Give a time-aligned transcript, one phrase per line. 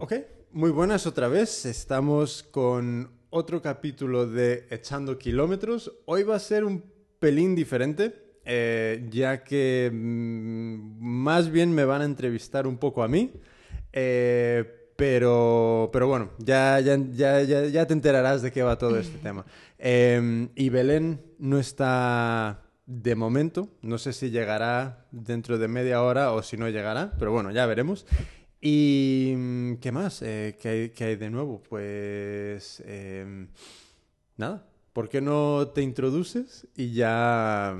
[0.00, 0.12] Ok,
[0.52, 1.66] muy buenas otra vez.
[1.66, 5.92] Estamos con otro capítulo de Echando Kilómetros.
[6.04, 6.84] Hoy va a ser un
[7.18, 8.14] pelín diferente,
[8.44, 13.32] eh, ya que mm, más bien me van a entrevistar un poco a mí.
[13.92, 19.18] Eh, pero, pero bueno, ya, ya, ya, ya, te enterarás de qué va todo este
[19.22, 19.44] tema.
[19.78, 23.68] Em, y Belén no está de momento.
[23.82, 27.66] No sé si llegará dentro de media hora o si no llegará, pero bueno, ya
[27.66, 28.06] veremos.
[28.60, 30.22] ¿Y mm, qué más?
[30.22, 31.62] Eh, ¿qué, hay, de nuevo?
[31.62, 33.48] Pues em,
[34.36, 37.76] nada, ¿por qué no te introduces y ya,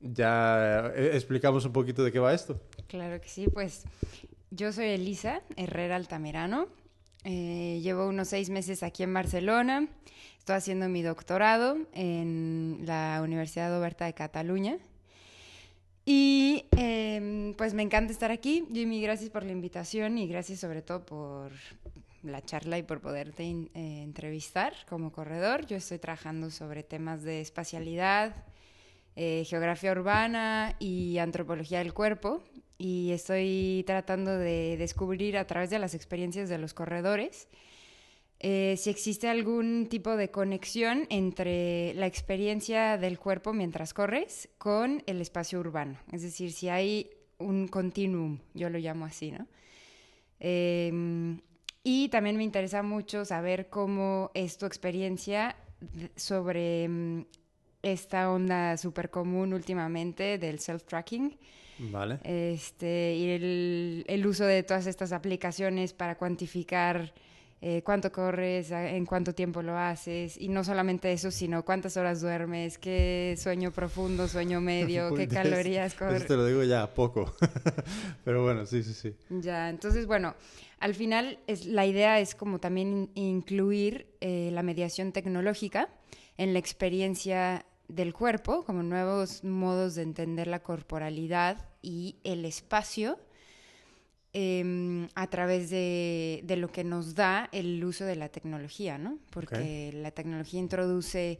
[0.00, 2.60] ya eh, explicamos un poquito de qué va esto?
[2.86, 3.84] Claro que sí, pues
[4.50, 6.68] yo soy Elisa Herrera Altamirano,
[7.24, 9.88] eh, llevo unos seis meses aquí en Barcelona,
[10.38, 14.78] estoy haciendo mi doctorado en la Universidad Oberta de Cataluña
[16.04, 18.66] y em, pues me encanta estar aquí.
[18.72, 21.52] Jimmy, gracias por la invitación y gracias sobre todo por
[22.22, 25.66] la charla y por poderte eh, entrevistar como corredor.
[25.66, 28.34] Yo estoy trabajando sobre temas de espacialidad,
[29.16, 32.42] eh, geografía urbana y antropología del cuerpo
[32.78, 37.48] y estoy tratando de descubrir a través de las experiencias de los corredores
[38.44, 45.04] eh, si existe algún tipo de conexión entre la experiencia del cuerpo mientras corres con
[45.06, 45.96] el espacio urbano.
[46.10, 49.46] Es decir, si hay un continuum, yo lo llamo así, ¿no?
[50.40, 51.40] Em,
[51.84, 55.54] y también me interesa mucho saber cómo es tu experiencia
[56.16, 57.24] sobre em,
[57.80, 61.38] esta onda súper común últimamente del self-tracking.
[61.78, 62.18] Vale.
[62.24, 67.14] Este, y el, el, uso de todas estas aplicaciones para cuantificar
[67.64, 72.20] eh, cuánto corres, en cuánto tiempo lo haces, y no solamente eso, sino cuántas horas
[72.20, 76.22] duermes, qué sueño profundo, sueño medio, qué calorías corres.
[76.22, 77.36] Esto te lo digo ya poco,
[78.24, 79.14] pero bueno, sí, sí, sí.
[79.30, 80.34] Ya, entonces, bueno,
[80.80, 85.88] al final es, la idea es como también incluir eh, la mediación tecnológica
[86.38, 93.20] en la experiencia del cuerpo, como nuevos modos de entender la corporalidad y el espacio
[94.34, 99.18] Em, a través de, lo que nos da el uso de la tecnología, ¿no?
[99.28, 101.38] Porque la tecnología introduce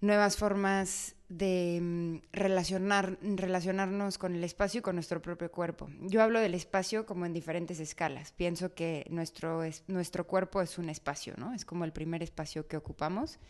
[0.00, 5.90] nuevas formas de em, relacionar, relacionarnos con el espacio y con nuestro propio cuerpo.
[6.02, 8.30] Yo hablo del espacio como en diferentes escalas.
[8.30, 11.52] Pienso que nuestro, nuestro cuerpo es un espacio, ¿no?
[11.52, 13.40] Es como el primer espacio que ocupamos.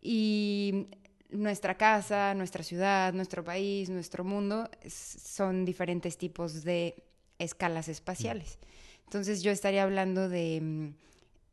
[0.00, 0.86] Y
[1.30, 7.07] nuestra casa, nuestra ciudad, nuestro país, nuestro mundo son diferentes tipos de
[7.38, 8.58] escalas espaciales.
[9.04, 10.94] Entonces yo estaría hablando de mm,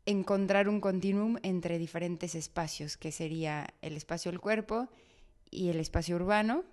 [0.05, 4.89] encontrar un continuum entre diferentes espacios, que sería el espacio del cuerpo
[5.49, 6.63] y el espacio urbano,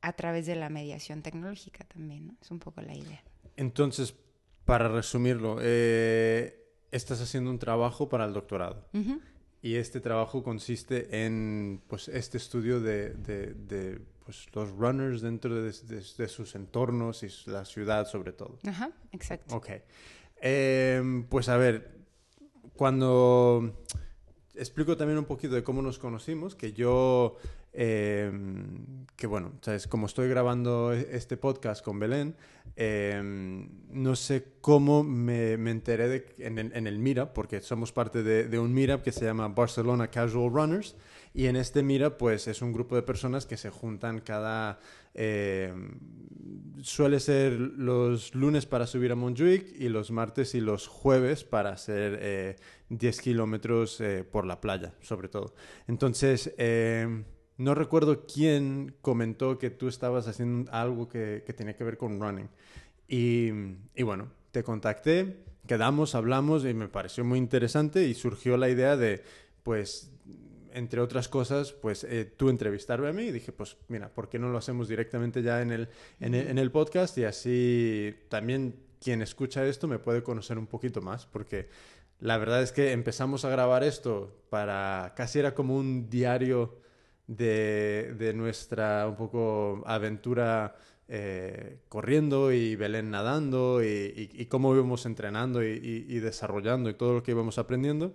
[0.00, 2.36] a través de la mediación tecnológica también, ¿no?
[2.40, 3.20] Es un poco la idea.
[3.56, 4.14] Entonces,
[4.64, 8.88] para resumirlo, eh, estás haciendo un trabajo para el doctorado.
[9.60, 16.54] Y este trabajo consiste en pues, este estudio de pues, los runners dentro de, sus
[16.54, 18.58] entornos y la ciudad sobre todo.
[18.66, 19.56] Ajá, exacto.
[19.56, 19.70] Ok.
[20.42, 21.96] Em, pues a ver,
[22.76, 23.82] cuando
[24.54, 27.38] explico también un poquito de cómo nos conocimos, que yo,
[27.72, 29.52] em, que bueno,
[29.88, 32.34] como estoy grabando e-, este podcast con Belén,
[32.76, 38.58] em, no sé cómo me, enteré de, en, en el Meetup, porque somos parte de,
[38.58, 40.96] un Meetup que se llama Barcelona Casual Runners,
[41.34, 44.78] y en este Mira, pues es un grupo de personas que se juntan cada...
[45.14, 45.72] Eh,
[46.82, 51.70] suele ser los lunes para subir a Montjuic y los martes y los jueves para
[51.70, 52.56] hacer
[52.88, 55.54] 10 eh, kilómetros eh, por la playa, sobre todo.
[55.86, 56.54] Entonces,
[57.58, 62.20] no recuerdo quién comentó que tú estabas haciendo algo que, que tenía que ver con
[62.20, 62.48] running.
[63.08, 63.50] Y,
[63.94, 68.96] y bueno, te contacté, quedamos, hablamos y me pareció muy interesante y surgió la idea
[68.96, 69.22] de,
[69.62, 70.10] pues,
[70.72, 74.38] entre otras cosas, pues eh, tú entrevistarme a mí y dije, pues mira, ¿por qué
[74.38, 75.88] no lo hacemos directamente ya en el,
[76.20, 77.16] en el, podcast?
[77.18, 81.68] Y así también quien escucha esto me puede conocer un poquito más, porque
[82.20, 86.76] la verdad es que empezamos a grabar esto para, casi era como un diario
[87.28, 90.74] de, de nuestra un poco aventura
[91.10, 97.22] eh, corriendo y Belén nadando y, cómo íbamos entrenando y, y, desarrollando y todo lo
[97.22, 98.12] que íbamos aprendiendo.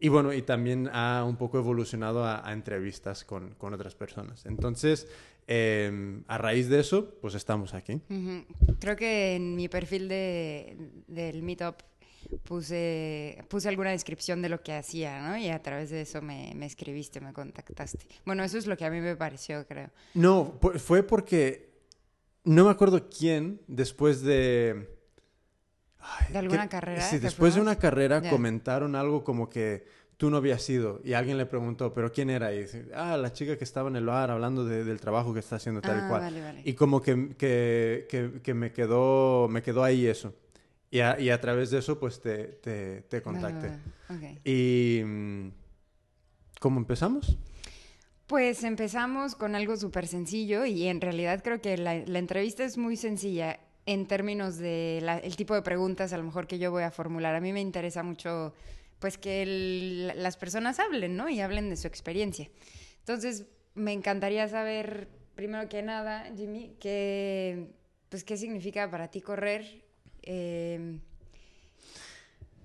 [0.00, 4.46] Y bueno, y también ha un poco evolucionado a, entrevistas con, con, otras personas.
[4.46, 5.06] Entonces,
[5.46, 8.00] em, a raíz de eso, pues estamos aquí.
[8.80, 10.76] Creo que en mi perfil de,
[11.06, 11.76] del Meetup
[12.44, 15.36] puse, puse alguna descripción de lo que hacía, ¿no?
[15.36, 18.06] Y a través de eso me, me escribiste, me contactaste.
[18.24, 19.90] Bueno, eso es lo que a mí me pareció, creo.
[20.14, 21.70] No, fue porque
[22.44, 24.88] no me acuerdo quién, después de
[26.30, 27.00] ¿De alguna carrera?
[27.02, 29.84] Sí, después de una carrera comentaron algo como que
[30.16, 32.52] tú no habías ido y alguien le preguntó, ¿pero quién era?
[32.52, 35.40] Y dice, ah, la chica que estaba en el bar hablando de- del trabajo que
[35.40, 36.20] está haciendo tal Ah, y cual.
[36.20, 36.62] vale, vale.
[36.64, 40.34] Y como que, que, que, que me, quedó, me quedó ahí eso.
[40.92, 43.68] Y a, y a través de eso, pues te, te, te contacté.
[43.68, 43.80] Va, va,
[44.10, 44.16] va.
[44.34, 44.38] Ok.
[44.44, 45.48] ¿Y mm,
[46.60, 47.38] cómo empezamos?
[48.26, 52.76] Pues empezamos con algo súper sencillo y en realidad creo que la, la entrevista es
[52.78, 56.70] muy sencilla en términos de la- el tipo de preguntas a lo mejor que yo
[56.70, 57.34] voy a formular.
[57.34, 58.54] A mí me interesa mucho
[59.00, 61.28] pues que el- las personas hablen, ¿no?
[61.28, 62.48] Y hablen de su experiencia.
[63.00, 67.72] Entonces, me encantaría saber, primero que nada, Jimmy, qué,
[68.10, 69.82] pues, qué significa para ti correr.
[70.22, 70.98] Eh,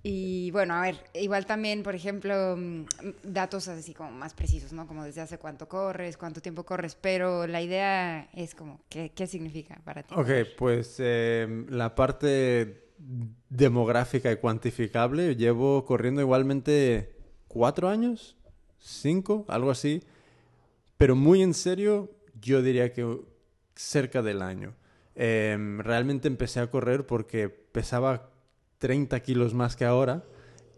[0.10, 2.86] y bueno, a ver, igual también, por ejemplo, mm,
[3.24, 4.88] datos así como más precisos, ¿no?
[4.88, 9.28] Como desde hace cuánto corres, cuánto tiempo corres, pero la idea es como, ¿qué, qué
[9.28, 10.16] significa para ti?
[10.16, 12.86] Ok, pues eh, la parte
[13.50, 17.16] demográfica y cuantificable, llevo corriendo igualmente
[17.50, 18.38] cuatro años,
[18.80, 20.04] cinco, algo así,
[20.96, 23.20] pero muy en serio, yo diría que
[23.76, 24.74] cerca del año.
[25.20, 28.30] Eh, realmente empecé a correr porque pesaba
[28.78, 30.24] 30 kilos más que ahora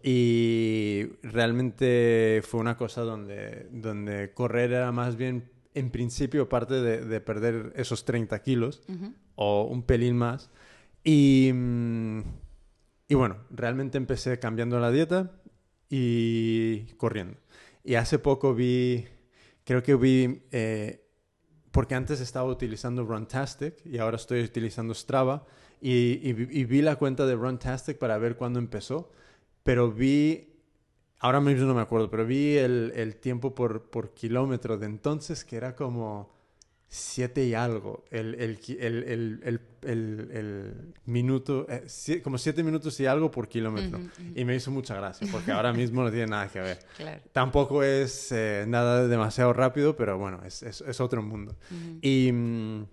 [0.01, 7.03] y realmente fue una cosa donde, donde correr era más bien, en principio, parte de,
[7.05, 9.13] de perder esos 30 kilos Ujú.
[9.35, 10.49] o un pelín más.
[11.03, 12.19] Y, mm,
[13.09, 15.31] y bueno, realmente empecé cambiando la dieta
[15.89, 17.37] y corriendo.
[17.83, 19.05] Y hace poco vi,
[19.65, 21.08] creo que vi, eh,
[21.79, 25.45] porque antes estaba utilizando Runtastic y ahora estoy utilizando Strava
[25.79, 29.09] y, vi- la cuenta de Runtastic para ver cuándo empezó,
[29.63, 30.57] pero vi,
[31.19, 35.45] ahora mismo no me acuerdo, pero vi el, el tiempo por, por kilómetro de entonces
[35.45, 36.29] que era como
[36.91, 42.63] siete y algo, el, el, el, el, el, el- el minuto, eh, sie- como siete
[42.63, 43.99] minutos y algo por kilómetro.
[43.99, 44.31] Ujú, ujú.
[44.39, 46.79] Y me hizo mucha gracia, porque ahora mismo no tiene nada que ver.
[46.97, 47.21] Claro.
[47.31, 51.55] Tampoco es eh, nada demasiado rápido, pero bueno, es, es, es otro mundo.
[51.69, 51.99] Ujú.
[52.01, 52.85] Y mm,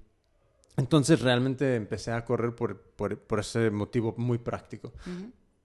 [0.77, 4.93] entonces realmente empecé a correr por, por, por ese motivo muy práctico.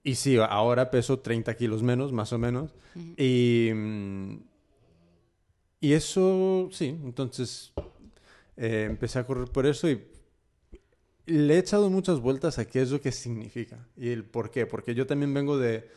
[0.03, 2.73] Y sí, ahora peso 30 kilos menos, más o menos.
[3.17, 4.35] Y, mm,
[5.81, 7.73] y eso, sí, entonces
[8.61, 9.99] eh, empecé a correr por eso y
[11.25, 14.67] le he echado muchas vueltas a qué es lo que significa y el por qué.
[14.67, 15.89] Porque yo también vengo de,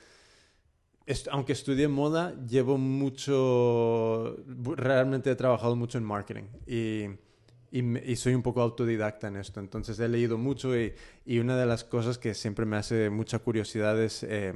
[1.31, 4.43] aunque estudié moda, llevo mucho,
[4.77, 9.61] realmente he trabajado mucho en marketing y, soy un poco autodidacta en esto.
[9.61, 10.95] Entonces he leído mucho y,
[11.39, 14.55] una de las cosas que siempre me hace mucha curiosidad es eh,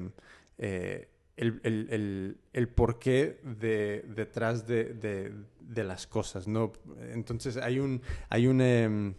[0.57, 5.33] eh, el, el, el, el porqué de, detrás de, de,
[5.69, 6.73] de las cosas, ¿no?
[7.13, 8.01] Entonces hay un,
[8.31, 9.15] hay un, em,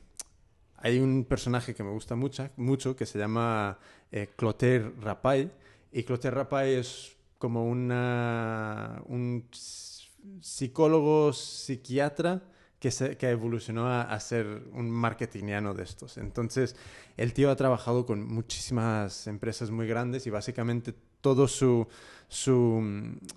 [0.78, 3.78] hay un personaje que me gusta mucho, mucho que se llama
[4.12, 5.52] eh, Clotaire Rapaille
[5.92, 10.08] y Clotaire Rapaille es como una, un ps-
[10.42, 12.42] psicólogo, psiquiatra
[12.80, 16.18] que, se, que evolucionó a, ser un marketingiano de estos.
[16.18, 16.76] Entonces,
[17.18, 21.88] el tío ha trabajado con muchísimas empresas muy grandes y básicamente todo su,
[22.30, 22.82] su,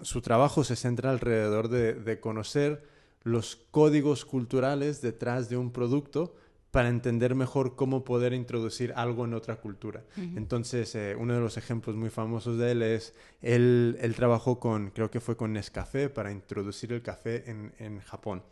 [0.02, 2.91] su trabajo se centra alrededor de, de conocer
[3.24, 6.34] los códigos culturales detrás de un producto
[6.70, 10.02] para entender mejor cómo poder introducir algo en otra cultura.
[10.16, 14.88] Entonces, eh, uno de los ejemplos muy famosos de él es, él, él trabajó con,
[14.90, 18.42] creo que fue con Nescafé para introducir el café en, en Japón.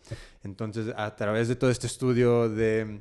[0.45, 3.01] Entonces, a través de todo este estudio de,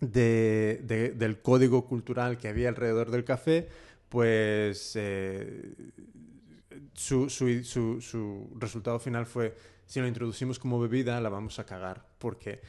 [0.00, 3.68] de- de- del código cultural que había alrededor del café,
[4.08, 5.74] pues eh,
[6.94, 9.54] su, su- su- su resultado final fue,
[9.90, 12.60] si lo introducimos como bebida, la vamos a cagar, porque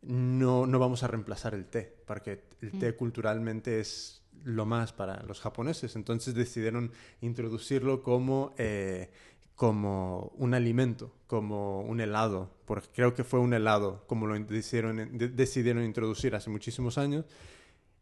[0.00, 2.96] no, no vamos a reemplazar el té, porque el té Mm.
[2.96, 5.94] culturalmente es lo más para los japoneses.
[5.94, 9.10] Entonces decidieron introducirlo como, eh,
[9.54, 15.18] como un alimento, como un helado, porque creo que fue un helado, como lo decidieron,
[15.18, 17.26] de- decidieron introducir hace muchísimos años.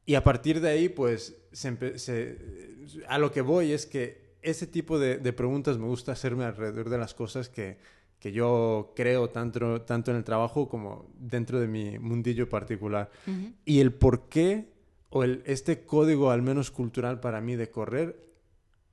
[0.07, 2.39] Y a partir de ahí, pues, se se-
[3.09, 6.89] a lo que voy es que ese tipo de, de preguntas me gusta hacerme alrededor
[6.91, 7.77] de las cosas que,
[8.19, 13.11] que yo creo tanto, tanto en el trabajo como dentro de mi mundillo particular.
[13.27, 13.53] Ujú.
[13.65, 14.73] Y el por qué,
[15.11, 18.19] o el, este código al menos cultural para mí de correr,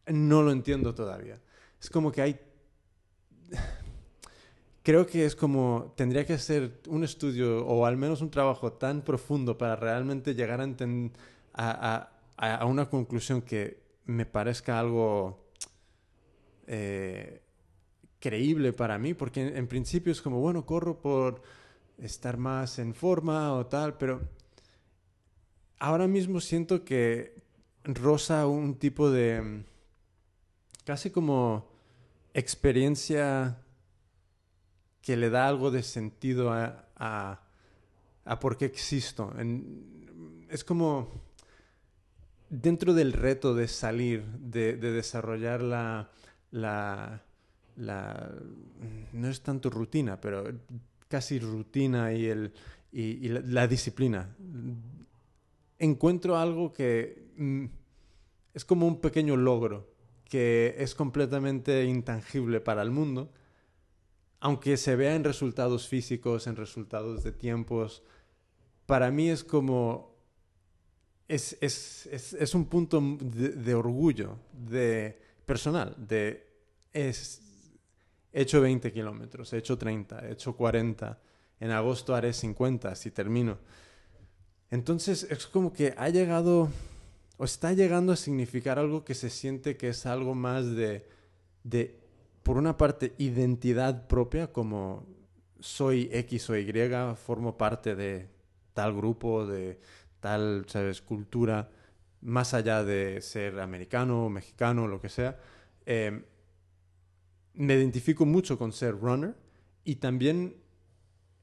[0.07, 1.41] no lo entiendo todavía.
[1.81, 2.39] Es como que hay...
[4.83, 9.01] Creo que es como, tendría que hacer un estudio o al menos un trabajo tan
[9.01, 11.11] profundo para realmente llegar a, enten-
[11.53, 15.43] a, a- a- a una conclusión que me parezca algo
[16.67, 17.41] eh,
[18.19, 21.41] creíble para mí, porque en, principio es como, bueno, corro por
[21.97, 24.21] estar más en forma o tal, pero
[25.79, 27.41] ahora mismo siento que
[27.83, 29.63] rosa un tipo de
[30.85, 31.67] casi como
[32.33, 33.57] experiencia
[35.01, 39.33] que le da algo de sentido a, a, por qué existo.
[40.49, 41.11] es como
[42.49, 46.09] dentro del reto de salir, de, desarrollar la,
[46.51, 47.24] la,
[47.77, 50.43] no es tanto rutina, pero
[51.07, 52.53] casi rutina y, el,
[52.91, 54.35] y, la, disciplina.
[55.77, 57.65] Encuentro algo que mm,
[58.53, 59.93] es como un pequeño logro,
[60.25, 63.31] que es completamente intangible para el mundo,
[64.39, 68.03] aunque se vea en resultados físicos, en resultados de tiempos,
[68.85, 70.15] para mí es como,
[71.27, 76.47] es, es, es, es un punto de, orgullo, de personal, de,
[76.93, 77.41] es,
[78.35, 81.17] he hecho 20 kilómetros, he hecho 30, he hecho 40,
[81.61, 83.57] en agosto haré 50 si termino.
[84.69, 86.69] Entonces es como que ha llegado
[87.37, 91.07] o está llegando a significar algo que se siente que es algo más de,
[91.63, 91.97] de
[92.43, 95.07] por una parte, identidad propia, como
[95.61, 96.73] soy X o Y,
[97.15, 98.27] formo parte de
[98.73, 99.79] tal grupo, de
[100.19, 101.69] tal, ¿sabes?, cultura,
[102.19, 105.39] más allá de ser americano, mexicano, lo que sea.
[105.85, 106.23] Em,
[107.55, 109.35] me identifico mucho con ser runner
[109.83, 110.55] y también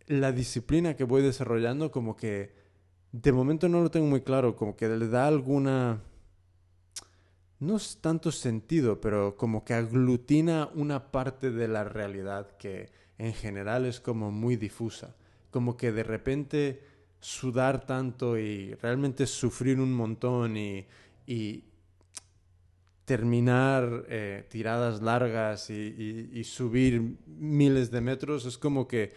[0.06, 2.54] la disciplina que voy desarrollando como que
[3.12, 6.02] de momento no lo tengo muy claro, como que le da alguna...
[7.60, 13.34] No es tanto sentido, pero como que aglutina una parte de la realidad que en
[13.34, 15.14] general es como muy difusa.
[15.50, 16.82] Como que de repente
[17.20, 20.86] sudar tanto y realmente sufrir un montón y,
[23.04, 29.12] terminar eh, tiradas largas y, subir miles de metros es como que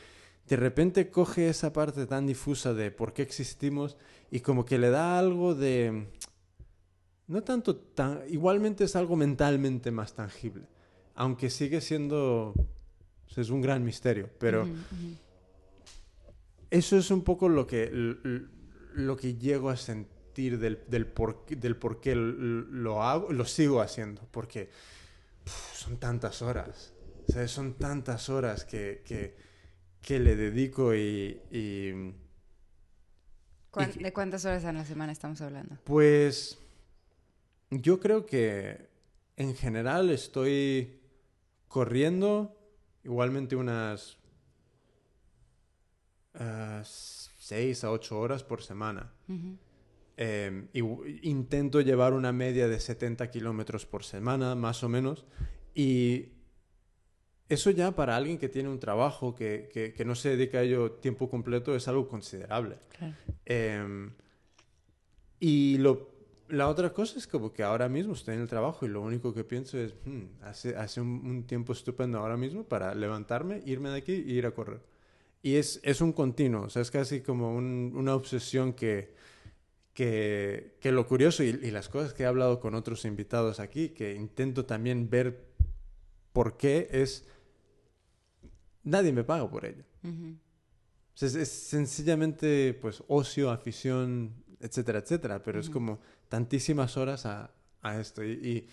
[0.48, 3.98] de repente coge esa parte tan difusa de por qué existimos
[4.32, 6.08] y como que le da algo de...
[7.28, 8.22] No tanto tan...
[8.30, 10.68] Igualmente es algo mentalmente más tangible,
[11.16, 12.54] aunque sigue siendo...
[13.36, 14.68] Es un gran misterio, pero...
[16.70, 17.90] Eso es un poco lo que,
[18.94, 23.82] lo que llego a sentir del, del, por, del por qué lo hago, lo sigo
[23.82, 24.70] haciendo, porque
[25.74, 26.94] son tantas horas,
[27.48, 29.46] son tantas horas que, que
[30.06, 31.42] que le dedico y...
[33.98, 35.80] ¿De cuántas horas a la semana estamos hablando?
[35.84, 36.60] Pues
[37.72, 38.88] yo creo que
[39.36, 41.02] en general estoy
[41.68, 42.56] corriendo
[43.04, 44.18] igualmente unas
[46.36, 49.12] uh, seis a ocho horas por semana.
[50.18, 50.70] Em,
[51.24, 55.26] intento llevar una media de 70 kilómetros por semana, más o menos.
[55.74, 56.30] Y
[57.50, 60.94] eso ya para alguien que tiene un trabajo, que, que, no se dedica a ello
[60.94, 62.78] tiempo completo, es algo considerable.
[63.46, 64.14] Em,
[65.42, 66.10] y lo,
[66.48, 69.34] la otra cosa es como que ahora mismo estoy en el trabajo y lo único
[69.34, 73.98] que pienso es, hmm, hace, hace un, tiempo estupendo ahora mismo para levantarme, irme de
[73.98, 74.82] aquí e ir a correr.
[75.44, 79.14] Y es, es un continuo, o sea, es casi como una obsesión que,
[79.96, 83.90] que, que, lo curioso y, y las cosas que he hablado con otros invitados aquí,
[83.90, 85.48] que intento también ver
[86.32, 87.26] por qué es
[88.86, 89.84] nadie me paga por ello.
[91.20, 96.00] es, sencillamente pues ocio, afición, etcétera, etcétera, pero es como
[96.30, 98.68] tantísimas horas a, a esto y,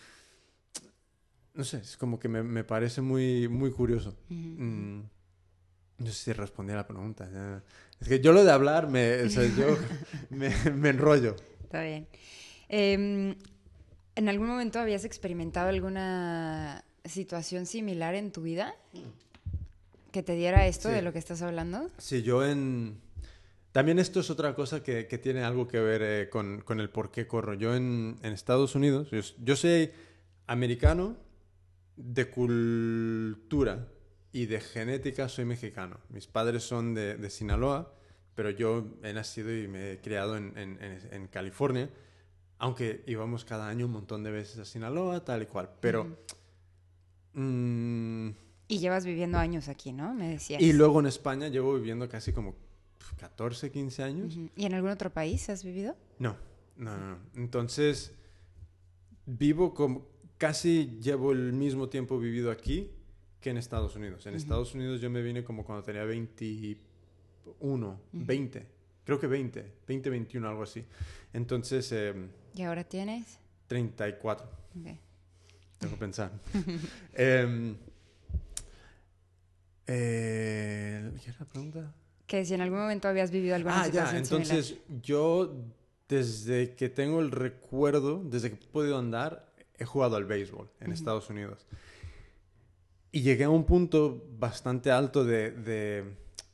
[1.54, 4.16] no sé, es como que me, me parece muy, muy curioso.
[4.28, 5.00] Mm,
[5.98, 7.62] no sé si respondí a la pregunta.
[8.02, 9.78] Es que yo lo de hablar, me, yo
[10.30, 11.36] me, me, enrollo.
[11.62, 12.06] Está bien.
[12.68, 13.34] Em,
[14.14, 18.74] ¿En algún momento habías experimentado alguna situación similar en tu vida?
[20.12, 21.90] que te diera esto de lo que estás hablando?
[21.98, 23.00] Sí, yo en...
[23.72, 26.90] También esto es otra cosa que, que tiene algo que ver eh, con, con, el
[26.90, 27.54] por qué corro.
[27.54, 29.90] Yo en, en Estados Unidos, yo, soy
[30.46, 31.16] americano
[31.96, 33.88] de cultura
[34.32, 35.98] y de genética soy mexicano.
[36.08, 37.94] Mis padres son de, de Sinaloa,
[38.34, 41.90] pero yo he nacido y me he criado en, en, en, California,
[42.58, 45.70] aunque íbamos cada año un montón de veces a Sinaloa, tal y cual.
[45.80, 46.16] Pero...
[47.34, 50.14] Y llevas viviendo años aquí, ¿no?
[50.14, 50.62] Me decías.
[50.62, 52.54] Y luego en España llevo viviendo casi como
[53.18, 54.38] 14, 15 años.
[54.56, 55.94] ¿Y en algún otro país has vivido?
[56.18, 56.36] No,
[56.76, 57.18] no, no.
[57.36, 58.14] Entonces,
[59.26, 60.10] vivo como...
[60.38, 62.90] Casi llevo el mismo tiempo vivido aquí
[63.42, 64.24] que en Estados Unidos.
[64.26, 68.66] En Estados Unidos yo me vine como cuando tenía 21, 20.
[69.04, 70.82] Creo que 20, 20, 21, algo así.
[71.32, 71.92] Entonces...
[71.92, 73.38] Em, ¿Y ahora tienes?
[73.66, 74.46] 34.
[74.46, 74.86] Ok.
[75.78, 76.30] Tengo que pensar.
[77.14, 77.74] eh,
[79.86, 81.92] eh, ¿Qué era la pregunta?
[82.26, 85.54] Que si en algún momento habías vivido alguna ah, situación ya, entonces yo
[86.08, 90.92] desde que tengo el recuerdo, desde que he podido andar, he jugado al béisbol en
[90.92, 91.66] Estados Unidos.
[93.12, 95.50] Y llegué a un punto bastante alto de,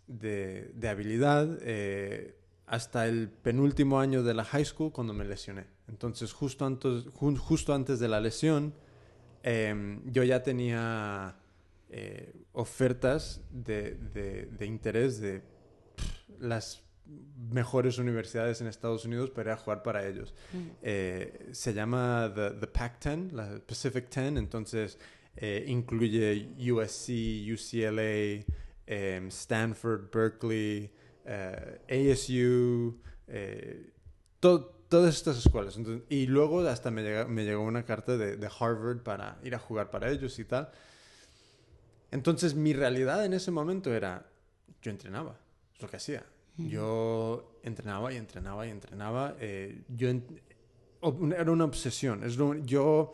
[0.08, 2.34] de, de, habilidad eh,
[2.66, 5.66] hasta el penúltimo año de la high school cuando me lesioné.
[5.86, 8.74] Entonces, justo antes, justo antes de la lesión,
[9.44, 11.36] em, yo ya tenía
[11.90, 15.42] eh, ofertas de, de, interés de
[16.40, 16.82] las
[17.50, 20.34] mejores universidades en Estados Unidos para ir a jugar para ellos.
[20.52, 20.58] Mm.
[20.82, 24.98] Eh, se llama the, the Pac-10, la Pacific 10, entonces
[25.40, 27.10] eh, incluye USC,
[27.52, 28.44] UCLA,
[28.86, 30.90] em, Stanford, Berkeley,
[31.24, 33.00] eh, ASU,
[34.40, 35.78] todas estas escuelas.
[36.08, 39.90] y luego hasta me, me llegó una carta de, de Harvard para ir a jugar
[39.90, 40.70] para ellos y tal.
[42.10, 44.26] Entonces mi realidad en ese momento era,
[44.82, 45.38] yo entrenaba,
[45.74, 46.24] es lo que hacía
[46.58, 49.36] yo entrenaba y entrenaba y entrenaba.
[49.40, 52.24] Eh, yo era una obsesión.
[52.24, 53.12] Es yo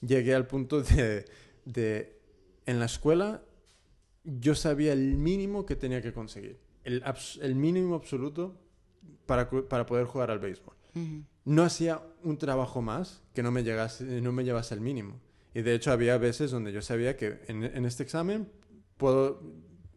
[0.00, 1.24] llegué al punto de,
[1.66, 2.18] de,
[2.64, 3.42] en la escuela,
[4.24, 6.58] yo sabía el mínimo que tenía que conseguir.
[6.84, 7.04] El,
[7.42, 8.56] el mínimo absoluto
[9.26, 10.74] para, para, poder jugar al béisbol.
[11.44, 15.20] No hacía un trabajo más que no me, llegase, no me llevase al mínimo.
[15.52, 18.48] Y de hecho había veces donde yo sabía que en, en este examen
[18.96, 19.42] puedo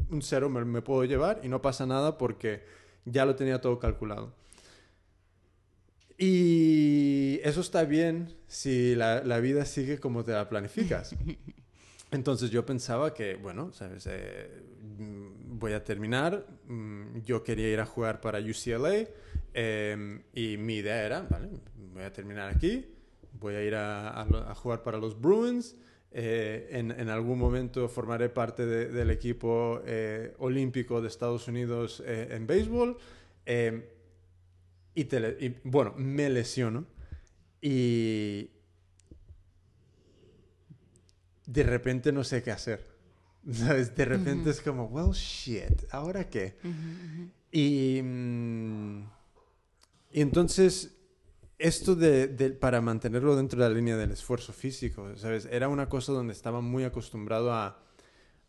[0.09, 2.63] un cero me, puedo llevar y no pasa nada porque
[3.05, 4.35] ya lo tenía todo calculado.
[6.17, 11.15] Y eso está bien si la, vida sigue como te la planificas.
[12.11, 14.63] Entonces yo pensaba que, bueno, sabes, eh,
[15.47, 19.07] voy a terminar, mm, yo quería ir a jugar para UCLA
[19.53, 21.49] em, y mi idea era, vale,
[21.93, 22.85] voy a terminar aquí,
[23.39, 25.75] voy a ir a jugar para los Bruins
[26.11, 32.47] eh, en, algún momento formaré parte del equipo eh, olímpico de Estados Unidos eh, en
[32.47, 32.97] béisbol.
[34.95, 35.05] Y,
[35.63, 36.85] bueno, me lesiono
[37.61, 38.49] y
[41.49, 42.87] de repente no sé qué hacer.
[43.41, 46.57] De repente es como, well, shit, ¿ahora qué?
[47.51, 49.01] Y, mm,
[50.11, 50.95] y entonces
[51.57, 52.27] esto de,
[52.59, 55.47] para mantenerlo dentro de la línea del esfuerzo físico, ¿sabes?
[55.51, 57.81] Era una cosa donde estaba muy acostumbrado a,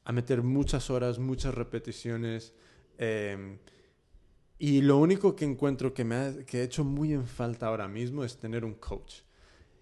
[0.05, 2.53] a meter muchas horas, muchas repeticiones.
[2.99, 3.59] Em,
[4.59, 7.89] y lo único que encuentro que me ha, que he hecho muy en falta ahora
[7.89, 9.23] mismo es tener un coach.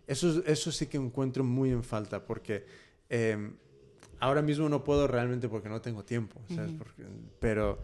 [0.07, 3.54] Eso, eso sí que encuentro muy en falta porque em,
[4.20, 6.72] ahora mismo no puedo realmente porque no tengo tiempo, ¿sabes?
[7.40, 7.78] pero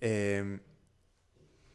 [0.00, 0.60] em,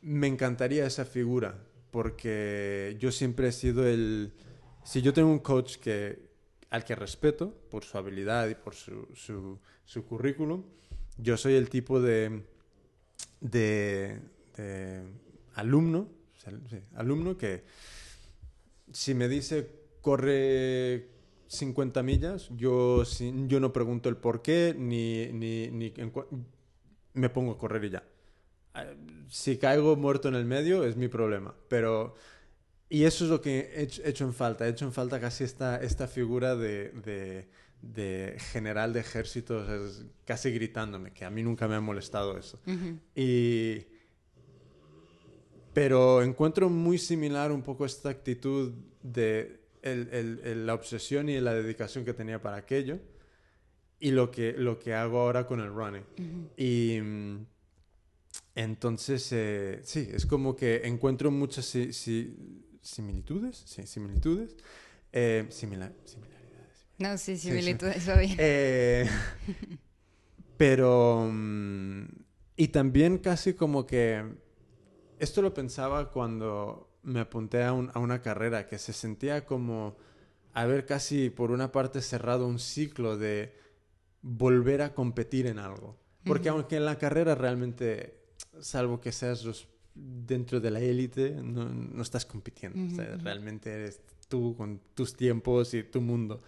[0.01, 1.57] me encantaría esa figura
[1.91, 4.33] porque yo siempre he sido el...
[4.83, 6.31] Si yo tengo un coach que,
[6.69, 10.63] al que respeto por su habilidad y por su, su, currículum,
[11.17, 12.43] yo soy el tipo de,
[13.41, 14.19] de,
[15.53, 16.09] alumno,
[16.95, 17.63] alumno que
[18.91, 19.69] si me dice
[20.01, 21.07] corre
[21.51, 23.03] 50 millas, yo,
[23.47, 25.93] yo no pregunto el por qué, ni, ni, ni
[27.13, 28.03] me pongo a correr y ya
[29.29, 32.15] si caigo muerto en el medio es mi problema, pero...
[32.89, 34.67] Y eso es lo que he hecho, en falta.
[34.67, 37.47] He hecho en falta casi esta, esta figura de,
[37.81, 42.59] de, general de ejércitos, casi gritándome, que a mí nunca me ha molestado eso.
[43.15, 43.85] y,
[45.71, 51.53] pero encuentro muy similar un poco esta actitud de el, el, la obsesión y la
[51.53, 52.99] dedicación que tenía para aquello
[53.99, 56.03] y lo que, lo que hago ahora con el running.
[56.57, 57.45] Y mm,
[58.55, 64.55] entonces, eh, sí, es como que encuentro muchas similitudes, sí, similitudes,
[65.11, 66.17] eh, similaridades.
[66.97, 68.35] No, sí, similitudes, sí, bien.
[68.37, 69.09] Eh,
[70.57, 72.05] pero, mm,
[72.57, 74.23] y también casi como que,
[75.19, 79.97] esto lo pensaba cuando me apunté a, a una carrera, que se sentía como
[80.53, 83.53] haber casi por una parte cerrado un ciclo de
[84.21, 85.97] volver a competir en algo.
[86.23, 88.21] Porque aunque en la carrera realmente
[88.59, 93.03] salvo que seas dentro de la élite, no, no, estás compitiendo.
[93.23, 96.41] realmente eres tú con tus tiempos y tu mundo.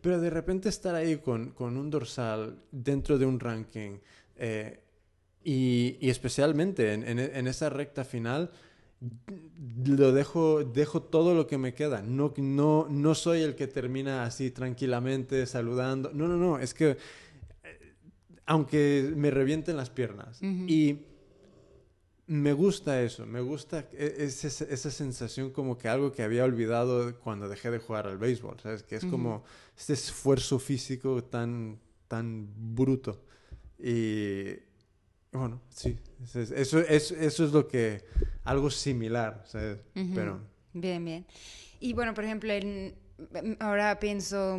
[0.00, 3.98] Pero de repente estar ahí con, con un dorsal dentro de un ranking
[4.36, 4.80] eh,
[5.42, 8.50] y, y, especialmente en, en, esa recta final,
[9.84, 12.02] lo dejo, dejo todo lo que me queda.
[12.02, 16.10] No, no, no soy el que termina así tranquilamente saludando.
[16.12, 16.58] No, no, no.
[16.58, 17.94] Es que eh,
[18.46, 20.40] aunque me revienten las piernas.
[20.42, 20.98] Y
[22.28, 27.48] me gusta eso, me gusta e, esa, sensación como que algo que había olvidado cuando
[27.48, 28.82] dejé de jugar al béisbol, ¿sabes?
[28.82, 29.44] Que es como
[29.76, 31.78] este esfuerzo físico tan,
[32.08, 33.22] tan bruto.
[33.78, 34.54] Y
[35.38, 35.98] Bueno, sí.
[36.22, 38.04] Eso, eso, eso es lo que...
[38.44, 39.78] Algo similar, ¿sabes?
[40.14, 40.40] Pero...
[40.72, 41.26] Bien, bien.
[41.80, 42.52] Y bueno, por ejemplo,
[43.60, 44.58] ahora pienso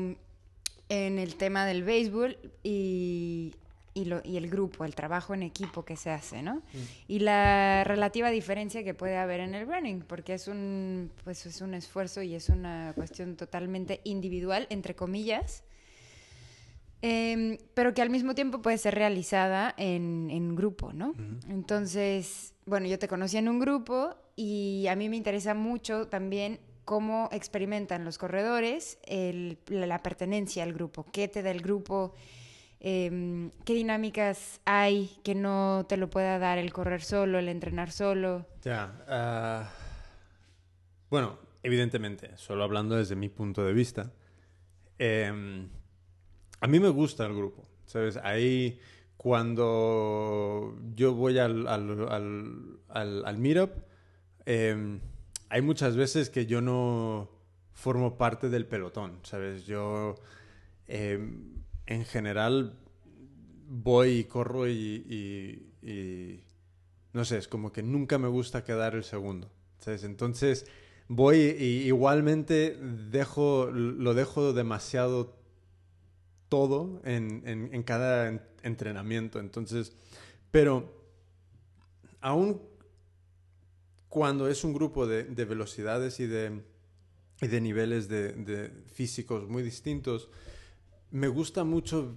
[0.89, 3.53] en el tema del béisbol y,
[3.93, 6.55] y, el grupo, el trabajo en equipo que se hace, ¿no?
[6.55, 6.61] Mm.
[7.07, 11.61] Y la relativa diferencia que puede haber en el running, porque es un, pues es
[11.61, 15.63] un esfuerzo y es una cuestión totalmente individual, entre comillas,
[17.01, 21.13] em, pero que al mismo tiempo puede ser realizada en, en grupo, ¿no?
[21.49, 26.59] Entonces, bueno, yo te conocí en un grupo y a mí me interesa mucho también
[26.87, 28.97] cómo experimentan los corredores
[29.67, 32.13] la pertenencia al grupo, qué te da el grupo,
[32.79, 37.91] em, qué dinámicas hay que no te lo pueda dar el correr solo, el entrenar
[37.91, 38.47] solo.
[38.63, 39.69] Ya, ah,
[41.09, 44.13] bueno, evidentemente, solo hablando desde mi punto de vista,
[44.97, 45.67] em,
[46.59, 48.17] a mí me gusta el grupo, ¿sabes?
[48.17, 48.79] Ahí
[49.17, 53.71] cuando yo voy al, al, al meetup,
[54.45, 54.99] em,
[55.49, 57.29] hay muchas veces que yo no
[57.73, 59.65] formo parte del pelotón, ¿sabes?
[59.65, 60.15] Yo
[60.87, 62.77] em, en general
[63.67, 65.63] voy y corro y,
[67.13, 70.03] no sé, es como que nunca me gusta quedar el segundo, ¿sabes?
[70.03, 70.65] Entonces
[71.07, 72.77] voy y igualmente
[73.09, 75.37] dejo, lo dejo demasiado
[76.49, 79.93] todo en, en cada entrenamiento, entonces,
[80.51, 80.93] pero
[82.21, 82.61] aún
[84.09, 86.61] cuando es un grupo de, velocidades y de,
[87.39, 90.29] de niveles de, físicos muy distintos,
[91.11, 92.15] me gusta mucho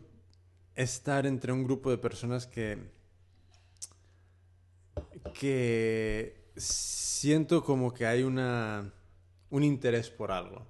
[0.74, 2.78] estar entre un grupo de personas que,
[5.34, 8.92] que siento como que hay una,
[9.50, 10.66] un interés por algo,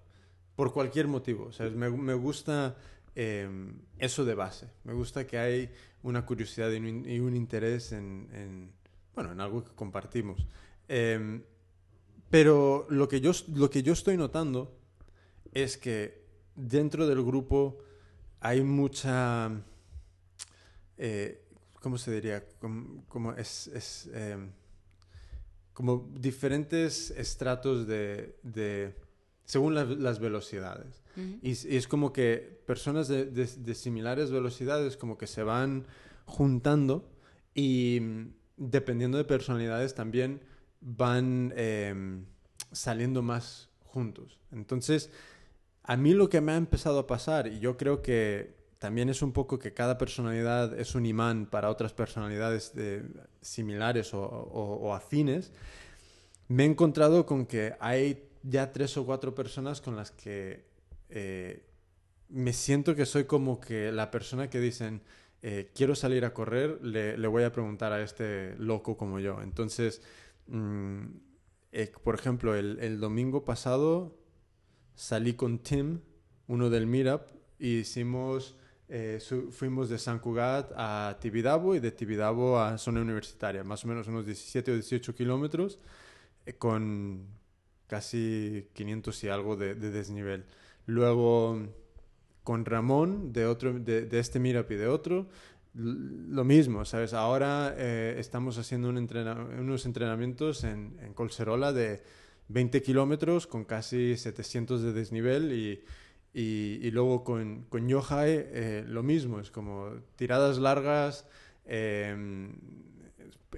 [0.56, 1.50] por cualquier motivo.
[1.74, 2.76] me, gusta
[3.20, 5.70] em, eso de base, me gusta que hay
[6.02, 8.72] una curiosidad y un, interés en,
[9.14, 10.46] bueno, en algo que compartimos.
[10.88, 11.42] Em,
[12.30, 14.74] pero lo que, yo, lo que yo estoy notando
[15.52, 17.78] es que dentro del grupo
[18.40, 19.50] hay mucha...
[20.96, 21.44] Eh,
[21.80, 22.44] ¿Cómo se diría?
[23.09, 24.50] Como, es, em,
[25.74, 28.94] como diferentes estratos de,
[29.50, 31.02] según las velocidades.
[31.42, 35.86] y, es como que personas de, de, similares velocidades como que se van
[36.24, 37.10] juntando
[37.52, 40.40] y mm, dependiendo de personalidades también
[40.80, 42.26] van em,
[42.70, 44.38] saliendo más juntos.
[44.52, 45.10] Entonces,
[45.82, 49.20] a mí lo que me ha empezado a pasar, y yo creo que también es
[49.20, 52.72] un poco que cada personalidad es un imán para otras personalidades
[53.40, 55.50] similares o, afines,
[56.46, 60.64] me he encontrado con que hay ya tres o cuatro personas con las que
[61.09, 61.66] eh,
[62.29, 65.03] me siento que soy como que la persona que dicen,
[65.42, 69.40] eh, quiero salir a correr, le, le, voy a preguntar a este loco como yo.
[69.42, 70.03] Entonces,
[70.50, 71.07] Mm,
[71.72, 74.18] eh, por ejemplo, el, domingo pasado
[74.94, 76.00] salí con Tim,
[76.48, 77.22] uno del Meetup,
[77.59, 78.57] y hicimos,
[79.50, 84.09] fuimos de San Cugat a Tibidabo y de Tibidabo a zona universitaria, más o menos
[84.09, 85.79] unos 17 o 18 kilómetros,
[86.59, 87.29] con
[87.90, 90.44] casi 500 y algo de, desnivel.
[90.87, 91.59] Luego
[92.44, 95.26] con Ramón de, otro, de, este Meetup y de otro,
[95.74, 97.14] lo mismo, ¿sabes?
[97.14, 102.00] Ahora eh, estamos haciendo unos entrenamientos en, en, Colserola de
[102.46, 105.83] 20 kilómetros con casi 700 de desnivel y,
[106.33, 111.26] y, luego con, con Yohai eh, lo mismo, es como tiradas largas
[111.64, 112.53] em,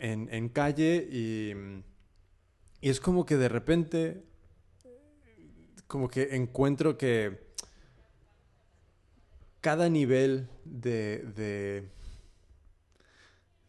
[0.00, 1.52] en, en, calle y,
[2.82, 4.22] y es como que de repente
[5.86, 7.52] como que encuentro que
[9.62, 11.88] cada nivel de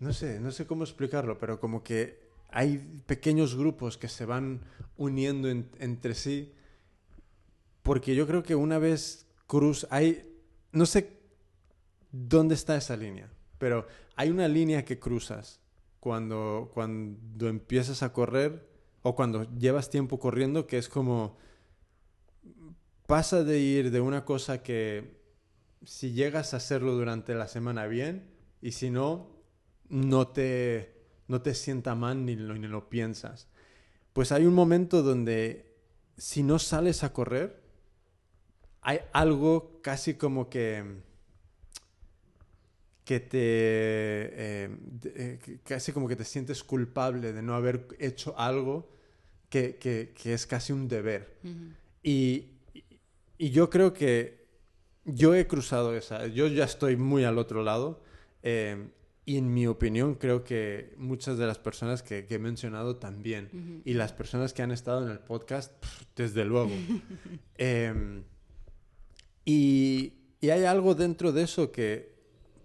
[0.04, 4.62] no sé, no sé cómo explicarlo, pero como que hay pequeños grupos que se van
[4.98, 6.54] uniendo entre sí,
[7.82, 10.30] porque yo creo que una vez cruz, hay,
[10.74, 11.22] no sé
[12.12, 15.62] dónde está esa línea, pero hay una línea que cruzas
[16.02, 18.68] cuando, cuando empiezas a correr
[19.04, 21.38] o cuando llevas tiempo corriendo, que es como
[23.06, 25.22] pasa de ir de una cosa que
[25.84, 29.30] si llegas a hacerlo durante la semana bien y si no,
[29.90, 33.50] no te, no te sienta mal ni lo, ni lo piensas.
[34.14, 35.76] Pues hay un momento donde
[36.18, 37.62] si no sales a correr,
[38.82, 41.02] hay algo casi como que
[43.06, 44.70] que te eh,
[45.04, 48.90] eh, casi como que te sientes culpable de no haber hecho algo
[49.50, 51.38] que, que, es casi un deber.
[52.02, 52.48] y,
[53.38, 54.48] y, yo creo que
[55.06, 58.02] yo he cruzado esa, yo ya estoy muy al otro lado.
[58.42, 58.90] Eh,
[59.26, 63.94] y en mi opinión creo que muchas de las personas que, he mencionado también, y
[63.94, 65.72] las personas que han estado en el podcast,
[66.16, 66.72] desde luego.
[67.58, 68.24] Em,
[69.46, 72.13] y, y hay algo dentro de eso que,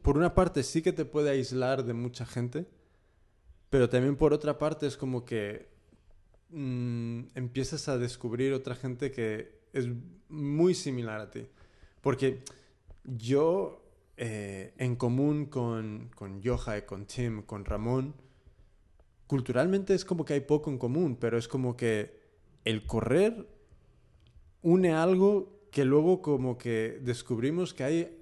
[0.08, 2.64] por una parte, sí que te puede aislar de mucha gente,
[3.68, 5.68] pero también por otra parte es como que
[6.48, 9.86] mm, empiezas a descubrir otra gente que es
[10.30, 11.46] muy similar a ti.
[12.00, 12.42] Porque
[13.04, 13.84] yo,
[14.16, 18.14] eh, en común con, con Yohai, con Tim, con Ramón,
[19.26, 22.18] culturalmente es como que hay poco en común, pero es como que
[22.64, 23.46] el correr
[24.62, 28.17] une algo que luego como que descubrimos que hay...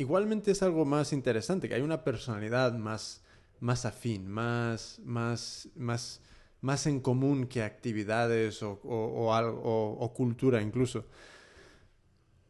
[0.00, 3.22] Igualmente es algo más interesante, que hay una personalidad más
[3.60, 6.20] más afín, más, más, más,
[6.62, 11.04] más en común que actividades o, o, o, cultura incluso.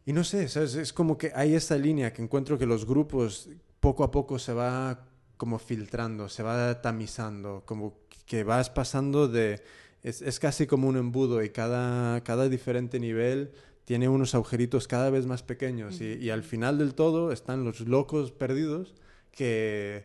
[0.06, 3.48] Y no sé, es como que hay esta línea que encuentro que los grupos
[3.80, 9.62] poco a poco se va como filtrando, se va tamizando, como que vas pasando de...
[10.02, 13.52] Es, es casi como un embudo y cada, cada diferente nivel
[13.90, 17.80] tiene unos agujeritos cada vez más pequeños y, y al final del todo están los
[17.80, 18.94] locos perdidos
[19.32, 20.04] que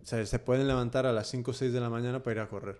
[0.00, 2.40] o sea, se pueden levantar a las 5 o 6 de la mañana para ir
[2.42, 2.78] a correr.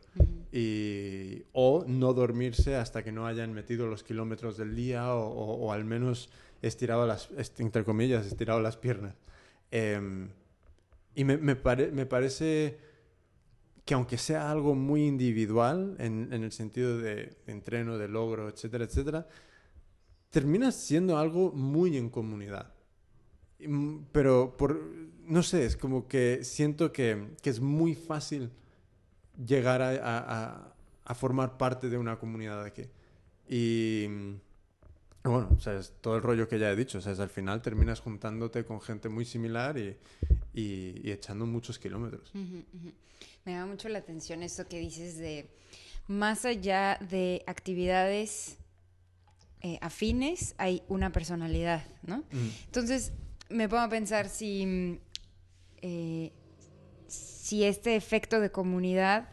[0.52, 5.72] y, o no dormirse hasta que no hayan metido los kilómetros del día o, o,
[5.72, 6.30] al menos
[6.62, 7.28] estirado las,
[7.58, 9.16] entre comillas, estirado las piernas.
[9.72, 10.28] Em,
[11.16, 12.78] y me, me, me, parece
[13.84, 18.84] que aunque sea algo muy individual en, en el sentido de, entreno, de logro, etcétera,
[18.84, 19.26] etcétera,
[20.36, 22.70] termina siendo algo muy en comunidad.
[24.12, 24.78] Pero por,
[25.24, 28.50] no sé, es como que siento que, es muy fácil
[29.42, 30.74] llegar a,
[31.14, 32.82] formar parte de una comunidad aquí.
[33.48, 34.08] Y
[35.24, 37.62] bueno, o sea, es todo el rollo que ya he dicho, o sea, al final
[37.62, 39.96] terminas juntándote con gente muy similar y,
[41.10, 42.30] echando muchos kilómetros.
[42.34, 45.48] Me llama mucho la atención esto que dices de,
[46.08, 48.58] más allá de actividades
[49.62, 52.24] eh, afines, hay una personalidad, ¿no?
[52.66, 53.12] Entonces,
[53.48, 55.00] me pongo a pensar si
[55.82, 56.32] eh,
[57.46, 59.28] si este efecto de comunidad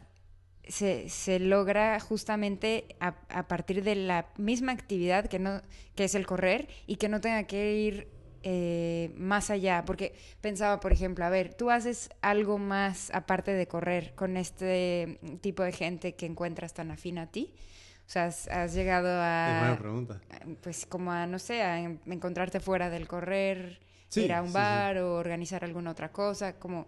[0.68, 5.62] se, logra justamente a, partir de la misma actividad que, no,
[5.96, 8.08] que es el correr y que no tenga que ir
[8.44, 9.84] eh, más allá.
[9.84, 15.20] Porque pensaba, por ejemplo, a ver, tú haces algo más aparte de correr con este
[15.42, 17.52] tipo de gente que encuentras tan afín a ti.
[18.06, 19.60] O sea, has, llegado a...
[19.60, 20.22] buena pregunta.
[20.62, 23.80] Pues como a, no sé, a encontrarte fuera del correr
[24.22, 26.88] ir a un bar o organizar alguna otra cosa, como...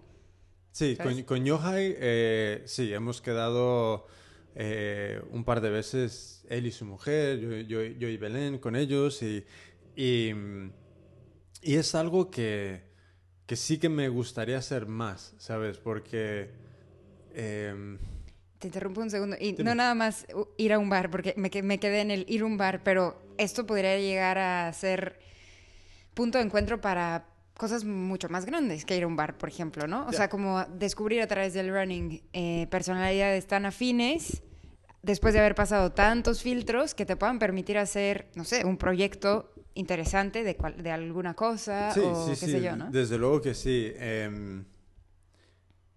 [0.71, 4.07] Sí, con, con Yohai, eh, sí, hemos quedado
[4.55, 8.75] eh, un par de veces, él y su mujer, yo, yo, yo y Belén con
[8.75, 9.45] ellos, y,
[9.95, 10.33] y,
[11.61, 12.83] y, es algo que,
[13.45, 15.77] que sí que me gustaría hacer más, ¿sabes?
[15.77, 16.49] Porque...
[17.33, 17.97] Em,
[18.59, 19.35] te interrumpo un segundo.
[19.39, 20.25] Y no nada más
[20.57, 23.21] ir a un bar, porque me, me quedé en el ir a un bar, pero
[23.37, 25.19] esto podría llegar a ser
[26.13, 29.87] punto de encuentro para cosas mucho más grandes que ir a un bar, por ejemplo,
[29.87, 30.05] ¿no?
[30.07, 34.41] O sea, como descubrir a través del running eh, personalidades tan afines
[35.01, 39.53] después de haber pasado tantos filtros que te puedan permitir hacer, no sé, un proyecto
[39.75, 42.89] interesante de, de alguna cosa o qué sé yo, ¿no?
[42.91, 43.91] Desde luego que sí.
[43.97, 44.65] Em,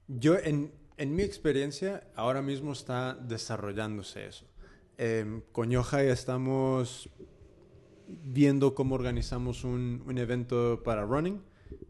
[0.07, 4.45] yo, en, en, mi experiencia, ahora mismo está desarrollándose eso.
[4.99, 7.09] Eh, con Yohai estamos
[8.07, 11.41] viendo cómo organizamos un, evento para running.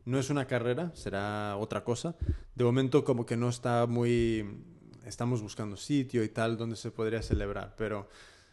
[0.04, 2.16] No es una carrera, será otra cosa.
[2.54, 4.62] De momento como que no está muy...
[5.04, 8.10] Estamos buscando sitio y tal donde se podría celebrar, pero,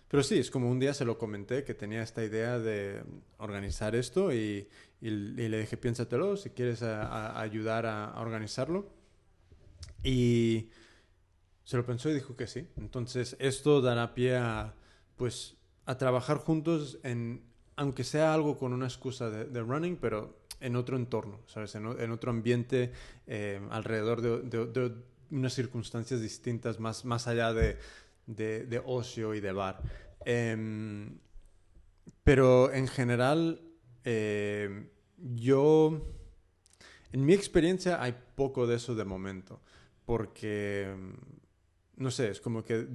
[0.07, 3.03] pero sí, es como un día se lo comenté que tenía esta idea de
[3.39, 4.69] organizar esto y,
[5.01, 8.94] le dije, piénsatelo si quieres ayudar a organizarlo.
[10.03, 10.69] Y
[11.63, 12.67] se lo pensó y dijo que sí.
[12.77, 14.75] Entonces esto dará pie a,
[15.15, 17.43] pues, a trabajar juntos en
[17.75, 21.75] aunque sea algo con una excusa de, running, pero en otro entorno, ¿sabes?
[21.75, 22.91] En, otro ambiente,
[23.27, 24.93] eh, alrededor de,
[25.31, 27.77] unas circunstancias distintas, más, más allá de,
[28.85, 29.81] ocio y de bar.
[30.23, 31.19] Em,
[32.23, 33.61] pero en general,
[34.05, 36.01] eh, yo,
[37.11, 39.59] en mi experiencia hay poco de eso de momento,
[40.05, 40.93] porque
[41.97, 42.87] no sé, es como que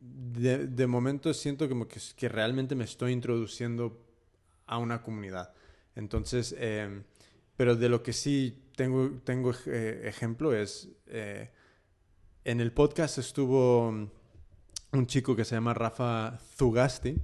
[0.00, 4.04] de, momento siento como que, que, realmente me estoy introduciendo
[4.66, 5.52] a una comunidad.
[5.94, 7.04] Entonces, em,
[7.56, 11.50] pero de lo que sí tengo, tengo eh, ejemplo es, eh,
[12.44, 17.16] en el podcast estuvo un chico que se llama Rafa Zugasti,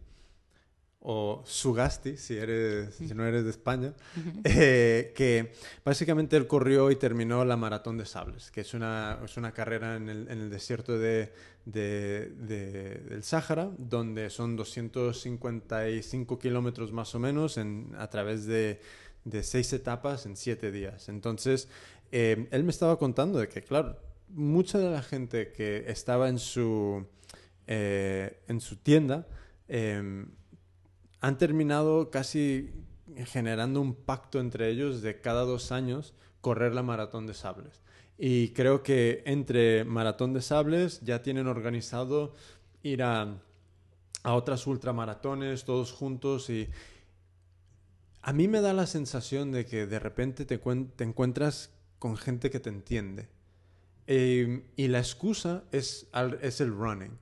[1.07, 3.93] o Sugasti, si, eres, si no eres de España,
[4.45, 5.53] eh, que
[5.85, 9.97] básicamente él corrió y terminó la Maratón de Sables, que es una, es una carrera
[9.97, 11.31] en el, en el desierto de,
[11.67, 18.81] de, del Sáhara, donde son 255 kilómetros más o menos en, a través de,
[19.25, 21.11] de, seis etapas en siete días.
[21.11, 21.69] Entonces,
[22.12, 23.99] eh, él me estaba contando de que, claro,
[24.31, 27.07] mucha de la gente que estaba en su,
[27.67, 29.27] eh, en su tienda,
[29.69, 30.25] eh,
[31.24, 32.70] han terminado casi
[33.24, 37.80] generando un pacto entre ellos de cada dos años correr la maratón de sables.
[38.18, 42.34] Y creo que entre maratón de sables ya tienen organizado
[42.82, 43.40] ir a,
[44.22, 46.68] a otras ultramaratones todos juntos y
[48.20, 50.60] a mí me da la sensación de que de repente te,
[51.04, 53.30] encuentras con gente que te entiende.
[54.06, 56.06] Eh, y la excusa es,
[56.42, 57.18] es el running.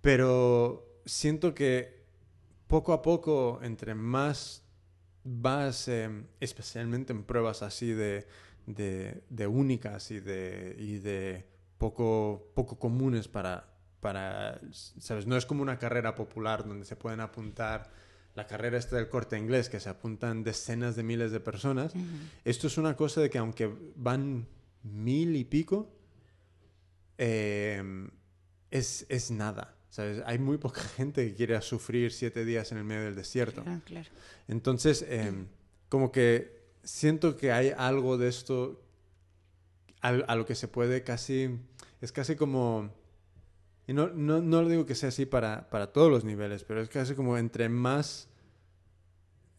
[0.00, 2.01] Pero siento que
[2.72, 4.62] poco a poco, entre más
[5.24, 8.26] vas, em, especialmente en pruebas así de,
[8.64, 11.44] de, únicas y de, y de
[11.76, 13.68] poco, poco comunes para,
[14.00, 15.26] para, ¿sabes?
[15.26, 17.90] No es como una carrera popular donde se pueden apuntar
[18.34, 21.92] la carrera esta del corte inglés, que se apuntan decenas de miles de personas.
[22.42, 24.48] Esto es una cosa de que aunque van
[24.82, 25.92] mil y pico,
[27.18, 29.76] es, es nada.
[30.24, 33.64] Hay muy poca gente que quiere sufrir siete días en el medio del desierto.
[34.48, 35.46] Entonces, em,
[35.88, 38.82] como que siento que hay algo de esto
[40.00, 41.58] a, lo que se puede casi,
[42.00, 42.90] es casi como,
[43.86, 46.88] y no, no, no digo que sea así para, para, todos los niveles, pero es
[46.88, 48.28] casi como entre más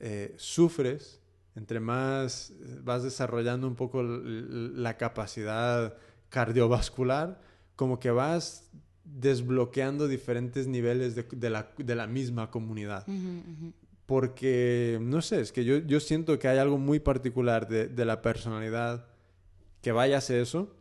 [0.02, 1.22] eh, sufres,
[1.56, 5.96] entre más vas desarrollando un poco la capacidad
[6.28, 7.40] cardiovascular,
[7.78, 8.70] como que vas
[9.04, 13.06] desbloqueando diferentes niveles de, la, misma comunidad.
[14.06, 19.08] Porque, no sé, es que yo, siento que hay algo muy particular de, la personalidad
[19.82, 20.76] que vaya a hacer eso,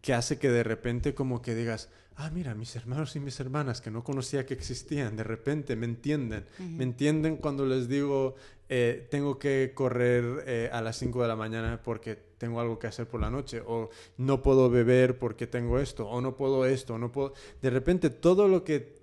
[0.00, 3.80] que hace que de repente como que digas, ah, mira, mis hermanos y mis hermanas
[3.80, 6.46] que no conocía que existían, de repente me entienden.
[6.58, 8.34] Me entienden cuando les digo,
[8.68, 12.86] eh, tengo que correr eh, a las 5 de la mañana porque tengo algo que
[12.86, 16.94] hacer por la noche, o no puedo beber porque tengo esto, o no puedo esto,
[16.94, 17.34] o no puedo...
[17.60, 18.96] De repente todo lo que...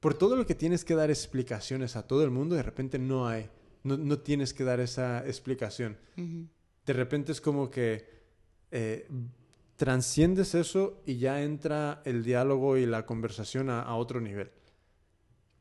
[0.00, 3.28] Por todo lo que tienes que dar explicaciones a todo el mundo, de repente no
[3.28, 3.50] hay.
[3.82, 5.98] No, no tienes que dar esa explicación.
[6.16, 8.08] De repente es como que...
[8.70, 9.06] Eh,
[9.80, 14.50] transciendes eso y ya entra el diálogo y la conversación a, otro nivel.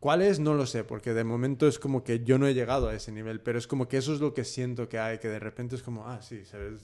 [0.01, 0.41] ¿Cuál es?
[0.41, 3.13] No lo sé, porque de momento es como que yo no he llegado a ese
[3.13, 5.77] nivel, pero es como que eso es lo que siento que hay, que de repente
[5.77, 6.81] es como, ah, sí, ¿sabes?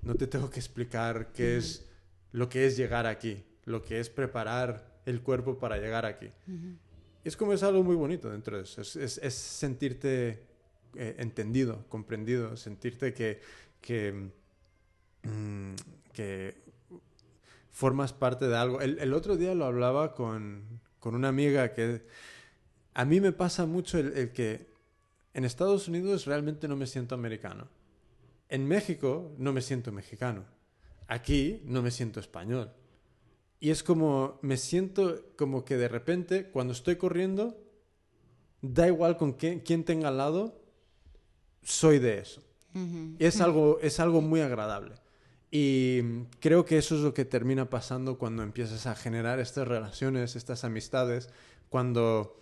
[0.00, 1.84] No te tengo que explicar qué es
[2.32, 6.30] lo que es llegar aquí, lo que es preparar el cuerpo para llegar aquí.
[7.24, 10.46] Es como es algo muy bonito dentro de eso, es, es, sentirte
[10.94, 13.42] eh, entendido, comprendido, sentirte que,
[13.82, 14.30] que
[15.24, 15.74] mm,
[16.14, 16.64] que
[17.74, 18.80] formas parte de algo.
[18.80, 22.06] El, otro día lo hablaba con, una amiga que
[22.94, 24.70] a mí me pasa mucho el, que
[25.34, 27.68] en Estados Unidos realmente no me siento americano.
[28.48, 30.44] En México no me siento mexicano.
[31.08, 32.72] Aquí no me siento español.
[33.58, 37.58] Y es como, me siento como que de repente, cuando estoy corriendo,
[38.62, 40.60] da igual con quién, tenga al lado,
[41.62, 42.40] soy de eso.
[43.18, 44.94] es, algo, es algo muy agradable.
[45.56, 46.02] Y
[46.40, 50.64] creo que eso es lo que termina pasando cuando empiezas a generar estas relaciones, estas
[50.64, 51.28] amistades,
[51.68, 52.36] cuando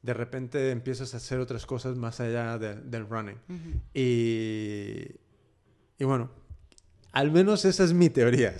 [0.00, 3.36] de repente empiezas a hacer otras cosas más allá del running.
[3.92, 5.10] y,
[5.98, 6.30] y, bueno,
[7.12, 8.56] al menos esa es mi teoría.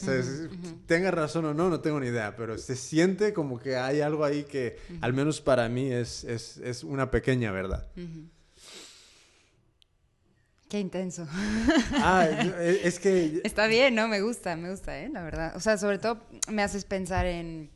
[0.85, 4.23] Tenga razón o no, no tengo ni idea, pero se siente como que hay algo
[4.27, 7.89] ahí que al menos para mí es, es, es una pequeña verdad.
[10.69, 11.27] Qué intenso.
[11.97, 12.27] Ah,
[12.59, 13.41] e, es que...
[13.45, 14.09] Está bien, ¿no?
[14.09, 15.09] Me gusta, me gusta, ¿eh?
[15.09, 15.55] La verdad.
[15.57, 17.71] O sea, sobre todo me haces pensar en,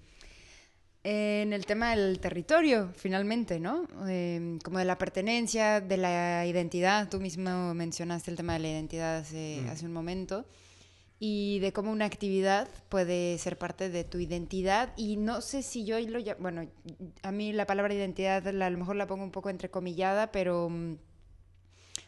[1.04, 3.86] en el tema del territorio, finalmente, ¿no?
[4.08, 7.08] Em, como de la pertenencia, de la identidad.
[7.08, 9.68] Tú mismo mencionaste el tema de la identidad hace, mm.
[9.68, 10.46] hace un momento.
[11.20, 14.92] Y de cómo una actividad puede ser parte de tu identidad.
[14.96, 16.20] Y no sé si yo lo...
[16.38, 16.68] Bueno,
[17.22, 20.96] a mí la palabra identidad a lo mejor la pongo un poco entrecomillada, pero mm,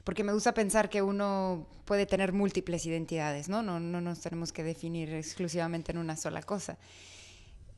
[0.05, 3.63] porque me gusta pensar que uno puede tener múltiples identidades, ¿no?
[3.63, 6.79] No, no nos tenemos que definir exclusivamente en una sola cosa.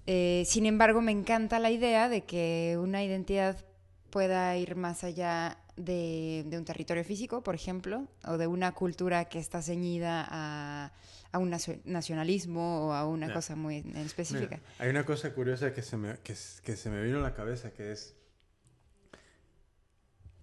[0.07, 3.65] Eh, sin embargo, me encanta la idea de que una identidad
[4.11, 9.39] pueda ir más allá de, un territorio físico, por ejemplo, o de una cultura que
[9.39, 10.93] está ceñida a,
[11.35, 11.51] un
[11.85, 14.61] nacionalismo o a una cosa muy específica.
[14.79, 17.93] hay una cosa curiosa que se, me, que se me vino a la cabeza, que
[17.93, 18.15] es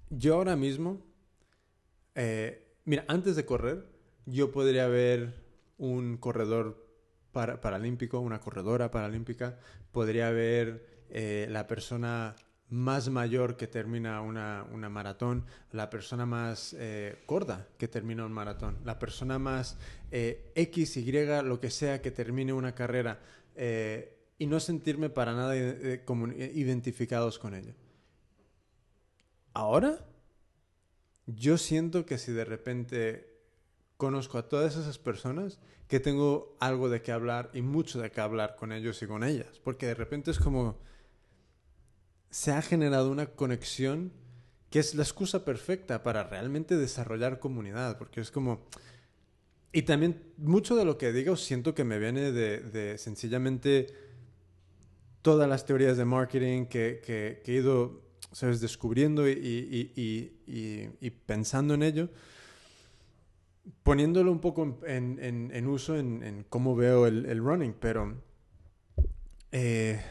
[0.10, 1.00] yo ahora mismo,
[2.22, 3.86] eh, mira, antes de correr,
[4.26, 5.34] yo podría ver
[5.78, 6.86] un corredor
[7.32, 9.58] paralímpico, una corredora paralímpica,
[9.94, 12.36] podría ver eh, la persona
[12.68, 18.80] más mayor que termina una, maratón, la persona más eh, gorda que termina un maratón,
[18.84, 19.78] la persona más
[20.12, 21.12] X, Y,
[21.44, 23.22] lo que sea que termine una carrera
[24.38, 27.74] y no sentirme para nada identificados con ello.
[29.54, 30.06] Ahora,
[31.36, 33.30] yo siento que si de repente
[33.98, 38.22] conozco a todas esas personas que tengo algo de qué hablar y mucho de qué
[38.22, 39.60] hablar con ellos y con ellas.
[39.64, 40.80] Porque de repente es como
[42.30, 44.14] se ha generado una conexión
[44.70, 47.98] que es la excusa perfecta para realmente desarrollar comunidad.
[47.98, 48.68] Porque es como...
[49.72, 53.88] Y también mucho de lo que digo siento que me viene de, sencillamente
[55.22, 58.02] todas las teorías de marketing que, he ido
[58.32, 58.62] ¿sabes?
[58.62, 60.32] descubriendo y
[61.26, 62.10] pensando en ello
[63.84, 68.22] poniéndolo un poco en, uso en, cómo veo el, running, pero
[69.52, 70.02] eh,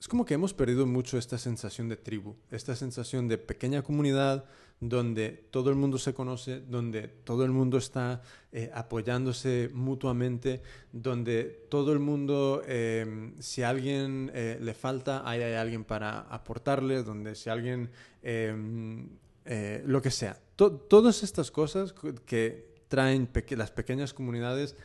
[0.00, 4.44] es como que hemos perdido mucho esta sensación de tribu, esta sensación de pequeña comunidad
[4.82, 8.20] donde todo el mundo se conoce, donde todo el mundo está
[8.52, 10.60] eh, apoyándose mutuamente,
[10.92, 17.34] donde todo el mundo, eh, si a alguien le falta, hay, alguien para aportarle, donde
[17.34, 17.90] si alguien,
[18.22, 20.38] lo que sea.
[20.56, 21.94] todas estas cosas
[22.26, 24.76] que traen las pequeñas comunidades,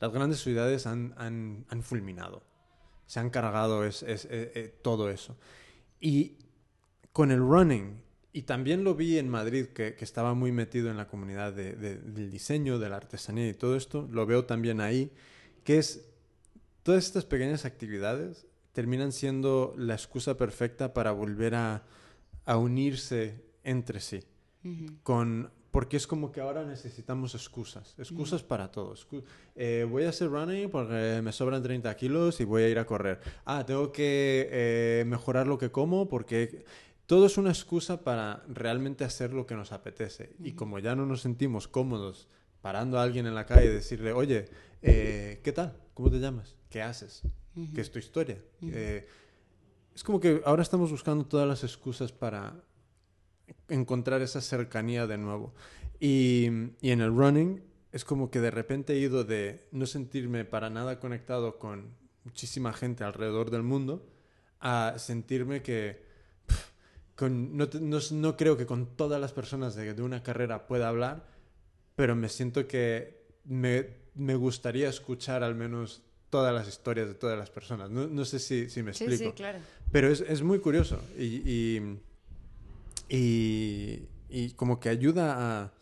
[0.00, 2.42] las grandes ciudades han, fulminado,
[3.06, 5.36] se han cargado es, eh, eh, todo eso.
[6.00, 6.38] Y
[7.12, 8.02] con el running,
[8.34, 12.80] y también lo vi en Madrid, que, estaba muy metido en la comunidad del diseño,
[12.80, 15.12] de la artesanía y todo esto, lo veo también ahí,
[15.62, 16.04] que es
[16.82, 21.84] todas estas pequeñas actividades terminan siendo la excusa perfecta para volver a,
[22.46, 24.24] unirse entre sí,
[25.04, 29.08] con porque es como que ahora necesitamos excusas, excusas para todos.
[29.56, 32.84] Eh, voy a hacer running porque me sobran 30 kilos y voy a ir a
[32.84, 33.20] correr.
[33.44, 36.64] Ah, tengo que eh, mejorar lo que como porque
[37.06, 40.34] todo es una excusa para realmente hacer lo que nos apetece.
[40.42, 42.28] Y como ya no nos sentimos cómodos
[42.60, 44.46] parando a alguien en la calle y decirle, oye,
[44.80, 45.76] eh, ¿qué tal?
[45.92, 46.56] ¿Cómo te llamas?
[46.70, 47.22] ¿Qué haces?
[47.74, 48.38] ¿Qué es tu historia?
[48.62, 52.64] es como que ahora estamos buscando todas las excusas para
[53.68, 55.54] encontrar esa cercanía de nuevo.
[56.00, 60.68] Y, en el running es como que de repente he ido de no sentirme para
[60.68, 61.94] nada conectado con
[62.24, 64.06] muchísima gente alrededor del mundo
[64.58, 66.02] a sentirme que
[67.20, 71.26] no, creo que con todas las personas de, una carrera pueda hablar,
[71.96, 77.50] pero me siento que me, gustaría escuchar al menos todas las historias de todas las
[77.50, 77.90] personas.
[77.90, 79.24] No, sé si, me explico.
[79.24, 79.58] Sí, claro.
[79.92, 81.80] Pero es, muy curioso y
[83.08, 85.72] y, como que ayuda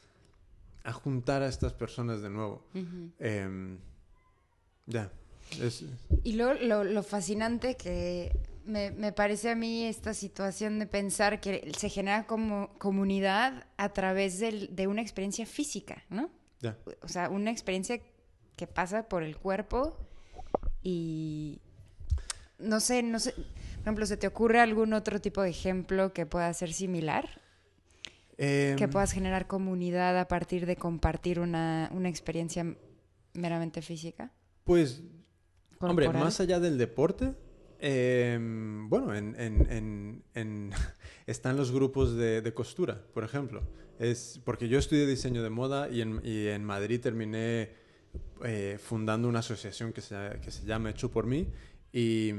[0.84, 2.64] a, juntar a estas personas de nuevo.
[3.18, 3.78] Em,
[4.86, 5.10] ya.
[6.24, 8.32] Y lo, lo, fascinante que
[8.64, 14.38] me, parece a mí esta situación de pensar que se genera como comunidad a través
[14.40, 16.30] de una experiencia física, ¿no?
[17.02, 18.00] O sea, una experiencia
[18.56, 19.96] que pasa por el cuerpo
[20.82, 21.60] y
[22.58, 26.26] no sé, no sé, por ejemplo, ¿se te ocurre algún otro tipo de ejemplo que
[26.26, 27.42] pueda ser similar?
[28.36, 32.76] que em, puedas generar comunidad a partir de compartir una, experiencia
[33.34, 34.32] meramente física.
[34.64, 35.02] Pues,
[35.78, 37.34] hombre, más allá del deporte,
[37.82, 40.22] em, bueno, en,
[41.26, 43.62] están los grupos de, costura, por ejemplo.
[43.98, 47.70] Es porque yo estudié diseño de moda y en, Madrid terminé
[48.42, 51.48] eh, fundando una asociación que se, que se llama Hecho por mí
[51.92, 52.32] y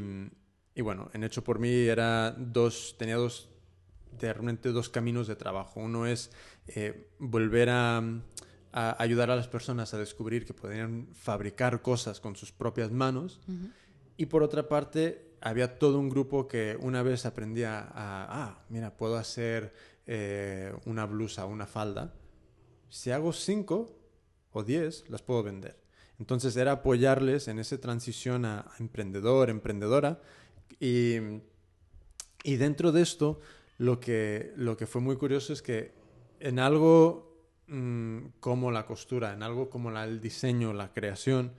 [0.76, 3.50] y bueno, en Hecho por mí era dos, tenía dos,
[4.20, 5.80] realmente dos caminos de trabajo.
[5.80, 6.32] Uno es
[6.68, 8.04] eh, volver a,
[8.72, 13.40] ayudar a las personas a descubrir que podían fabricar cosas con sus propias manos.
[14.18, 18.96] Y por otra parte, había todo un grupo que una vez aprendía a, ah, mira,
[18.96, 19.74] puedo hacer
[20.08, 22.14] eh, una blusa, una falda.
[22.88, 23.94] Si hago cinco
[24.54, 25.78] o diez, las puedo vender.
[26.18, 30.22] Entonces era apoyarles en esa transición a emprendedor, emprendedora,
[30.80, 31.18] y,
[32.44, 33.42] y dentro de esto,
[33.78, 35.92] lo que, lo que fue muy curioso es que
[36.40, 37.36] en algo
[37.68, 41.52] mm, como la costura, en algo como el diseño, la creación,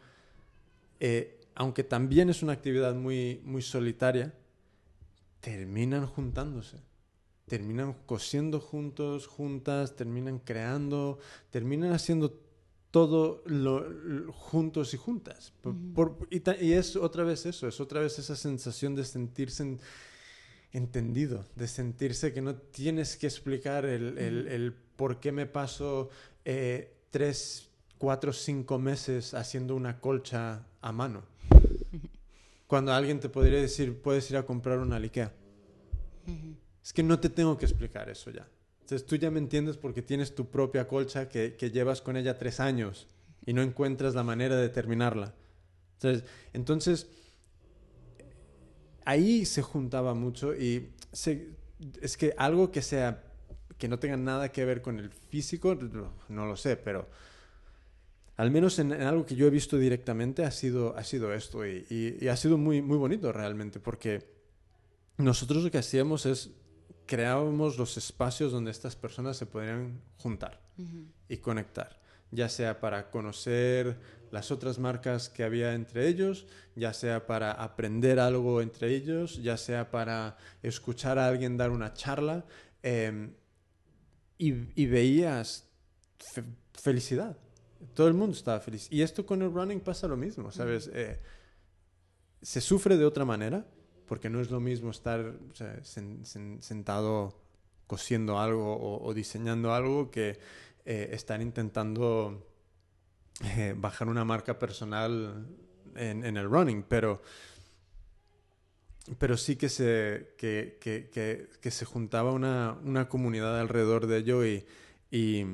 [1.01, 4.35] eh, aunque también es una actividad muy, muy solitaria,
[5.41, 6.79] terminan juntándose.
[7.47, 11.19] Terminan cosiendo juntos, juntas, terminan creando,
[11.51, 12.41] terminan haciendo
[12.91, 15.53] todo lo, juntos y juntas.
[16.31, 19.79] y, es otra vez eso, es otra vez esa sensación de sentirse
[20.73, 26.09] entendido, de sentirse que no tienes que explicar el, el, por qué me paso
[26.45, 31.34] eh, tres, cuatro, cinco meses haciendo una colcha a mano.
[32.67, 35.33] Cuando alguien te podría decir, puedes ir a comprar una Ikea.
[36.83, 38.49] Es que no te tengo que explicar eso ya.
[38.81, 42.39] Entonces tú ya me entiendes porque tienes tu propia colcha que, que llevas con ella
[42.39, 43.07] tres años
[43.47, 45.35] y no encuentras la manera de terminarla.
[45.95, 47.07] Entonces, entonces
[49.05, 50.91] ahí se juntaba mucho y
[52.01, 53.23] es que algo que sea
[53.79, 55.75] que no tenga nada que ver con el físico,
[56.29, 57.09] no, lo sé, pero
[58.37, 62.19] al menos en, algo que yo he visto directamente ha sido, ha sido esto y,
[62.29, 64.27] ha sido muy, muy bonito realmente porque
[65.17, 66.51] nosotros lo que hacíamos es
[67.07, 70.61] creábamos los espacios donde estas personas se podrían juntar
[71.29, 73.97] y conectar, ya sea para conocer
[74.35, 79.57] las otras marcas que había entre ellos, ya sea para aprender algo entre ellos, ya
[79.57, 82.45] sea para escuchar a alguien dar una charla,
[82.83, 83.35] em,
[84.37, 85.69] y, veías
[86.73, 87.39] felicidad.
[87.93, 88.89] Todo el mundo estaba feliz.
[88.91, 90.91] Y esto con el running pasa lo mismo, ¿sabes?
[90.93, 91.21] Eh,
[92.41, 93.67] se sufre de otra manera,
[94.07, 95.35] porque no es lo mismo estar
[96.61, 97.41] sentado
[97.87, 100.39] cosiendo algo o, diseñando algo que
[100.85, 102.47] eh, estar intentando
[103.57, 105.47] eh, bajar una marca personal
[105.97, 107.23] en, el running, pero,
[109.19, 111.11] pero sí que se, que, que,
[111.61, 114.67] que, se juntaba una, una, comunidad alrededor de ello y,
[115.11, 115.45] y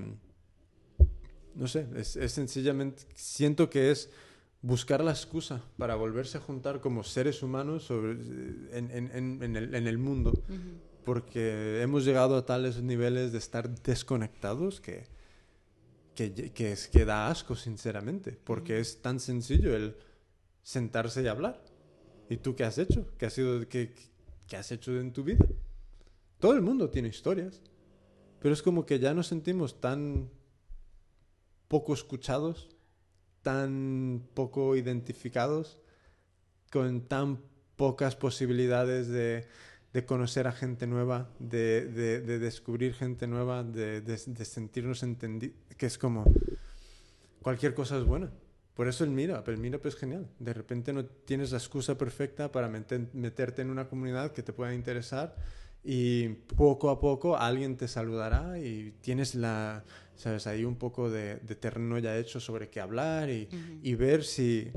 [1.54, 4.10] no sé, es, es, sencillamente, siento que es
[4.62, 9.74] buscar la excusa para volverse a juntar como seres humanos sobre, en, en, en, el,
[9.74, 10.32] en, el, mundo,
[11.04, 15.06] porque hemos llegado a tales niveles de estar desconectados que
[16.14, 19.96] que, que, es, que da asco, sinceramente, porque es tan sencillo el
[20.62, 21.62] sentarse y hablar.
[22.28, 23.06] ¿Y tú qué has hecho?
[23.18, 23.94] ¿Qué has, sido, qué,
[24.46, 25.46] qué has hecho en tu vida?
[26.38, 27.60] Todo el mundo tiene historias,
[28.40, 30.30] pero es como que ya nos sentimos tan
[31.70, 32.68] poco escuchados,
[33.42, 35.80] tan poco identificados,
[36.68, 37.38] con tan
[37.76, 39.46] pocas posibilidades de,
[40.04, 46.24] conocer a gente nueva, de, de, descubrir gente nueva, de, sentirnos entendidos, que es como
[47.40, 48.32] cualquier cosa es buena.
[48.74, 50.28] Por eso el Meetup, el Meetup es genial.
[50.40, 54.74] De repente no tienes la excusa perfecta para meterte en una comunidad que te pueda
[54.74, 55.36] interesar
[55.82, 61.36] y poco a poco alguien te saludará y tienes la, sabes, ahí un poco de,
[61.36, 63.48] terreno ya hecho sobre qué hablar y,
[63.82, 64.70] y ver si,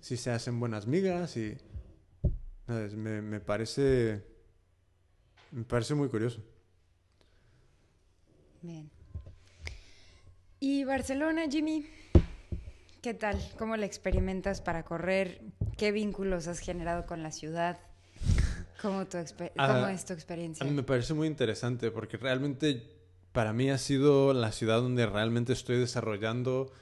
[0.00, 1.56] si, se hacen buenas migas y
[2.66, 4.24] Me, me parece
[5.52, 6.42] me parece muy curioso.
[8.62, 8.90] Bien.
[10.58, 11.86] ¿Y Barcelona, Jimmy?
[13.00, 13.38] ¿Qué tal?
[13.56, 15.40] ¿Cómo la experimentas para correr?
[15.76, 17.78] ¿Qué vínculos has generado con la ciudad?
[18.82, 20.64] ¿Cómo, tu ah, es tu experiencia?
[20.64, 22.82] A mí me parece muy interesante porque realmente
[23.32, 26.72] para mí ha sido la ciudad donde realmente estoy desarrollando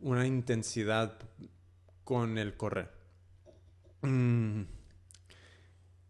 [0.00, 1.18] una intensidad
[2.04, 2.90] con el correr.
[4.02, 4.62] Mm.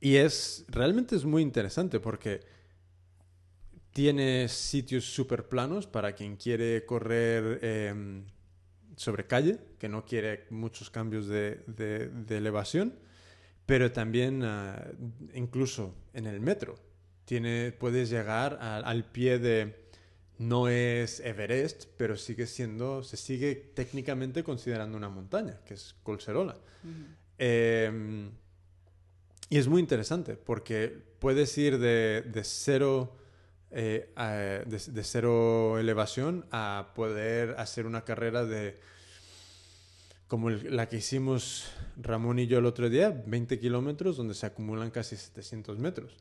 [0.01, 2.41] Y es, realmente es muy interesante porque
[3.95, 8.27] tiene sitios súper planos para quien quiere correr em,
[8.97, 11.63] sobre calle, que no quiere muchos cambios de,
[12.29, 12.99] elevación,
[13.67, 14.85] pero también ah,
[15.35, 16.77] incluso en el metro.
[17.25, 19.89] Tiene, puedes llegar al pie de,
[20.39, 26.57] no es Everest, pero sigue siendo, se sigue técnicamente considerando una montaña, que es Colserola.
[29.51, 30.89] Y es muy interesante porque
[31.19, 33.17] puedes ir de, cero,
[33.71, 34.13] eh,
[34.67, 38.79] de, cero elevación a poder hacer una carrera de
[40.29, 44.91] como la que hicimos Ramón y yo el otro día, 20 kilómetros donde se acumulan
[44.91, 46.17] casi 700 metros.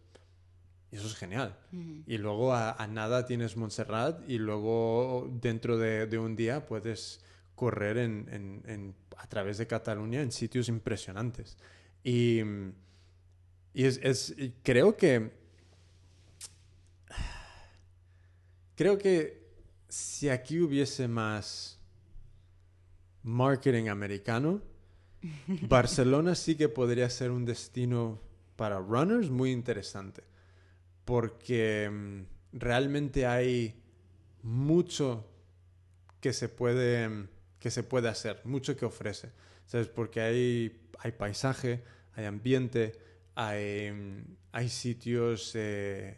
[0.92, 1.58] Y eso es genial.
[2.06, 7.22] Y luego a, nada tienes Montserrat y luego dentro de, un día puedes
[7.56, 11.58] correr en, a través de Cataluña en sitios impresionantes.
[12.04, 12.42] Y
[13.74, 15.32] y es, creo que,
[18.76, 19.42] creo que
[19.90, 21.73] si aquí hubiese más
[23.24, 24.62] marketing americano,
[25.68, 28.20] Barcelona sí que podría ser un destino
[28.56, 30.24] para runners muy interesante,
[31.06, 33.82] porque mm, realmente hay
[34.44, 35.26] mucho
[36.20, 37.28] que se puede,
[37.60, 39.32] que se puede hacer, mucho que ofrece,
[39.66, 39.88] ¿sabes?
[39.88, 41.84] Porque hay, hay paisaje,
[42.16, 43.00] hay ambiente,
[43.36, 43.92] hay,
[44.52, 46.18] hay sitios eh,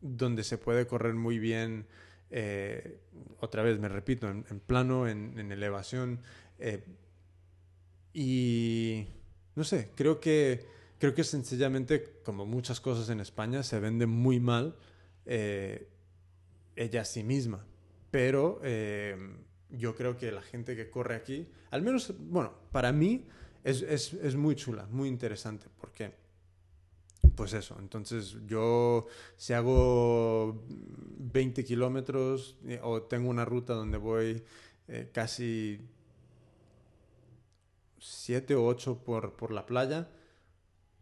[0.00, 1.86] donde se puede correr muy bien,
[2.34, 2.98] eh,
[3.40, 6.20] otra vez me repito, en, plano, en, elevación.
[6.58, 6.82] Eh,
[8.14, 9.06] y
[9.54, 10.64] no sé, creo que,
[10.98, 14.76] creo que sencillamente, como muchas cosas en España, se vende muy mal
[15.26, 15.88] eh,
[16.74, 17.66] ella a sí misma.
[18.10, 18.60] Pero
[19.70, 23.26] yo creo que la gente que corre aquí, al menos, bueno, para mí
[23.64, 26.21] es, es, es muy chula, muy interesante, porque
[27.34, 29.06] pues eso, entonces yo
[29.36, 34.42] si hago 20 kilómetros eh, o tengo una ruta donde voy
[34.88, 35.80] eh, casi
[37.98, 40.08] 7 o 8 por, por la playa,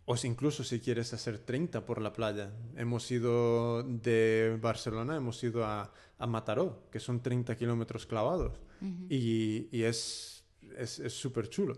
[0.05, 2.53] o si incluso si quieres hacer 30 por la playa.
[2.77, 8.61] Hemos ido de Barcelona, hemos ido a, a Mataró, que son 30 kilómetros clavados.
[9.09, 10.43] Y, y es
[11.09, 11.77] súper es, chulo.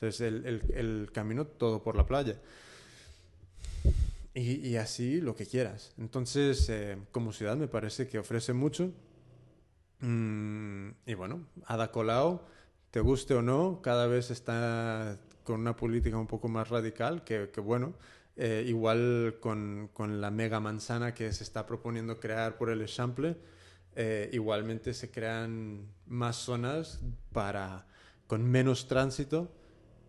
[0.00, 2.40] es el, el, el, camino todo por la playa.
[4.36, 5.94] Y, así lo que quieras.
[5.96, 8.92] Entonces, eh, como ciudad me parece que ofrece mucho.
[10.00, 12.42] Mm, y bueno, Ada Colau,
[12.90, 17.50] te guste o no, cada vez está con una política un poco más radical, que,
[17.52, 17.94] que bueno,
[18.36, 23.36] eh, igual con, con, la mega manzana que se está proponiendo crear por el Eixample,
[23.94, 27.00] eh, igualmente se crean más zonas
[27.32, 27.86] para,
[28.26, 29.52] con menos tránsito,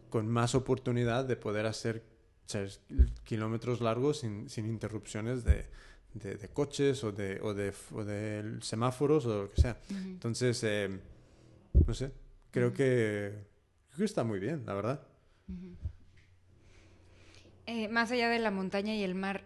[0.09, 2.03] con más oportunidad de poder hacer
[3.23, 5.65] kilómetros largos sin, sin interrupciones de,
[6.13, 9.77] de, de, coches o de, o de, o de, semáforos o lo que sea.
[9.89, 10.05] Uh -huh.
[10.05, 10.89] Entonces, eh,
[11.87, 12.11] no sé,
[12.51, 13.33] creo, que,
[13.89, 15.01] creo que está muy bien, la verdad.
[15.47, 15.75] Uh -huh.
[17.65, 19.43] eh, más allá de la montaña y el mar,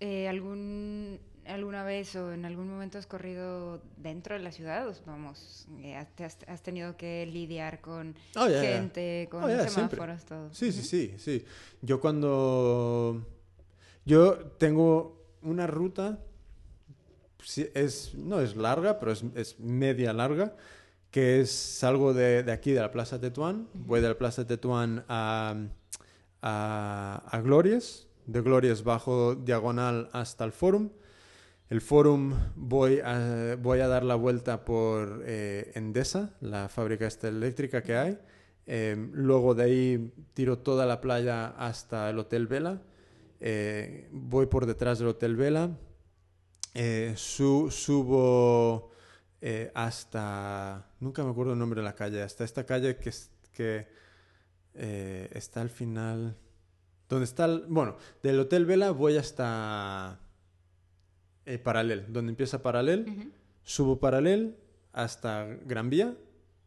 [0.00, 1.18] eh, ¿algún,
[1.48, 4.94] ¿alguna vez o en algún momento has corrido dentro de la ciudad?
[5.06, 9.30] Vamos, eh, has, has, tenido que lidiar con oh, yeah, gente, yeah.
[9.30, 10.36] con oh, yeah, semáforos, siempre.
[10.36, 10.54] todo.
[10.54, 11.44] Sí, sí, sí, sí.
[11.82, 13.26] Yo cuando...
[14.04, 16.20] Yo tengo una ruta,
[17.74, 20.54] es, no es larga, pero es, es media larga,
[21.10, 23.86] que es salgo de, de, aquí, de la Plaza Tetuán, uh -huh.
[23.86, 25.56] voy de la Plaza Tetuán a,
[26.40, 30.90] a, a Glorias, de Glorias bajo diagonal hasta el Fórum.
[31.68, 37.26] El Fórum voy a, voy a dar la vuelta por eh, Endesa, la fábrica esta
[37.26, 38.18] eléctrica que hay.
[38.66, 42.82] Eh, luego de ahí tiro toda la playa hasta el Hotel Vela.
[43.40, 45.76] Eh, voy por detrás del Hotel Vela.
[47.16, 48.90] Su, subo
[49.74, 50.86] hasta...
[51.00, 52.22] Nunca me acuerdo el nombre de la calle.
[52.22, 53.10] Hasta esta calle que,
[53.52, 53.88] que
[55.32, 56.36] está al final...
[57.08, 57.46] Donde está...
[57.46, 60.20] El, bueno, del Hotel Vela voy hasta
[61.46, 63.32] eh, Paralel, donde empieza Paralel, uh -huh.
[63.62, 64.56] subo Paralel
[64.92, 66.16] hasta Gran Vía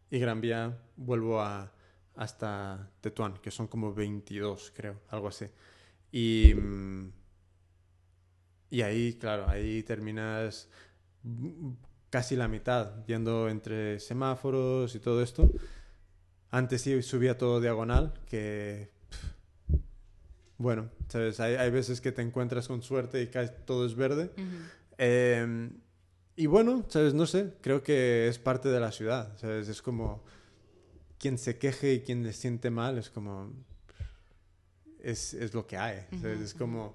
[0.10, 1.72] y Gran Vía vuelvo a,
[2.16, 5.46] hasta Tetuán, que son como 22, creo, algo así.
[6.12, 6.54] Y,
[8.70, 10.70] y ahí, claro, ahí terminas
[12.10, 15.52] casi la mitad, yendo entre semáforos y todo esto.
[16.52, 18.92] Antes sí subía todo diagonal, que
[20.60, 21.40] bueno, ¿sabes?
[21.40, 24.32] Hay, hay, veces que te encuentras con suerte y cae, todo es verde.
[24.38, 24.70] Uh -huh.
[24.98, 25.70] eh,
[26.36, 27.14] y bueno, ¿sabes?
[27.14, 29.70] No sé, creo que es parte de la ciudad, ¿sabes?
[29.70, 30.24] Es como
[31.18, 33.54] quien se queje y quien le siente mal, es como...
[35.02, 36.44] Es, es lo que hay, uh -huh.
[36.44, 36.94] Es como...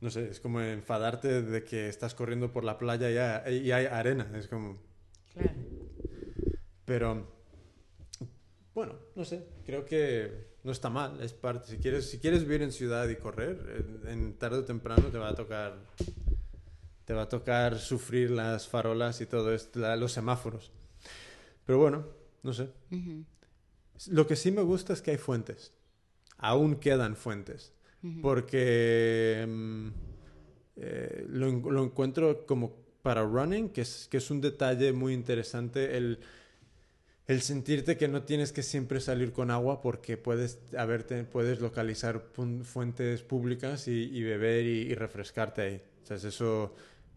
[0.00, 3.72] No sé, es como enfadarte de que estás corriendo por la playa y hay, y
[3.72, 4.78] hay arena, es como...
[5.34, 5.52] Claro.
[6.84, 7.28] Pero,
[8.74, 11.70] bueno, no sé, creo que no está mal, es parte.
[11.70, 15.18] Si quieres, si quieres vivir en ciudad y correr, en, en, tarde o temprano te
[15.18, 15.78] va a tocar,
[17.04, 20.70] te va a tocar sufrir las farolas y todo esto, la, los semáforos.
[21.64, 22.06] Pero bueno,
[22.42, 22.64] no sé.
[22.90, 23.24] Uh -huh.
[24.08, 25.72] Lo que sí me gusta es que hay fuentes.
[26.36, 27.72] Aún quedan fuentes.
[28.02, 28.20] Uh -huh.
[28.22, 29.88] Porque mm,
[30.76, 35.96] eh, lo, lo, encuentro como para running, que es, que es un detalle muy interesante.
[35.96, 36.18] El,
[37.30, 42.24] el sentirte que no tienes que siempre salir con agua porque puedes haberte, puedes localizar
[42.64, 45.82] fuentes públicas y, y beber y, y, refrescarte ahí.
[46.02, 46.74] O sea, eso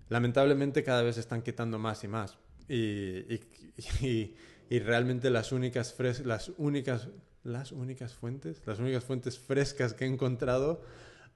[0.10, 2.38] lamentablemente cada vez están quitando más y más.
[2.70, 3.40] Y,
[4.02, 4.36] y,
[4.70, 7.08] y realmente las únicas, fres las únicas
[7.44, 10.84] las únicas fuentes, las únicas fuentes frescas que he encontrado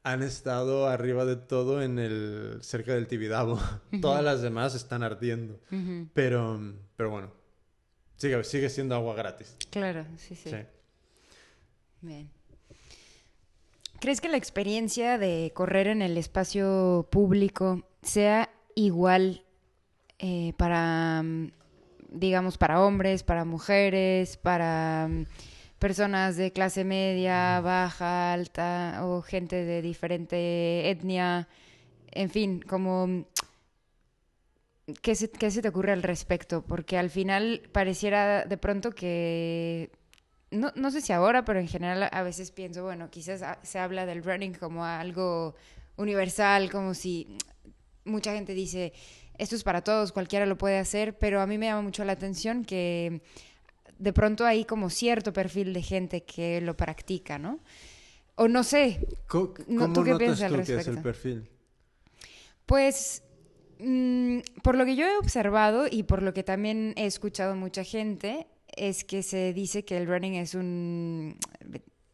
[0.03, 3.55] han estado arriba de todo en el cerca del Tibidabo.
[3.55, 3.57] Uh
[3.91, 4.01] -huh.
[4.01, 5.59] Todas las demás están ardiendo.
[5.71, 6.09] Uh -huh.
[6.13, 6.61] Pero
[6.95, 7.31] pero bueno,
[8.17, 9.55] Sigue, sigue siendo agua gratis.
[9.69, 10.57] Claro, sí, sí, sí.
[12.01, 12.29] Bien.
[13.99, 19.43] ¿Crees que la experiencia de correr en el espacio público sea igual
[20.19, 21.23] eh, para,
[22.09, 25.09] digamos, para hombres, para mujeres, para
[25.79, 31.47] personas de clase media, baja, alta o gente de diferente etnia?
[32.11, 33.25] En fin, como
[35.01, 36.61] ¿Qué se, ¿Qué se, te ocurre al respecto?
[36.61, 39.91] Porque al final pareciera de pronto que
[40.49, 44.05] no, no sé si ahora, pero en general a veces pienso, bueno, quizás se habla
[44.05, 45.55] del running como algo
[45.97, 47.37] universal, como si
[48.05, 48.93] mucha gente dice,
[49.37, 52.13] esto es para todos, cualquiera lo puede hacer, pero a mí me llama mucho la
[52.13, 53.21] atención que
[53.99, 57.59] de pronto hay como cierto perfil de gente que lo practica, ¿no?
[58.35, 59.05] O no sé.
[59.27, 59.53] ¿Cómo,
[59.93, 60.83] ¿Tú qué piensas al respecto?
[60.85, 61.49] Que es el perfil?
[62.65, 63.23] Pues
[63.79, 67.83] mm, por lo que yo he observado y por lo que también he escuchado mucha
[67.83, 71.37] gente, es que se dice que el running es un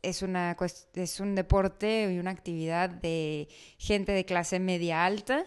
[0.02, 0.58] es una
[0.96, 3.48] es un deporte y una actividad de
[3.78, 5.46] gente de clase media alta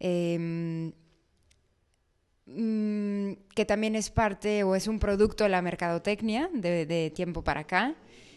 [0.00, 0.92] Em,
[2.46, 7.60] mm, que también es parte o es un producto de la mercadotecnia de, tiempo para
[7.60, 7.94] acá,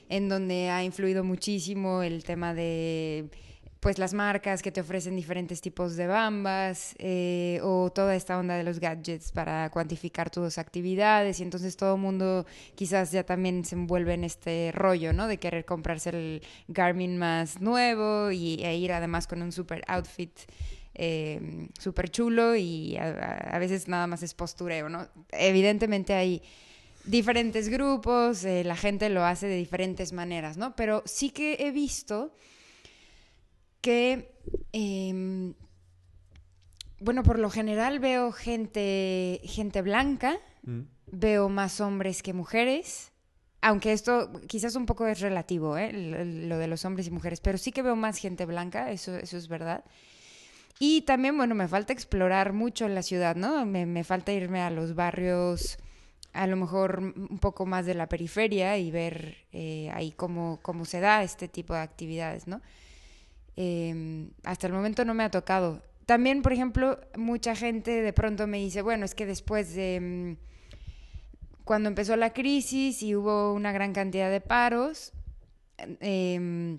[0.09, 3.29] en donde ha influido muchísimo el tema de
[3.83, 8.55] pues las marcas que te ofrecen diferentes tipos de bambas eh, o toda esta onda
[8.55, 13.65] de los gadgets para cuantificar tus actividades y entonces todo el mundo quizás ya también
[13.65, 15.27] se envuelve en este rollo, ¿no?
[15.27, 20.31] De querer comprarse el Garmin más nuevo y, e ir además con un super outfit
[20.95, 25.09] eh, súper chulo y a, veces nada más es postureo, ¿no?
[25.33, 26.41] Evidentemente hay
[27.03, 30.73] diferentes grupos, eh, la gente lo hace de diferentes maneras, ¿no?
[30.73, 32.33] Pero sí que he visto
[33.83, 34.31] que,
[34.71, 35.53] em,
[36.99, 40.81] bueno, por lo general veo gente, gente blanca, mm.
[41.11, 43.11] veo más hombres que mujeres.
[43.61, 45.91] Aunque esto quizás un poco es relativo, ¿eh?
[45.93, 49.37] lo de los hombres y mujeres, pero sí que veo más gente blanca, eso, eso
[49.37, 49.83] es verdad.
[50.79, 53.65] Y también, bueno, me falta explorar mucho la ciudad, ¿no?
[53.65, 55.77] Me, falta irme a los barrios,
[56.33, 60.85] a lo mejor un poco más de la periferia y ver eh, ahí cómo, cómo
[60.85, 62.61] se da este tipo de actividades, ¿no?
[63.55, 65.81] Em, hasta el momento no me ha tocado.
[66.05, 69.99] También, por ejemplo, mucha gente de pronto me dice, bueno, es que después de...
[70.01, 70.53] Mm,
[71.63, 75.13] cuando empezó la crisis y hubo una gran cantidad de paros,
[75.77, 76.77] eh,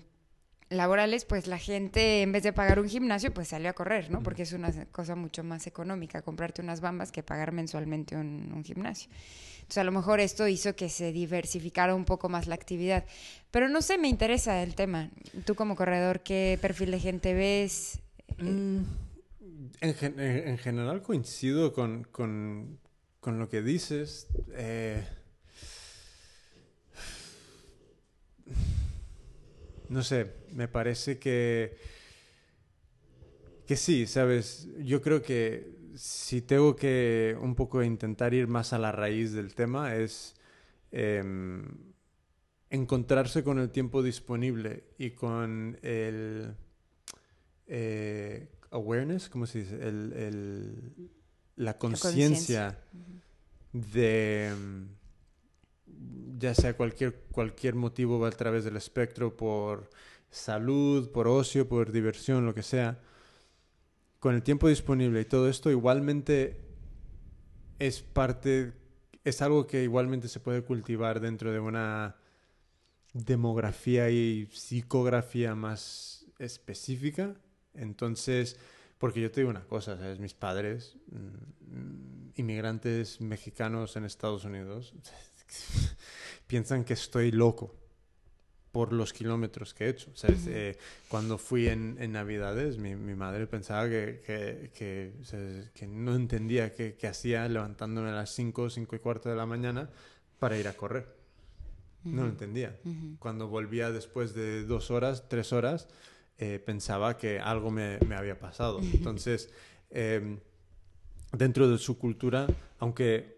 [0.69, 4.21] laborales, pues la gente en vez de pagar un gimnasio, pues salió a correr, ¿no?
[4.23, 9.09] Porque es una cosa mucho más económica comprarte unas bambas que pagar mensualmente un, gimnasio.
[9.65, 13.03] Entonces a lo mejor esto hizo que se diversificara un poco más la actividad.
[13.49, 15.09] Pero no sé, me interesa el tema.
[15.43, 17.97] Tú como corredor, ¿qué perfil de gente ves?
[18.37, 18.83] Mm,
[19.81, 22.07] en, general coincido con,
[23.25, 24.27] lo que dices.
[24.53, 25.03] Eh,
[29.89, 31.75] no sé, me parece que,
[33.65, 34.67] que sí, ¿sabes?
[34.77, 39.55] Yo creo que si tengo que un poco intentar ir más a la raíz del
[39.55, 40.35] tema es
[40.91, 41.65] em,
[42.69, 46.55] encontrarse con el tiempo disponible y con el
[47.67, 49.75] eh, awareness, ¿cómo se dice?
[49.75, 51.11] El,
[51.55, 52.77] la conciencia
[53.71, 54.87] de em,
[56.37, 59.89] ya sea cualquier, cualquier motivo va a través del espectro por
[60.29, 62.99] salud, por ocio, por diversión, lo que sea,
[64.25, 66.59] con el tiempo disponible y todo esto igualmente
[67.77, 68.73] es parte,
[69.23, 72.15] es algo que igualmente se puede cultivar dentro de una
[73.13, 77.35] demografía y psicografía más específica.
[77.75, 78.57] Entonces,
[78.97, 80.17] porque yo te digo una cosa, ¿sabes?
[80.17, 84.95] Mis padres, mm, inmigrantes mexicanos en Estados Unidos,
[86.47, 87.75] piensan que estoy loco
[88.75, 90.11] por los kilómetros que he hecho.
[90.47, 90.75] Eh,
[91.07, 98.11] cuando fui en, Navidades, mi, madre pensaba que, que, no entendía qué, hacía levantándome a
[98.11, 99.89] las 5, 5 y cuarto de la mañana
[100.39, 101.07] para ir a correr.
[102.03, 102.77] No lo entendía.
[103.17, 105.87] Cuando volvía después de dos horas, tres horas,
[106.37, 108.81] eh, pensaba que algo me, había pasado.
[108.81, 109.53] Entonces,
[109.89, 110.37] em,
[111.31, 112.45] dentro de su cultura,
[112.79, 113.34] aunque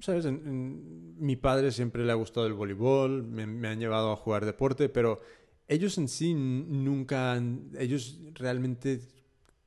[0.00, 0.26] ¿sabes?
[0.30, 5.20] mi padre siempre le ha gustado el voleibol, me, han llevado a jugar deporte, pero
[5.68, 9.00] ellos en sí nunca han, ellos realmente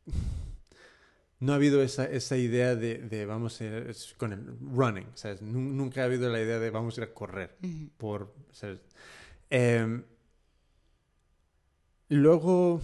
[1.40, 5.42] no ha habido esa, esa idea de, de, vamos a ir con el running, ¿sabes?
[5.42, 7.56] Nunca ha habido la idea de vamos a ir a correr
[7.98, 8.34] por,
[9.50, 10.04] em,
[12.10, 12.82] luego,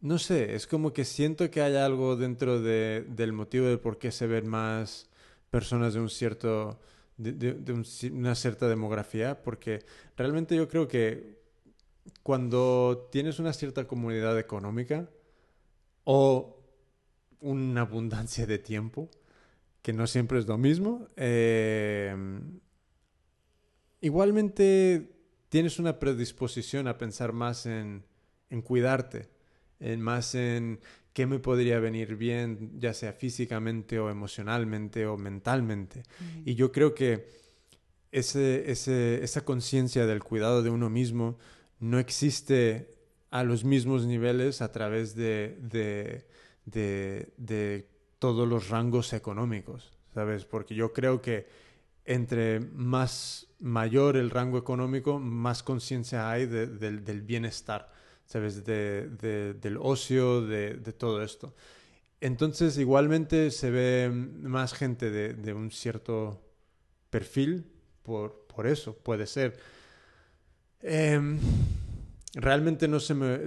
[0.00, 3.98] no sé, es como que siento que hay algo dentro de, del motivo de por
[3.98, 5.09] qué se ven más
[5.50, 6.80] personas de un cierto
[7.20, 9.84] de, una cierta demografía, porque
[10.16, 11.38] realmente yo creo que
[12.22, 15.08] cuando tienes una cierta comunidad económica
[16.04, 16.56] o
[17.40, 19.10] una abundancia de tiempo,
[19.82, 22.14] que no siempre es lo mismo, eh,
[24.00, 25.12] igualmente
[25.48, 28.04] tienes una predisposición a pensar más en,
[28.48, 29.28] en cuidarte,
[29.78, 30.80] en más en
[31.20, 36.02] qué me podría venir bien, ya sea físicamente o emocionalmente o mentalmente.
[36.46, 37.26] Y yo creo que
[38.10, 41.36] ese, ese, esa conciencia del cuidado de uno mismo
[41.78, 42.88] no existe
[43.30, 46.24] a los mismos niveles a través de, de,
[46.64, 47.86] de, de
[48.18, 50.46] todos los rangos económicos, ¿sabes?
[50.46, 51.46] Porque yo creo que
[52.06, 57.92] entre más mayor el rango económico, más conciencia hay del bienestar,
[58.30, 58.64] ¿sabes?
[58.64, 61.52] del ocio, de, todo esto.
[62.20, 66.40] Entonces, igualmente se ve más gente de, un cierto
[67.10, 67.66] perfil
[68.04, 69.58] por, por eso, puede ser.
[70.80, 71.40] Em,
[72.34, 73.40] realmente no se me,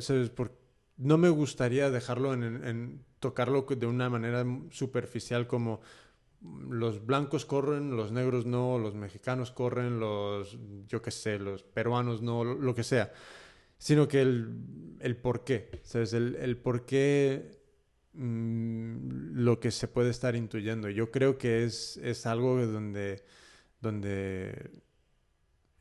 [0.98, 5.80] no me gustaría dejarlo en, tocarlo de una manera superficial como
[6.42, 10.58] los blancos corren, los negros no, los mexicanos corren, los,
[10.88, 13.14] yo qué sé, los peruanos no, lo, que sea,
[13.84, 16.14] sino que el, el por qué, ¿sabes?
[16.14, 17.60] El, el por qué
[18.14, 20.90] mm, lo que se puede estar intuyendo.
[20.90, 23.26] Yo creo que es, es algo donde,
[23.82, 24.72] donde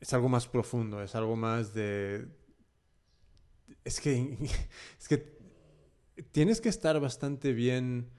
[0.01, 2.27] es algo más profundo, es algo más de...
[3.85, 4.37] Es que,
[4.99, 5.37] es que
[6.33, 8.09] tienes que estar bastante bien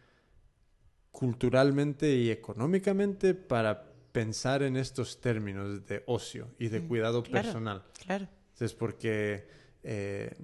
[1.10, 7.84] culturalmente y económicamente para pensar en estos términos de ocio y de mm, cuidado personal.
[8.02, 8.28] Claro.
[8.58, 10.36] Es porque eh,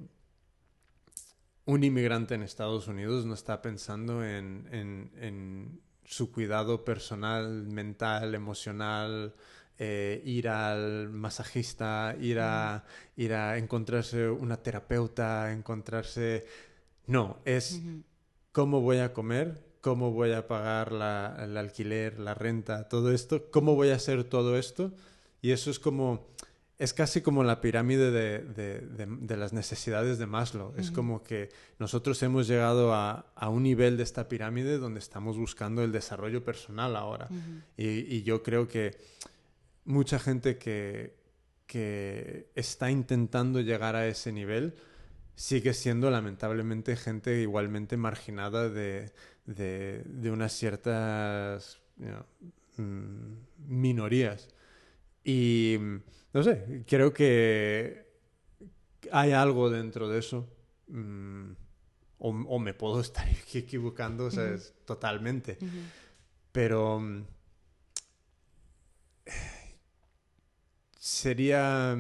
[1.67, 9.33] un inmigrante en Estados Unidos no está pensando en, en su cuidado personal, mental, emocional,
[9.79, 12.85] eh, ir al masajista, ir a,
[13.17, 16.47] ir a encontrarse una terapeuta, encontrarse...
[17.07, 17.81] No, es
[18.53, 23.51] cómo voy a comer, cómo voy a pagar la, el alquiler, la renta, todo esto,
[23.51, 24.93] cómo voy a hacer todo esto.
[25.41, 26.27] Y eso es como,
[26.81, 30.73] es casi como la pirámide de, de, de, las necesidades de Maslow.
[30.79, 35.37] Es como que nosotros hemos llegado a, a, un nivel de esta pirámide donde estamos
[35.37, 37.29] buscando el desarrollo personal ahora.
[37.77, 38.97] y, y, yo creo que
[39.85, 41.19] mucha gente que,
[41.67, 44.73] que está intentando llegar a ese nivel
[45.35, 49.13] sigue siendo lamentablemente gente igualmente marginada de,
[49.45, 51.79] de, de unas ciertas
[52.79, 53.35] mm,
[53.69, 54.49] minorías.
[55.23, 55.77] Y
[56.33, 58.07] no sé, creo que
[59.13, 60.49] hay algo dentro de eso.
[60.89, 61.53] Mm,
[62.19, 64.55] o, me puedo estar equivocando, o sea,
[64.85, 65.59] totalmente.
[66.53, 67.25] Pero mm,
[70.99, 71.97] sería,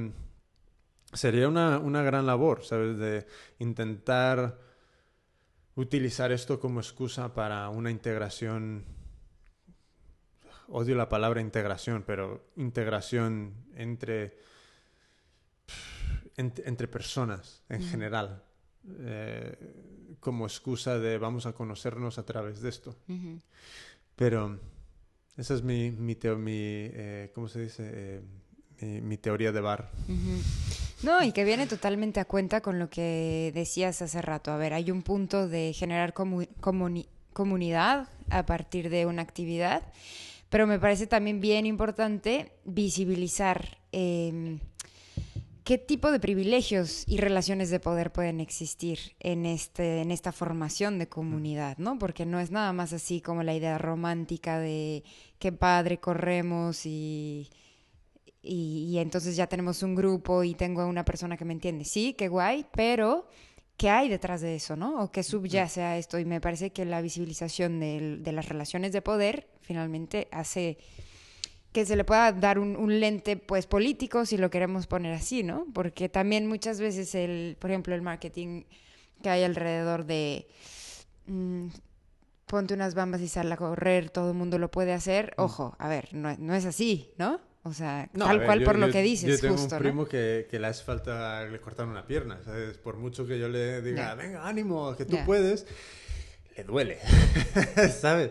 [1.12, 2.98] sería una, una gran labor, ¿sabes?
[2.98, 3.26] De
[3.58, 4.58] intentar
[5.74, 8.84] utilizar esto como excusa para una integración,
[10.70, 14.38] odio la palabra integración, pero integración entre,
[16.36, 18.42] entre, personas en general,
[19.00, 22.96] eh, como excusa de vamos a conocernos a través de esto.
[24.16, 24.58] Pero
[25.36, 27.90] esa es mi, mi, mi eh, ¿cómo se dice?
[27.92, 29.90] Eh, mi, teoría de bar.
[31.02, 34.52] No, y que viene totalmente a cuenta con lo que decías hace rato.
[34.52, 36.14] A ver, hay un punto de generar
[37.32, 39.82] comunidad a partir de una actividad,
[40.50, 44.58] pero me parece también bien importante visibilizar em,
[45.64, 50.98] qué tipo de privilegios y relaciones de poder pueden existir en, este, en esta formación
[50.98, 51.98] de comunidad, ¿no?
[51.98, 55.04] Porque no es nada más así como la idea romántica de
[55.38, 57.48] qué padre corremos y
[58.42, 61.84] y, entonces ya tenemos un grupo y tengo una persona que me entiende.
[61.84, 63.28] Sí, qué guay, pero
[63.80, 65.02] ¿qué hay detrás de eso, no?
[65.02, 66.18] O qué subyace a esto.
[66.18, 70.76] Y me parece que la visibilización de, las relaciones de poder finalmente hace
[71.72, 75.64] que se le pueda dar un, lente pues político si lo queremos poner así, ¿no?
[75.72, 78.64] Porque también muchas veces el, por ejemplo, el marketing
[79.22, 80.46] que hay alrededor de
[81.24, 81.68] mm,
[82.44, 85.32] ponte unas bambas y sal a correr, todo el mundo lo puede hacer.
[85.38, 85.40] Mm.
[85.40, 87.40] Ojo, a ver, no, no es así, ¿no?
[87.62, 89.28] O sea, tal cual por lo que dices.
[89.28, 92.40] Yo tengo un primo que, que, le hace falta le cortar una pierna.
[92.42, 92.78] ¿sabes?
[92.78, 95.66] Por mucho que yo le diga, venga, ánimo, que tú puedes,
[96.56, 96.98] le duele.
[98.00, 98.30] ¿Sabes?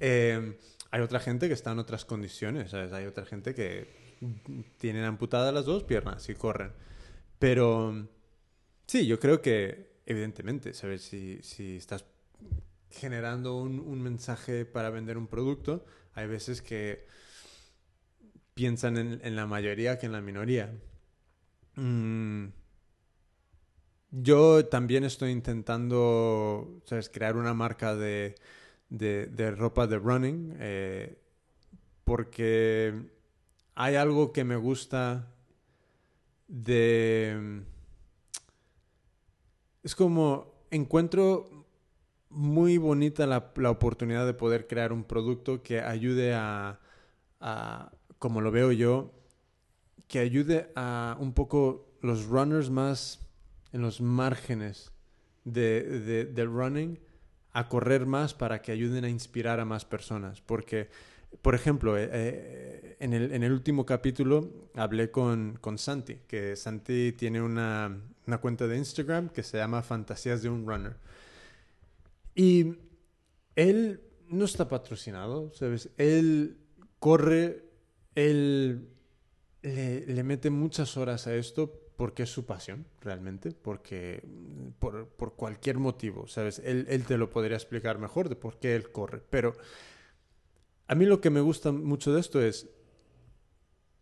[0.00, 0.56] Em,
[0.90, 2.72] hay otra gente que está en otras condiciones.
[2.72, 2.92] ¿sabes?
[2.92, 3.86] Hay otra gente que
[4.78, 6.72] tienen amputadas las dos piernas y corren.
[7.38, 8.08] Pero
[8.86, 11.02] sí, yo creo que, evidentemente, ¿sabes?
[11.02, 12.04] Si, si estás
[12.90, 17.06] generando un, un mensaje para vender un producto, hay veces que
[18.54, 20.72] piensan en, la mayoría que en la minoría.
[21.76, 22.46] Mm,
[24.10, 27.08] yo también estoy intentando ¿sabes?
[27.08, 28.36] crear una marca de,
[28.88, 31.18] de, ropa de running eh,
[32.04, 33.10] porque
[33.74, 35.32] hay algo que me gusta
[36.46, 37.62] de...
[39.82, 41.66] Es como encuentro
[42.30, 46.80] muy bonita la, la oportunidad de poder crear un producto que ayude a,
[48.18, 49.12] como lo veo yo,
[50.08, 53.20] que ayude a un poco los runners más
[53.72, 54.92] en los márgenes
[55.44, 56.98] de, del running
[57.52, 60.40] a correr más para que ayuden a inspirar a más personas.
[60.40, 60.88] Porque,
[61.40, 66.56] por ejemplo, eh, eh, en, el, en, el, último capítulo hablé con, con Santi, que
[66.56, 67.96] Santi tiene una,
[68.26, 70.96] una, cuenta de Instagram que se llama Fantasías de un Runner.
[72.34, 72.74] Y
[73.54, 75.90] él no está patrocinado, ¿sabes?
[75.96, 76.58] Él
[76.98, 77.63] corre,
[78.14, 78.88] él
[79.62, 84.22] le, mete muchas horas a esto porque es su pasión, realmente, porque
[84.78, 86.60] por, por cualquier motivo, ¿sabes?
[86.64, 89.56] Él, él, te lo podría explicar mejor de por qué él corre, pero
[90.86, 92.68] a mí lo que me gusta mucho de esto es,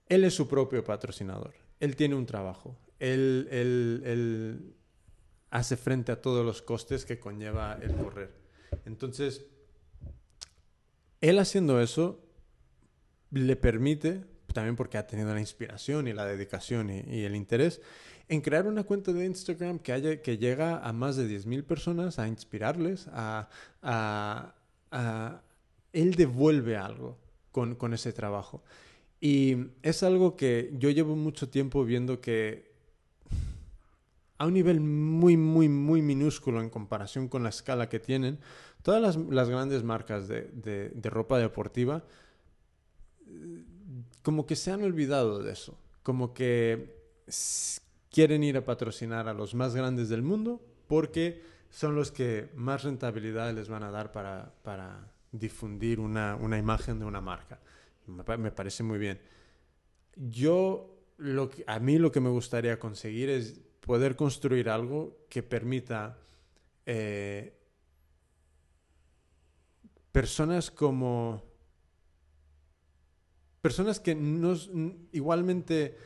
[0.09, 4.75] él es su propio patrocinador, él tiene un trabajo, él, él, él
[5.51, 8.33] hace frente a todos los costes que conlleva el correr.
[8.87, 9.45] Entonces,
[11.21, 12.21] él haciendo eso
[13.33, 14.23] le permite
[14.53, 17.81] también porque ha tenido la inspiración y la dedicación y, el interés,
[18.29, 22.19] en crear una cuenta de Instagram que, haya, que llega a más de 10.000 personas,
[22.19, 23.49] a inspirarles, a,
[25.93, 27.19] Él devuelve algo
[27.51, 28.63] con, con ese trabajo.
[29.21, 32.73] Y es algo que yo llevo mucho tiempo viendo que
[34.43, 38.41] a un nivel muy, muy, muy minúsculo en comparación con la escala que tienen,
[38.83, 42.03] todas las, las grandes marcas de, de, ropa deportiva
[44.23, 46.97] como que se han olvidado de eso, como que
[48.11, 52.85] quieren ir a patrocinar a los más grandes del mundo porque son los que más
[52.85, 57.59] rentabilidad les van a dar para, para difundir una, una, imagen de una marca.
[58.07, 59.19] Me, parece muy bien.
[60.17, 65.43] Yo, lo que, a mí lo que me gustaría conseguir es poder construir algo que
[65.43, 66.19] permita
[66.85, 67.59] eh,
[70.13, 71.52] personas como
[73.63, 74.55] personas que no,
[75.13, 75.97] igualmente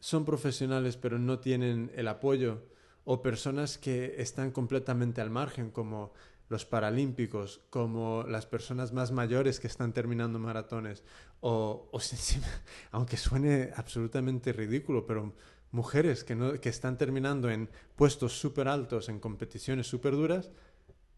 [0.00, 2.62] son profesionales pero no tienen el apoyo
[3.04, 6.12] o personas que están completamente al margen como
[6.50, 11.04] los paralímpicos, como las personas más mayores que están terminando maratones,
[11.40, 12.00] o, o
[12.90, 15.32] aunque suene absolutamente ridículo, pero
[15.70, 20.50] mujeres que, no, que están terminando en puestos súper altos, en competiciones súper duras,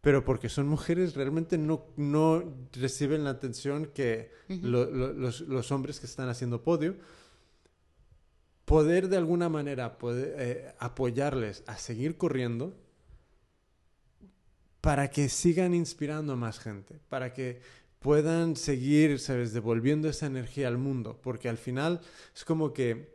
[0.03, 2.43] pero porque son mujeres realmente no, no
[2.73, 6.97] reciben la atención que los, los, hombres que están haciendo podio.
[8.65, 12.77] Poder de alguna manera poder, eh, apoyarles a seguir corriendo
[14.81, 17.61] para que sigan inspirando a más gente, para que
[18.01, 22.01] puedan seguir, ¿sabes?, devolviendo esa energía al mundo, porque al final
[22.35, 23.15] es como que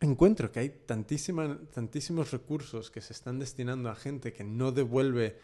[0.00, 5.38] encuentro que hay tantísima, tantísimos recursos que se están destinando a gente que no devuelve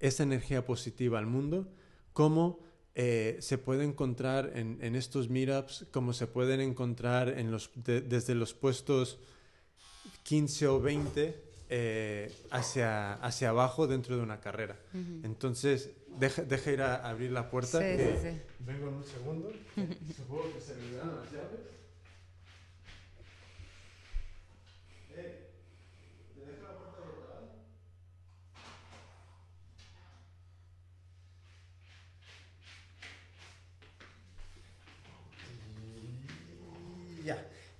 [0.00, 1.68] esa energía positiva al mundo,
[2.12, 2.60] cómo
[2.94, 8.34] eh, se puede encontrar en, en, estos meetups, cómo se pueden encontrar en los, desde
[8.34, 9.18] los puestos
[10.24, 14.76] 15 o 20 eh, hacia, hacia abajo dentro de una carrera.
[15.22, 17.78] Entonces, deja, deja, ir a abrir la puerta.
[17.78, 18.40] Sí, que sí, sí.
[18.58, 19.52] Vengo en un segundo.
[20.16, 21.79] Supongo que se me dan las llaves.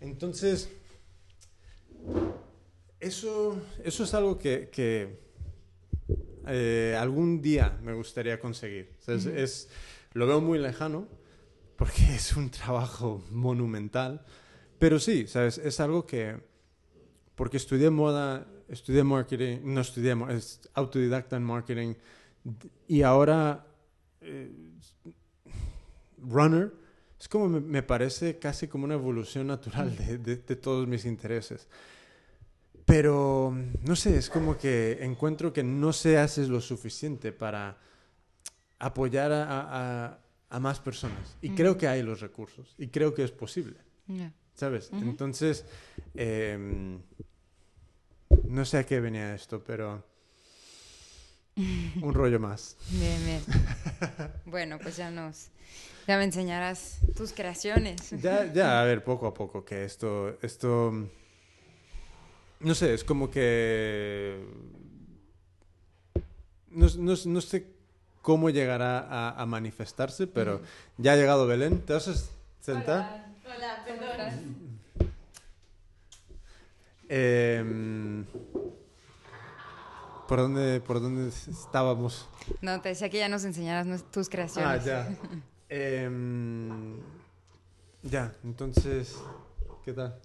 [0.01, 0.70] Entonces,
[2.99, 5.18] eso, eso es algo que, que
[6.47, 8.95] eh, algún día me gustaría conseguir.
[9.07, 9.68] Es,
[10.12, 11.07] lo veo muy lejano
[11.76, 14.24] porque es un trabajo monumental,
[14.78, 15.59] pero sí, ¿sabes?
[15.59, 16.36] es algo que,
[17.34, 21.95] porque estudié moda, estudié marketing, no estudié, es autodidacta en marketing
[22.88, 23.66] y ahora
[24.20, 24.51] eh,
[26.18, 26.72] runner
[27.20, 30.22] es como me, parece casi como una evolución natural mm.
[30.22, 31.68] de, de, todos mis intereses.
[32.86, 37.76] Pero, no sé, es como que encuentro que no se hace lo suficiente para
[38.78, 39.44] apoyar a,
[40.08, 40.18] a,
[40.48, 41.36] a más personas.
[41.42, 42.74] Y creo que hay los recursos.
[42.78, 43.76] Y creo que es posible.
[44.54, 44.90] ¿Sabes?
[44.92, 45.64] Entonces,
[46.14, 46.98] eh,
[48.44, 50.04] no sé a qué venía esto, pero
[52.02, 52.76] un rollo más.
[52.90, 53.42] Bien, bien.
[54.46, 55.48] bueno, pues ya nos
[56.06, 58.11] ya me enseñarás tus creaciones.
[58.20, 60.92] Ya, ya, a ver, poco a poco, que esto, esto,
[62.58, 64.44] no sé, es como que,
[66.70, 67.66] no, no, no sé
[68.22, 70.62] cómo llegará a, a manifestarse, pero
[70.98, 71.80] ya ha llegado Belén.
[71.80, 72.14] ¿Te vas a
[72.61, 73.34] sentar?
[73.44, 74.70] Hola, Hola perdón.
[77.08, 78.24] Eh,
[80.30, 82.28] ¿por, dónde, ¿Por dónde estábamos?
[82.62, 84.82] No, te decía que ya nos enseñaras tus creaciones.
[84.82, 85.08] Ah, ya.
[85.72, 86.10] Eh,
[88.02, 89.16] ya, entonces,
[89.84, 90.18] ¿qué tal?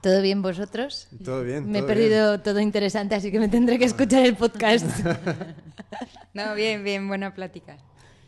[0.00, 1.06] ¿Todo bien vosotros?
[1.22, 1.70] Todo bien.
[1.70, 2.42] Me he perdido bien.
[2.42, 4.86] todo interesante, así que me tendré que escuchar el podcast.
[6.32, 7.76] No, bien, bien, buena plática.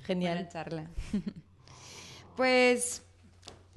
[0.04, 0.34] Genial.
[0.34, 0.90] Buena charla.
[2.36, 3.02] Pues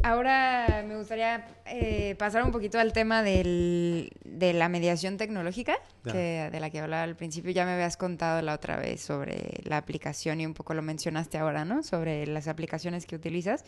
[0.04, 5.78] ahora me gustaría eh, pasar un poquito al tema del- de la mediación tecnológica,
[6.14, 7.52] que, de la que hablaba al principio.
[7.52, 11.38] Ya me habías contado la otra vez sobre la aplicación y un poco lo mencionaste
[11.38, 11.82] ahora, ¿no?
[11.84, 13.64] Sobre las aplicaciones que utilizas.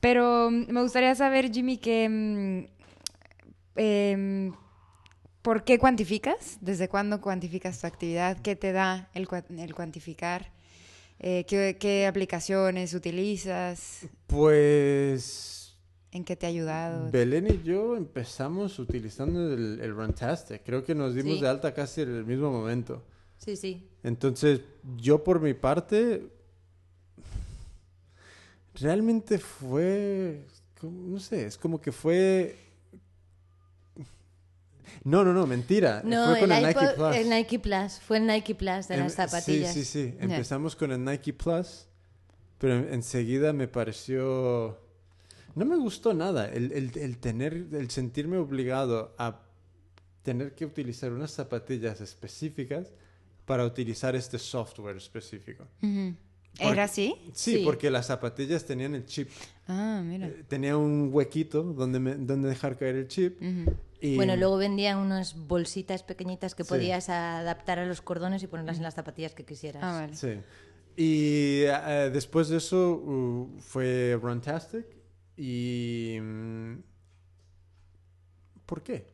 [0.00, 2.08] Pero mm, me gustaría saber, Jimmy, que...
[2.08, 2.64] mm,
[3.76, 4.54] em,
[5.42, 6.58] ¿Por qué cuantificas?
[6.60, 8.36] ¿Desde cuándo cuantificas tu actividad?
[8.42, 9.26] ¿Qué te da el
[9.74, 10.50] cuantificar?
[11.20, 14.06] Eh, ¿qué, qué aplicaciones utilizas?
[14.26, 15.76] Pues
[16.12, 17.10] ¿En qué te ha ayudado?
[17.10, 20.62] Belén y yo empezamos utilizando el, el Runtastic.
[20.64, 21.40] Creo que nos dimos Sí.
[21.42, 23.02] de alta casi en el mismo momento.
[23.36, 23.88] Sí, sí.
[24.02, 24.60] Entonces,
[24.96, 26.26] yo por mi parte,
[28.74, 30.44] realmente fue,
[30.82, 32.56] no sé, es como que fue...
[35.08, 36.02] No, no, no, mentira.
[36.04, 37.16] No, fue con el, el, Nike Plus.
[37.16, 37.92] el Nike Plus.
[38.00, 39.72] Fue el Nike Plus de Em- las zapatillas.
[39.72, 40.16] Sí, sí, sí.
[40.20, 41.86] Empezamos con el Nike Plus,
[42.58, 44.78] pero en- enseguida me pareció...
[45.54, 49.40] No me gustó nada el, el- el tener, el sentirme obligado a
[50.22, 52.92] tener que utilizar unas zapatillas específicas
[53.46, 55.64] para utilizar este software específico.
[55.80, 56.14] Porque-
[56.58, 57.14] ¿Era así?
[57.32, 57.62] Sí, Sí.
[57.64, 59.28] porque las zapatillas tenían el chip.
[59.66, 60.26] Ah, mira.
[60.26, 63.40] Eh, Tenía un huequito donde, me- donde dejar caer el chip.
[64.00, 66.68] Y, Bueno, luego vendían unas bolsitas pequeñitas que Sí.
[66.68, 69.82] podías adaptar a los cordones y ponerlas en las zapatillas que quisieras.
[69.84, 70.14] Ah, vale.
[70.14, 70.40] Sí.
[70.96, 74.86] Y eh, después de eso uh, fue Runtastic.
[75.36, 76.18] Y...
[76.20, 76.74] mm,
[78.66, 79.06] ¿Por qué?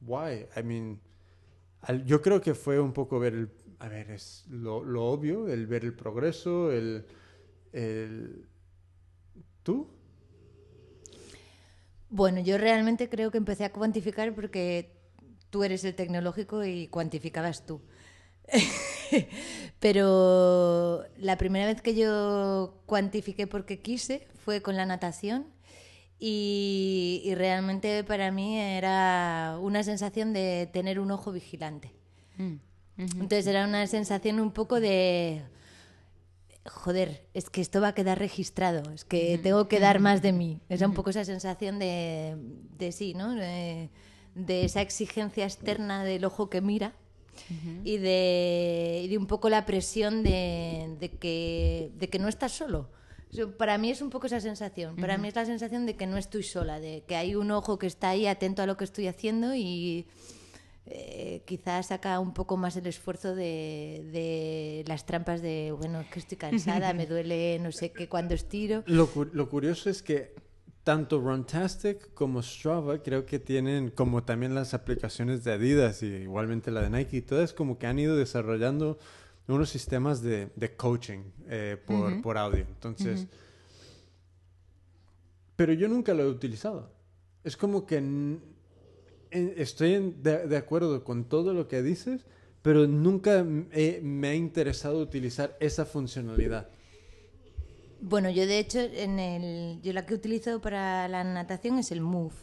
[0.00, 0.46] Why?
[0.56, 1.00] I mean,
[1.82, 3.50] al- yo creo que fue un poco ver el...
[3.82, 7.04] A ver, es lo, lo obvio, el ver el progreso, el...
[7.72, 8.46] el
[9.64, 9.88] ¿Tú?
[12.08, 14.92] Bueno, yo realmente creo que empecé a cuantificar porque
[15.50, 17.80] tú eres el tecnológico y cuantificabas tú.
[19.80, 25.48] Pero la primera vez que yo cuantifiqué porque quise fue con la natación
[26.20, 31.92] y, y realmente para mí era una sensación de tener un ojo vigilante.
[32.38, 32.58] Mm.
[32.96, 35.42] Entonces era una sensación un poco de...
[36.64, 40.32] Joder, es que esto va a quedar registrado, es que tengo que dar más de
[40.32, 40.60] mí.
[40.68, 42.36] Es un poco esa sensación de,
[42.78, 43.34] de sí, ¿no?
[43.34, 43.90] De,
[44.36, 46.94] de esa exigencia externa del ojo que mira
[47.82, 52.90] y, de, y de un poco la presión de, que, de que no estás solo.
[53.58, 54.94] Para mí es un poco esa sensación.
[54.96, 57.78] Para mí es la sensación de que no estoy sola, de que hay un ojo
[57.78, 60.06] que está ahí atento a lo que estoy haciendo y
[60.86, 66.18] eh, quizás saca un poco más el esfuerzo de, de las trampas de, bueno, que
[66.18, 68.82] estoy cansada, me duele no sé qué cuando estiro.
[68.86, 70.34] Lo, cu- lo curioso es que
[70.84, 76.72] tanto Runtastic como Strava creo que tienen, como también las aplicaciones de Adidas y igualmente
[76.72, 78.98] la de Nike, todas como que han ido desarrollando
[79.46, 82.64] unos sistemas de, de coaching eh, por, por audio.
[82.68, 83.28] Entonces,
[85.56, 86.90] pero yo nunca lo he utilizado.
[87.44, 88.00] Es como que
[89.56, 92.26] estoy en- de, de acuerdo con todo lo que dices,
[92.62, 96.68] pero nunca he- me ha interesado utilizar esa funcionalidad.
[98.00, 102.00] Bueno, yo de hecho, en el, yo la que utilizo para la natación es el
[102.00, 102.34] Move.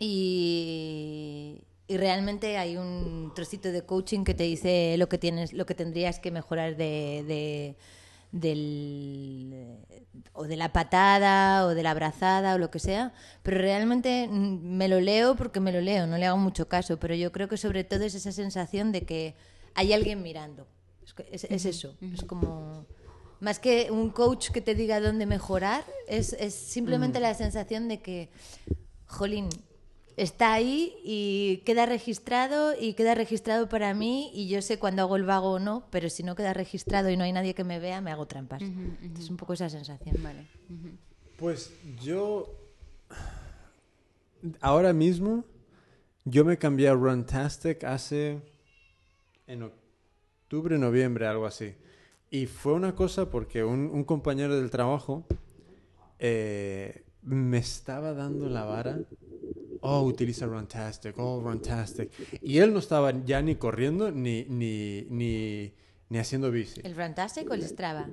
[0.00, 5.64] Y, y realmente hay un trocito de coaching que te dice lo que tienes, lo
[5.66, 7.76] que tendrías que mejorar de, de-
[8.32, 9.78] del
[10.32, 13.12] o de la patada o de la abrazada o lo que sea,
[13.42, 16.98] pero realmente mm, me lo leo porque me lo leo, no le hago mucho caso,
[16.98, 19.34] pero yo creo que sobre todo es esa sensación de que
[19.74, 20.66] hay alguien mirando.
[21.04, 22.86] Es, que- es- es eso, es como
[23.40, 28.00] más que un coach que te diga dónde mejorar, es, es simplemente la sensación de
[28.00, 28.30] que,
[29.06, 29.48] jolín,
[30.18, 35.16] está ahí y queda registrado y queda registrado para mí y yo sé cuando hago
[35.16, 37.78] el vago o no, pero si no queda registrado y no hay nadie que me
[37.78, 38.60] vea, me hago trampas.
[39.18, 40.16] Es un poco esa sensación.
[40.22, 40.46] Vale.
[41.38, 41.72] Pues
[42.02, 42.52] yo
[44.60, 45.44] ahora mismo
[46.24, 48.40] yo me cambié a Runtastic hace
[49.46, 51.74] en octubre, noviembre, algo así.
[52.30, 55.24] Y fue una cosa porque un, un compañero del trabajo
[56.18, 58.98] eh, me estaba dando la vara.
[59.80, 62.10] Oh, utiliza Runtastic, oh, Runtastic.
[62.42, 65.72] Y él no estaba ya ni corriendo ni, ni, ni,
[66.08, 66.80] ni haciendo bici.
[66.84, 68.08] ¿El Fantastic o el Strava?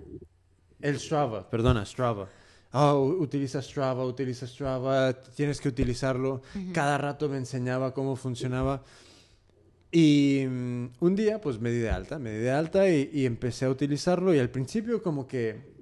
[0.82, 2.30] El Strava, perdona, Strava.
[2.74, 6.42] Oh, utiliza Strava, utiliza Strava, tienes que utilizarlo.
[6.74, 8.84] Cada rato me enseñaba cómo funcionaba.
[9.92, 13.26] Y mm, un día, pues me di de alta, me di de alta y, y
[13.26, 14.34] empecé a utilizarlo.
[14.34, 15.74] Y al principio, como que,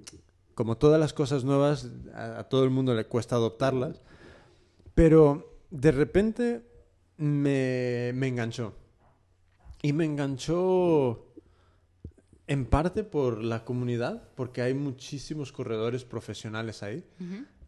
[0.54, 4.00] como todas las cosas nuevas, a, a todo el mundo le cuesta adoptarlas.
[4.94, 6.62] Pero de repente
[7.16, 8.74] me, me enganchó.
[9.82, 11.26] Y me enganchó
[12.46, 17.04] en parte por la comunidad, porque hay muchísimos corredores profesionales ahí.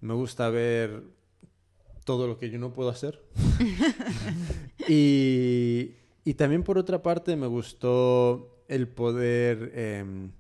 [0.01, 1.03] Me gusta ver
[2.05, 3.21] todo lo que yo no puedo hacer.
[4.89, 10.31] y, y también por otra parte me gustó el poder em,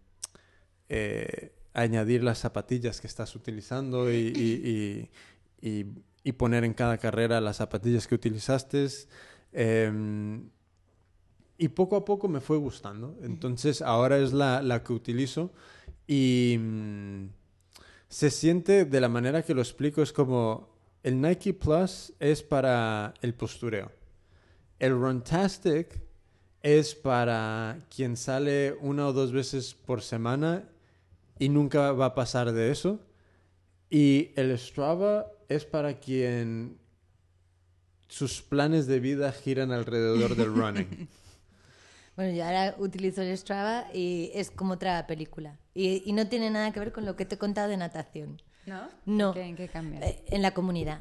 [0.89, 5.11] eh, añadir las zapatillas que estás utilizando y, y,
[5.61, 5.85] y,
[6.27, 8.87] y, poner en cada carrera las zapatillas que utilizaste.
[9.53, 10.51] Em,
[11.59, 13.17] y poco a poco me fue gustando.
[13.23, 15.53] Entonces ahora es la, la que utilizo
[16.07, 17.29] y mm,
[18.09, 20.69] se siente de la manera que lo explico, es como
[21.03, 23.91] el Nike Plus es para el postureo.
[24.79, 26.01] El Runtastic
[26.63, 30.69] es para quien sale una o dos veces por semana
[31.39, 33.01] y nunca va a pasar de eso.
[33.89, 36.79] Y el Strava es para quien
[38.09, 41.09] sus planes de vida giran alrededor del running.
[42.17, 45.59] Bueno, yo ahora utilizo el Strava y es como otra película.
[45.75, 48.41] Y, y no tiene nada que ver con lo que te he contado de natación.
[48.65, 48.89] ¿No?
[49.05, 49.29] No.
[49.29, 50.01] ¿En qué, en qué cambia?
[50.01, 51.01] Eh, en la comunidad.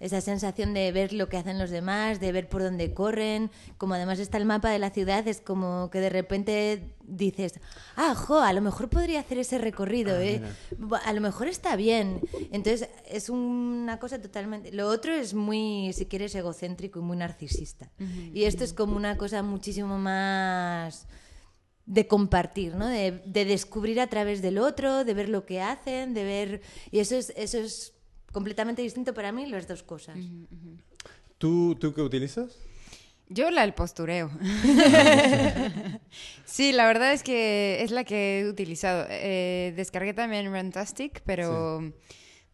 [0.00, 3.50] Esa sensación de ver lo que hacen los demás, de ver por dónde corren.
[3.76, 7.60] Como además está el mapa de la ciudad, es como que de repente dices,
[7.96, 10.42] ah, jo, a lo mejor podría hacer ese recorrido, Ah, ¿eh?
[11.04, 12.20] A lo mejor está bien.
[12.50, 14.72] Entonces es una cosa totalmente...
[14.72, 17.90] Lo otro es muy, si quieres, egocéntrico y muy narcisista.
[18.32, 21.08] Y esto es como una cosa muchísimo más
[21.84, 22.86] de compartir, ¿no?
[22.86, 26.62] De, de descubrir a través del otro, de ver lo que hacen, de ver...
[26.90, 27.92] Y eso es, eso es
[28.32, 30.16] completamente distinto para mí, las dos cosas.
[31.38, 32.56] ¿Tú, ¿Tú qué utilizas?
[33.28, 34.30] Yo la del postureo.
[36.44, 39.06] sí, la verdad es que es la que he utilizado.
[39.08, 41.92] Eh, descargué también Rantastic, pero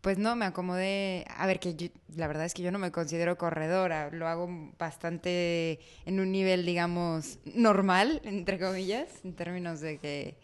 [0.03, 1.25] pues no, me acomodé.
[1.37, 4.11] A ver, que yo- la verdad es que yo no me considero corredora.
[4.11, 4.49] Lo hago
[4.79, 10.37] bastante en un nivel, digamos, normal, entre comillas, en términos de que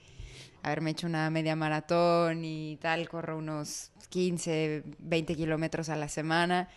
[0.62, 6.68] haberme hecho una media maratón y tal, corro unos 15, 20 kilómetros a la semana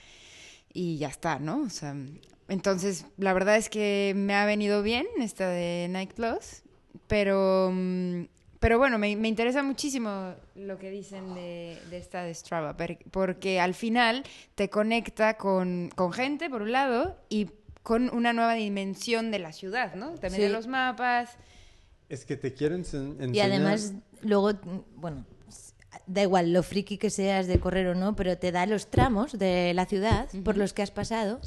[0.73, 1.61] y ya está, ¿no?
[1.61, 1.95] O sea,
[2.47, 6.63] entonces la verdad es que me ha venido bien esta de Nike Plus,
[7.07, 8.23] pero, mm,
[8.59, 12.75] pero bueno, me, me interesa muchísimo lo que dicen de, de esta de Strava,
[13.11, 14.23] porque al final
[14.55, 17.49] te conecta con, con gente, por un lado, y
[17.83, 20.15] con una nueva dimensión de la ciudad, ¿no?
[20.15, 21.37] También de los mapas.
[22.15, 23.35] Es que te quiero ense- enseñar...
[23.35, 24.53] Y además, luego,
[24.95, 25.25] bueno,
[26.07, 29.37] da igual lo friki que seas de correr o no, pero te da los tramos
[29.37, 31.41] de la ciudad por los que has pasado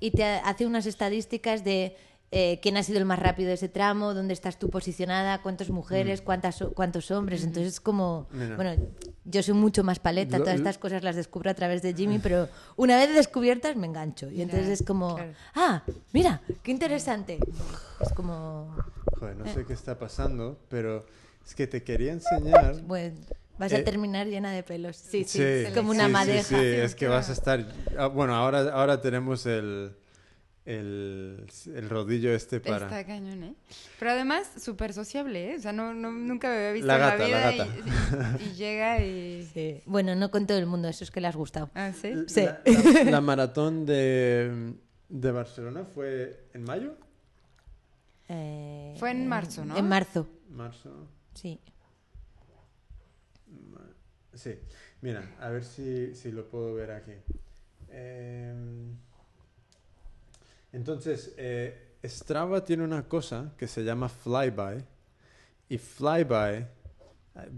[0.00, 1.96] y te hace unas estadísticas de
[2.30, 5.70] eh, quién ha sido el más rápido de ese tramo, dónde estás tú posicionada, cuántas
[5.70, 7.42] mujeres, cuántas, cuántos hombres.
[7.42, 8.56] Entonces es como, Mira.
[8.56, 8.82] bueno,
[9.24, 12.48] yo soy mucho más paleta, todas estas cosas las descubro a través de Jimmy, pero
[12.76, 14.30] una vez descubiertas me engancho.
[14.30, 15.32] Y entonces es como, claro.
[15.54, 15.82] ah,
[16.12, 17.38] mira, qué interesante.
[18.00, 18.74] Es como,
[19.18, 21.06] Joder, no sé qué está pasando, pero
[21.46, 22.82] es que te quería enseñar...
[22.82, 23.16] bueno,
[23.58, 24.96] vas Eh, a terminar llena de pelos.
[24.96, 26.42] Sí, sí, Sí, como una sí, sí, madeja.
[26.48, 27.66] Sí, es que vas a estar...
[27.98, 29.96] ah, Bueno, ahora, ahora tenemos el,
[30.68, 32.84] el, el rodillo este para...
[32.86, 33.54] Está cañón, ¿eh?
[33.98, 35.56] Pero además, súper sociable, ¿eh?
[35.56, 38.38] O sea, no, no- nunca me había visto La en gata, la la vida gata.
[38.38, 39.48] Y, y llega y...
[39.54, 39.80] Sí.
[39.86, 41.70] Bueno, no con todo el mundo, eso es que le has gustado.
[41.74, 42.12] Ah, ¿sí?
[42.26, 42.42] Sí.
[42.44, 42.60] La,
[43.04, 44.74] la- la maratón de,
[45.08, 46.96] de Barcelona fue en mayo,
[48.28, 49.74] Eh, Fue en marzo, ¿no?
[49.76, 51.08] En marzo, marzo.
[51.34, 51.58] sí.
[54.34, 54.54] Sí,
[55.00, 57.12] mira, a ver si, si lo puedo ver aquí.
[57.88, 58.94] Em,
[60.72, 64.84] entonces, eh, Strava tiene una cosa que se llama Flyby.
[65.68, 66.66] Y Flyby,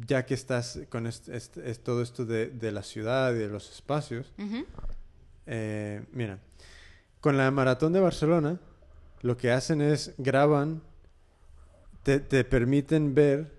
[0.06, 3.48] ya que estás con est- est- es todo esto de, de la ciudad y de
[3.48, 4.32] los espacios,
[5.46, 6.38] eh, mira,
[7.20, 8.58] con la maratón de Barcelona,
[9.22, 10.82] lo que hacen es graban,
[12.02, 13.52] te, te permiten ver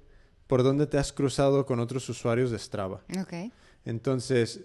[0.47, 3.01] por dónde te has cruzado con otros usuarios de Strava.
[3.21, 3.33] Ok.
[3.85, 4.61] Entonces,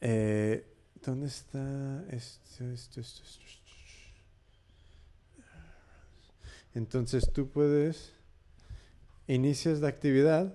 [0.00, 0.66] eh,
[1.04, 3.56] ¿dónde está esto, esto, esto, esto, esto?
[6.76, 8.12] Entonces tú puedes,
[9.26, 10.54] inicias la actividad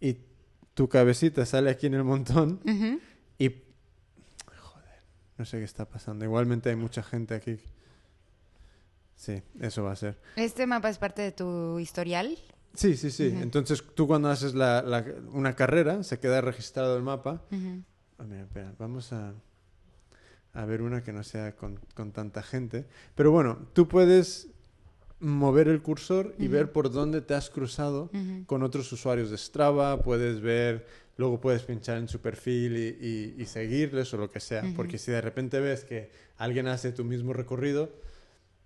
[0.00, 0.18] y
[0.74, 2.60] tu cabecita sale aquí en el montón
[3.38, 3.48] y...
[4.58, 5.02] Joder,
[5.38, 6.24] no sé qué está pasando.
[6.24, 7.58] Igualmente hay mucha gente aquí.
[9.14, 10.18] Sí, eso va a ser.
[10.34, 12.36] ¿Este mapa es parte de tu historial?
[12.74, 13.32] Sí, sí, sí.
[13.40, 17.42] Entonces tú cuando haces la- la- una carrera, se queda registrado el mapa.
[17.52, 17.82] Ujú.
[18.26, 19.34] Mira, espera, vamos a,
[20.54, 22.86] a ver una que no sea con, con tanta gente.
[23.14, 24.48] Pero bueno, tú puedes
[25.22, 28.10] mover el cursor y ver por dónde te has cruzado
[28.46, 30.86] con otros usuarios de Strava, puedes ver
[31.16, 33.06] luego puedes pinchar en su perfil y,
[33.38, 34.64] y- y seguirles o lo que sea.
[34.76, 37.90] Porque si de repente ves que alguien hace tu mismo recorrido,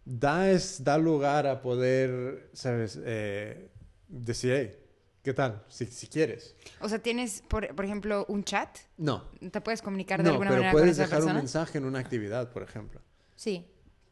[0.04, 2.98] da, es, da lugar a poder, ¿sabes?
[3.04, 3.68] Eh,
[4.08, 4.76] decir, hey,
[5.22, 5.64] ¿qué tal?
[5.68, 6.54] Si, si quieres.
[6.80, 8.70] O sea, tienes, por, por ejemplo, un chat.
[8.96, 9.24] No.
[9.50, 11.84] ¿Te puedes comunicar de No, alguna pero manera con puedes esa dejar un mensaje en
[11.84, 13.00] una actividad, por ejemplo.
[13.34, 13.66] Sí.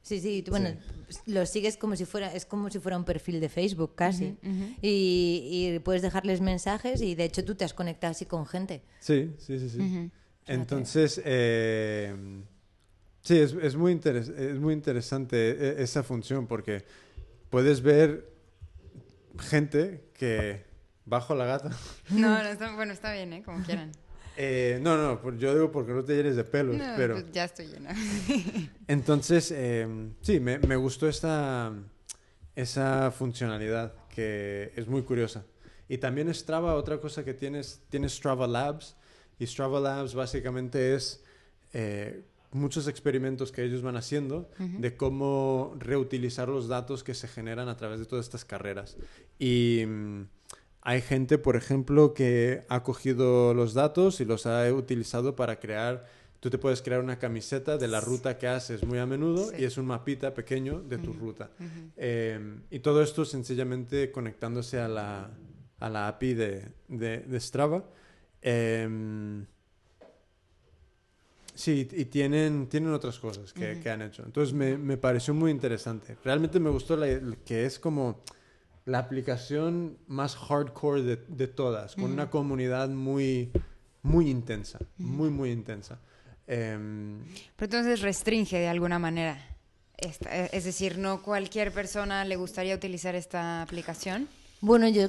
[0.05, 0.69] Sí, sí, tú, bueno,
[1.27, 4.37] lo sigues como si fuera, es como si fuera un perfil de Facebook casi.
[4.83, 8.83] y, y puedes dejarles mensajes y de hecho tú te has conectado así con gente.
[9.01, 10.11] Sí, sí, sí, sí.
[10.47, 12.15] Entonces, eh,
[13.23, 15.37] sí, es, es muy interes- es muy interesante
[15.79, 16.85] e- esa función porque
[17.49, 18.29] puedes ver
[19.39, 20.65] gente que
[21.07, 21.71] bajo la gata.
[22.11, 23.43] No, no, está, bueno, está bien, ¿eh?
[23.43, 23.91] Como quieran.
[24.37, 27.45] Eh, no, no, yo digo porque no te llenes de pelos, No, pero pues ya
[27.45, 27.95] estoy llena.
[28.89, 29.87] entonces eh,
[30.23, 31.73] sí, me, me gustó esta
[32.57, 35.45] esa funcionalidad que es muy curiosa.
[35.89, 38.97] Y también Strava, otra cosa que tienes, tienes Strava Labs
[39.39, 41.23] y Strava Labs básicamente es
[41.73, 47.69] eh, muchos experimentos que ellos van haciendo de cómo reutilizar los datos que se generan
[47.69, 48.97] a través de todas estas carreras.
[49.39, 50.23] Y mm,
[50.85, 56.05] hay gente, por ejemplo, que ha cogido los datos y los ha utilizado para crear...
[56.41, 59.57] Tú te puedes crear una camiseta de la ruta que haces muy a menudo Sí.
[59.61, 61.49] y es un mapita pequeño de tu ruta.
[61.97, 62.39] Eh,
[62.71, 65.31] y todo esto sencillamente conectándose a la,
[65.79, 67.83] a la API de, de, de Strava.
[68.43, 69.43] Eh,
[71.55, 74.23] sí, y tienen, tienen otras cosas que, que han hecho.
[74.27, 76.19] Entonces me, me pareció muy interesante.
[76.23, 77.07] Realmente me gustó la,
[77.47, 78.23] que es como
[78.87, 83.51] la aplicación más hardcore de, de todas, con una comunidad muy,
[84.03, 85.99] muy intensa, muy, muy intensa.
[86.47, 87.25] Em,
[87.57, 89.39] Pero entonces restringe de alguna manera.
[89.97, 94.29] Esta- eh, es decir, no cualquier persona le gustaría utilizar esta aplicación.
[94.61, 95.09] Bueno, yo,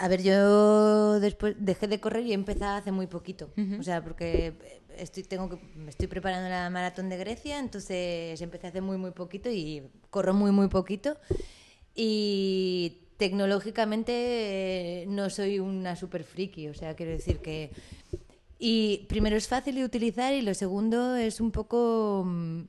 [0.00, 3.50] a ver, yo después dejé de correr y empezado hace muy poquito.
[3.78, 4.54] O sea, porque
[4.96, 9.12] estoy, tengo que, me estoy preparando la maratón de Grecia, entonces empecé hace muy, muy
[9.12, 11.16] poquito y corro muy, muy poquito.
[11.94, 14.12] Y tecnológicamente
[15.02, 17.70] eh, no soy una super friki, o sea, quiero decir que...
[18.58, 22.24] Y primero es fácil de utilizar y lo segundo es un poco...
[22.26, 22.62] mm,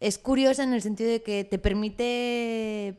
[0.00, 2.98] Es curiosa en el sentido de que te permite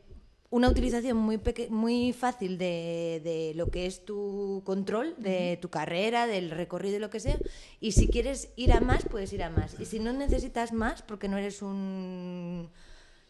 [0.50, 5.68] una utilización muy, peque- muy fácil de, de lo que es tu control, de tu
[5.68, 7.38] carrera, del recorrido y lo que sea.
[7.80, 9.70] Y si quieres ir a más, puedes ir a más.
[9.80, 12.68] Y si no necesitas más, porque no eres un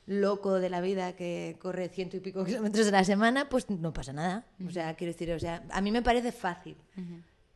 [0.08, 3.92] loco de la vida que corre ciento y pico kilómetros a la semana, pues no
[3.92, 4.46] pasa nada.
[4.66, 6.76] O sea, quiero decir, o sea, a mí me parece fácil.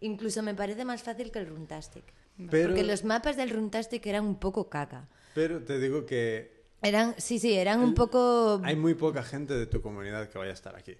[0.01, 2.05] Incluso me parece más fácil que el Runtastic.
[2.51, 5.09] Pero- Porque los mapas del Runtastic eran un poco caca.
[5.35, 9.67] pero te digo que Eran, sí, sí, eran un poco hay muy poca gente de
[9.67, 10.97] tu comunidad que vaya a estar aquí.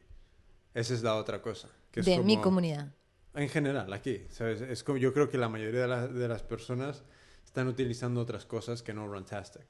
[0.75, 1.69] Esa es la otra cosa.
[1.91, 2.93] Que es de mi comunidad.
[3.35, 4.23] En general, aquí.
[4.31, 4.61] ¿sabes?
[4.63, 7.03] Es como, yo creo que la mayoría de, la- de las personas
[7.45, 9.67] están utilizando otras cosas que no Runtastic.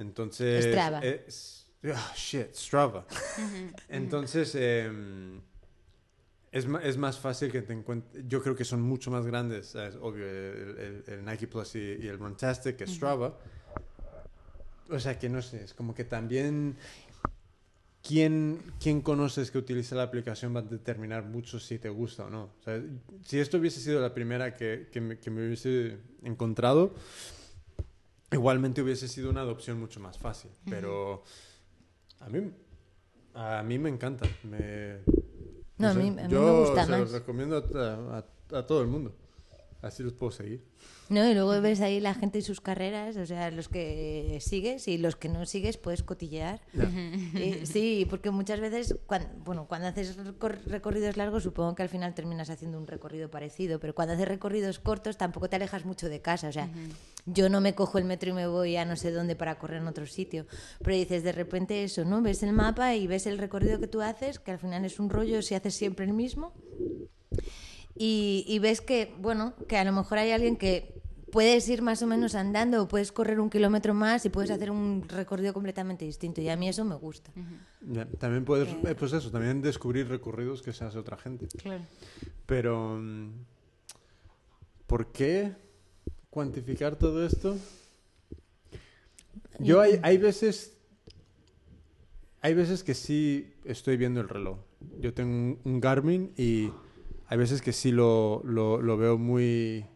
[0.00, 0.64] Entonces...
[0.66, 0.98] Strava.
[1.00, 3.06] Es, ah, shit, Strava.
[3.88, 5.40] Entonces, em,
[6.50, 8.24] es, es más fácil que te encuentres...
[8.26, 11.98] Yo creo que son mucho más grandes, es obvio, el, el- el Nike Plus y,
[12.00, 13.38] y el Runtastic que Strava.
[14.88, 16.76] O sea, que no sé, es como que también...
[18.02, 22.30] ¿Quién, ¿Quién conoces que utiliza la aplicación va a determinar mucho si te gusta o
[22.30, 22.44] no?
[22.58, 22.82] O sea,
[23.26, 26.94] si esto hubiese sido la primera que, que, me, que me hubiese encontrado,
[28.32, 30.50] igualmente hubiese sido una adopción mucho más fácil.
[30.68, 31.22] Pero
[32.20, 32.50] a mí,
[33.34, 34.26] a mí me encanta.
[34.44, 34.98] Me,
[35.78, 37.00] No, a sé, mí- a mí me yo gusta se más.
[37.00, 39.14] los recomiendo a, a- a todo el mundo.
[39.82, 40.62] Así los puedo seguir.
[41.08, 41.28] ¿No?
[41.28, 44.98] Y luego ves ahí la gente y sus carreras, o sea, los que sigues y
[44.98, 46.60] los que no sigues puedes cotillear.
[47.34, 51.88] Y- sí, porque muchas veces, cuando, bueno, cuando haces recor- recorridos largos, supongo que al
[51.88, 56.08] final terminas haciendo un recorrido parecido, pero cuando haces recorridos cortos tampoco te alejas mucho
[56.08, 56.48] de casa.
[56.48, 56.70] O sea,
[57.26, 59.80] yo no me cojo el metro y me voy a no sé dónde para correr
[59.80, 60.46] en otro sitio,
[60.84, 62.20] pero dices de repente eso, ¿no?
[62.22, 65.08] Ves el mapa y ves el recorrido que tú haces, que al final es un
[65.10, 66.52] rollo si haces siempre el mismo.
[67.96, 71.00] Y, y ves que, bueno, que a lo mejor hay alguien que
[71.30, 74.70] puedes ir más o menos andando o puedes correr un kilómetro más y puedes hacer
[74.70, 76.40] un recorrido completamente distinto.
[76.40, 77.30] Y a mí eso me gusta.
[77.80, 81.46] Ya, También puedes, eh, pues eso, también descubrir recorridos que se hace otra gente.
[81.62, 81.84] Claro.
[82.46, 83.30] Pero, mm,
[84.86, 85.52] ¿por qué
[86.28, 87.56] cuantificar todo esto?
[89.58, 90.76] Yo hay, hay veces,
[92.40, 94.58] hay veces que sí estoy viendo el reloj.
[94.98, 96.70] Yo tengo un, un Garmin y
[97.30, 99.86] hay veces que sí lo, lo, lo veo muy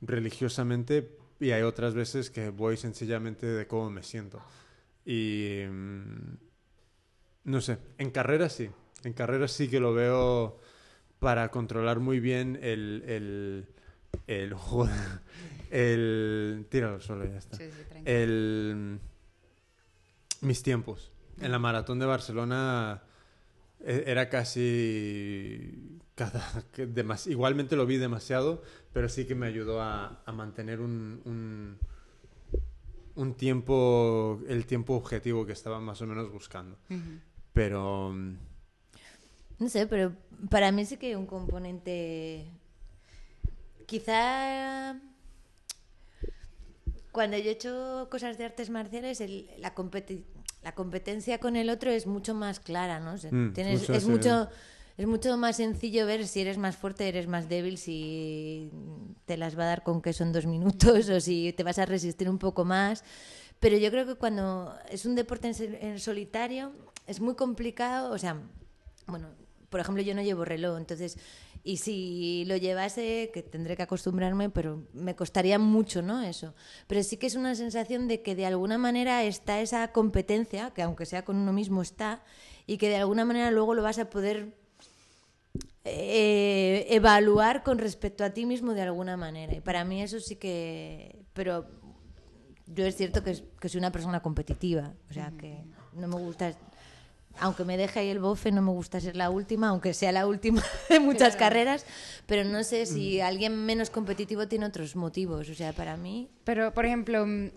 [0.00, 4.42] religiosamente y hay otras veces que voy sencillamente de cómo me siento.
[5.06, 6.36] Y mm,
[7.44, 8.70] no sé, en carreras sí,
[9.04, 10.58] en carreras sí que lo veo
[11.20, 13.04] para controlar muy bien el...
[13.06, 13.68] el,
[14.26, 15.20] el, joder,
[15.70, 17.56] el tíralo solo, ya está.
[17.56, 18.16] Sí, sí, tranquilo.
[18.16, 18.98] El,
[20.40, 21.12] mis tiempos.
[21.40, 23.04] En la maratón de Barcelona
[23.86, 25.90] era casi...
[26.14, 28.62] Cada, que demas- igualmente lo vi demasiado,
[28.92, 31.78] pero sí que me ayudó a, a mantener un, un,
[33.16, 36.78] un tiempo, el tiempo objetivo que estaba más o menos buscando.
[37.52, 38.14] Pero...
[39.58, 40.12] No sé, pero
[40.50, 42.46] para mí sí que hay un componente.
[43.86, 45.00] Quizá.
[47.12, 50.24] Cuando yo he hecho cosas de artes marciales, el- la, competi-
[50.64, 53.12] la competencia con el otro es mucho más clara, ¿no?
[53.12, 54.48] O sea, Mm, tienes- mucho es, mucho,
[54.96, 58.70] es mucho más sencillo ver si eres más fuerte, eres más débil, si
[59.26, 61.84] te las va a dar con queso en dos minutos o si te vas a
[61.86, 63.04] resistir un poco más.
[63.60, 66.72] Pero yo creo que cuando es un deporte en, en solitario
[67.06, 68.36] es muy complicado, o sea,
[69.06, 69.28] bueno,
[69.70, 71.18] por ejemplo, yo no llevo reloj, entonces,
[71.66, 76.22] y si lo llevase, que tendré que acostumbrarme, pero me costaría mucho, ¿no?
[76.22, 76.54] Eso.
[76.86, 80.82] Pero sí que es una sensación de que de alguna manera está esa competencia, que
[80.82, 82.22] aunque sea con uno mismo está,
[82.66, 84.54] y que de alguna manera luego lo vas a poder
[85.84, 89.54] eh, evaluar con respecto a ti mismo de alguna manera.
[89.54, 91.24] Y para mí eso sí que...
[91.32, 91.66] Pero
[92.66, 95.64] yo es cierto que, que soy una persona competitiva, o sea, que
[95.94, 96.54] no me gusta...
[97.40, 100.26] Aunque me deje ahí el bofe, no me gusta ser la última, aunque sea la
[100.26, 101.84] última de muchas carreras,
[102.26, 105.48] pero no sé si alguien menos competitivo tiene otros motivos.
[105.48, 106.28] O sea, para mí...
[106.44, 107.50] Pero, por ejemplo, mm,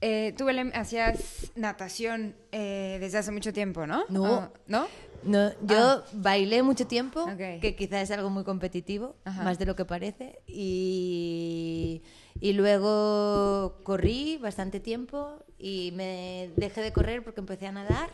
[0.00, 4.04] eh, tú, Belén, hacías natación eh, desde hace mucho tiempo, ¿no?
[4.08, 4.24] No.
[4.26, 4.86] Ah, ¿No?
[5.22, 7.60] No, yo bailé mucho tiempo, Ok.
[7.60, 9.42] que quizás es algo muy competitivo, Ajá.
[9.42, 12.02] más de lo que parece, y,
[12.40, 18.10] y luego corrí bastante tiempo y me dejé de correr porque empecé a nadar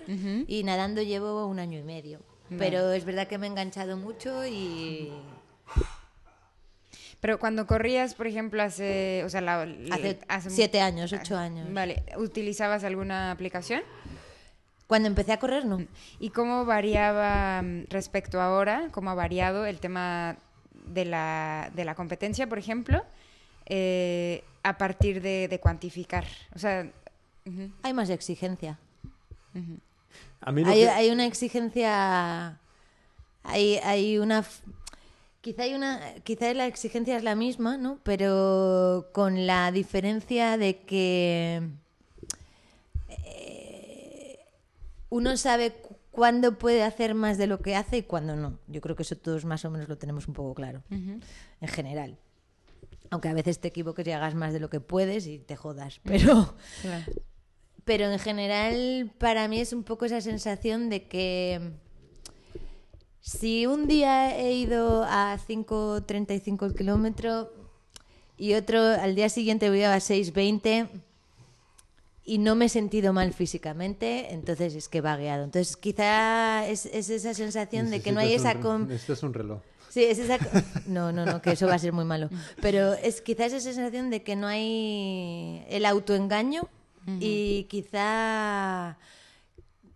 [0.47, 2.20] y nadando llevo un año y medio.
[2.59, 5.12] Pero es verdad que me he enganchado mucho y
[7.20, 9.22] Pero cuando corrías, por ejemplo, hace...
[9.24, 11.72] O sea, la- hace, hace- siete años, ocho años.
[11.72, 13.82] Vale, ¿utilizabas alguna aplicación?
[14.86, 15.84] Cuando empecé a correr, no.
[16.20, 18.88] ¿Y cómo variaba mm, respecto a ahora?
[18.93, 20.36] ¿Cómo ha variado el tema
[20.86, 23.02] de la, de la competencia, por ejemplo,
[23.66, 26.24] eh, a partir de, de cuantificar?
[26.55, 26.90] O sea,
[27.82, 28.78] Hay más exigencia.
[30.40, 32.59] A mí lo Hay, que- hay una exigencia.
[33.44, 34.44] Hay, hay una.
[35.40, 36.01] Quizá hay una.
[36.24, 37.98] Quizá la exigencia es la misma, ¿no?
[38.02, 41.62] Pero con la diferencia de que.
[43.09, 44.38] eh,
[45.09, 48.59] uno sabe cu- cuándo puede hacer más de lo que hace y cuándo no.
[48.66, 50.82] Yo creo que eso todos más o menos lo tenemos un poco claro.
[50.90, 51.22] En
[51.68, 52.18] general.
[53.10, 56.00] Aunque a veces te equivoques y hagas más de lo que puedes y te jodas.
[56.04, 56.54] Pero.
[56.82, 57.12] Claro.
[57.84, 61.72] Pero en general, para mí es un poco esa sensación de que
[63.20, 67.52] si un día he ido a 5.35 el kilómetro
[68.36, 70.88] y otro al día siguiente voy a 6.20
[72.24, 75.44] y no me he sentido mal físicamente, entonces es que he vagueado.
[75.44, 78.52] Entonces quizá es, es esa sensación de que no hay esa...
[78.56, 79.60] un Necesitas un reloj.
[79.97, 80.36] Sí, es esa...
[80.86, 82.28] No, no, no, que eso va a ser muy malo.
[82.60, 86.68] Pero es quizás esa sensación de que no hay el autoengaño
[87.18, 88.98] y quizá,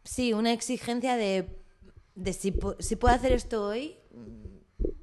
[0.03, 1.47] sí, una exigencia de,
[2.15, 3.97] de si, pu- si puedo hacer esto hoy,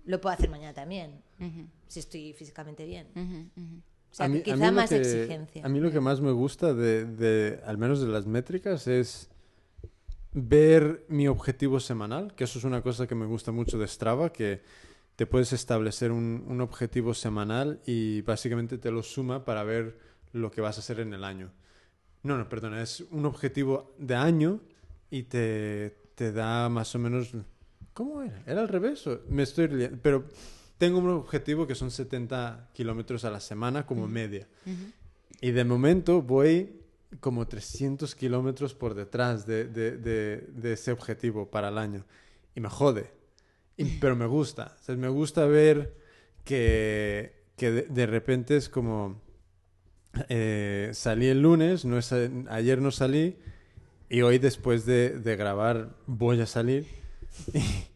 [0.05, 1.21] lo puedo hacer mañana también,
[1.87, 3.05] si estoy físicamente bien.
[4.09, 5.63] O sea, A mí- que a mí quizá lo más que- exigencia.
[5.63, 9.29] A mí lo que más me gusta de, de- al menos de las métricas, es
[10.33, 14.31] ver mi objetivo semanal, que eso es una cosa que me gusta mucho de Strava,
[14.33, 14.61] que
[15.17, 19.97] te puedes establecer un, un objetivo semanal y básicamente te lo suma para ver
[20.31, 21.51] lo que vas a hacer en el año.
[22.23, 24.61] No, no, perdona, es un objetivo de año
[25.11, 27.31] y te, te da más o menos...
[27.93, 28.41] ¿Cómo era?
[28.45, 29.05] ¿Era al revés?
[29.07, 30.25] o- Me estoy liando, Pero
[30.77, 34.47] tengo un objetivo que son 70 kilómetros a la semana como media.
[35.41, 36.81] Y de momento voy
[37.19, 42.05] como 300 kilómetros por detrás de, de- de- de ese objetivo para el año.
[42.53, 43.16] Y me jode.
[43.77, 44.75] Y- pero me gusta.
[44.79, 45.93] O sea, me gusta ver
[46.43, 49.21] que, que de, de repente es como...
[50.29, 52.11] eh, salí el lunes, no es-
[52.49, 53.37] ayer no salí,
[54.09, 56.85] y hoy después de, de grabar voy a salir.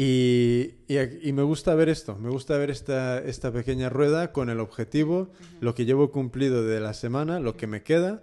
[0.00, 4.48] Y, y- y me gusta ver esto, me gusta ver esta, esta pequeña rueda con
[4.48, 5.28] el objetivo,
[5.60, 8.22] lo que llevo cumplido de la semana, lo que me queda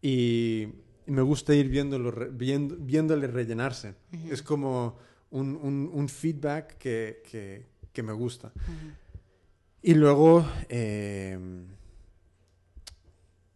[0.00, 0.68] y,
[1.04, 3.96] me gusta ir viéndolo, viendo, viéndole rellenarse.
[4.30, 4.96] Es como
[5.30, 8.52] un, un- un feedback que, que- que me gusta.
[9.82, 11.38] Y luego eh,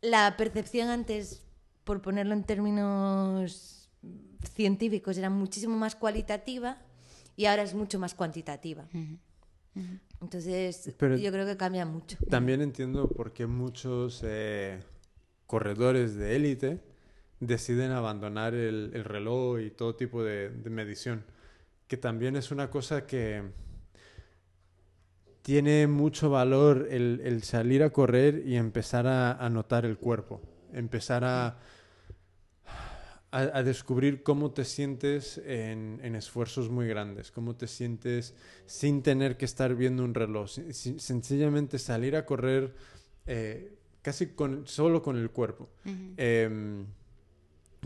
[0.00, 1.42] la percepción antes,
[1.84, 3.90] por ponerlo en términos
[4.54, 6.78] científicos, era muchísimo más cualitativa
[7.36, 8.88] y ahora es mucho más cuantitativa.
[10.20, 12.16] Entonces, Pero- yo creo que cambia mucho.
[12.28, 14.80] También entiendo por qué muchos eh,
[15.46, 16.80] corredores de élite
[17.40, 21.24] deciden abandonar el, el reloj y todo tipo de, de medición.
[21.86, 23.42] Que también es una cosa que
[25.42, 30.42] tiene mucho valor el, el salir a correr y empezar a, a notar el cuerpo.
[30.72, 31.58] Empezar a,
[33.30, 38.34] a, a descubrir cómo te sientes en, en esfuerzos muy grandes, cómo te sientes
[38.66, 40.50] sin tener que estar viendo un reloj.
[40.70, 42.74] Sencillamente salir a correr
[43.26, 45.68] eh, casi con, solo con el cuerpo.
[46.16, 46.86] Em,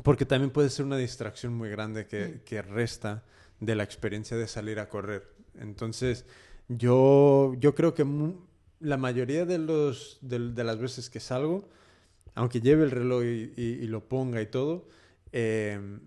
[0.03, 3.23] porque también puede ser una distracción muy grande que, que resta
[3.61, 5.29] de la experiencia de salir a correr.
[5.59, 6.25] Entonces,
[6.69, 8.07] yo, yo creo que
[8.81, 11.69] la mayoría de, los, de, de las veces que salgo,
[12.35, 14.89] aunque lleve el reloj y, y- y lo ponga y todo,
[15.33, 16.01] em,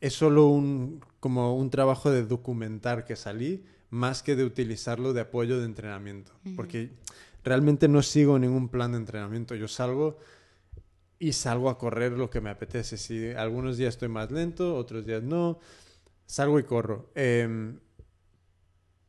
[0.00, 5.20] es solo un, como un trabajo de documentar que salí, más que de utilizarlo de
[5.20, 6.32] apoyo de entrenamiento.
[6.56, 6.90] Porque
[7.44, 9.54] realmente no sigo ningún plan de entrenamiento.
[9.54, 10.18] Yo salgo
[11.18, 12.96] y salgo a correr lo que me apetece.
[12.96, 15.60] Si algunos días estoy más lento, otros días no,
[16.26, 17.10] salgo y corro.
[17.14, 17.78] Em,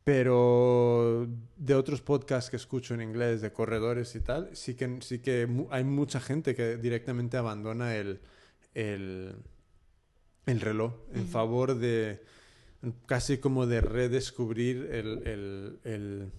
[0.04, 5.20] pero de otros podcasts que escucho en inglés, de corredores y tal, sí que, sí
[5.20, 8.20] que hay mucha gente que directamente abandona el,
[8.74, 9.36] el,
[10.46, 12.22] el reloj en favor de
[13.06, 16.30] casi como de redescubrir el, el,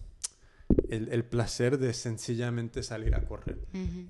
[0.89, 3.57] el, placer de sencillamente salir a correr.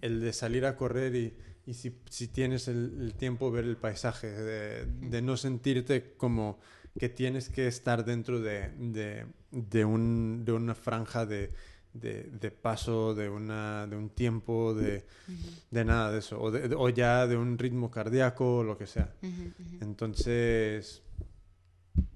[0.02, 1.34] El de salir a correr y,
[1.66, 6.60] y si, si tienes el, tiempo ver el paisaje, de, de no sentirte como
[7.00, 11.52] que tienes que estar dentro de, de, de un- de una franja de,
[11.96, 15.06] de, de paso, de, una, de un tiempo, de,
[15.72, 18.86] de nada de eso, o, de- o ya de un ritmo cardíaco o lo que
[18.88, 19.14] sea.
[19.82, 21.02] Entonces,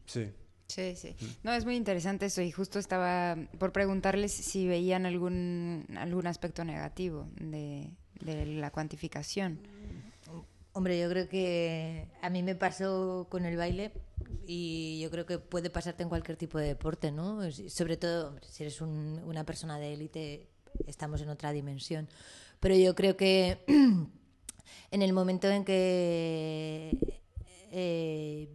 [0.06, 0.30] sí.
[0.68, 1.16] Sí, sí.
[1.44, 6.64] No, es muy interesante eso y justo estaba por preguntarles si veían algún, algún aspecto
[6.64, 7.90] negativo de,
[8.22, 9.60] de la cuantificación.
[10.80, 13.92] Hombre, yo creo que a mí me pasó con el baile
[14.48, 17.42] y yo creo que puede pasarte en cualquier tipo de deporte, ¿no?
[17.52, 20.48] Sobre todo, si eres un- una persona de élite,
[20.88, 22.08] estamos en otra dimensión.
[22.62, 23.58] Pero yo creo que
[24.92, 26.98] en el momento en que
[27.74, 28.48] eh,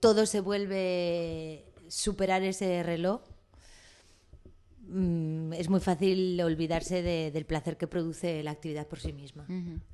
[0.00, 3.22] todo se vuelve superar ese reloj,
[4.88, 9.44] mm, es muy fácil olvidarse de- del placer que produce la actividad por sí misma.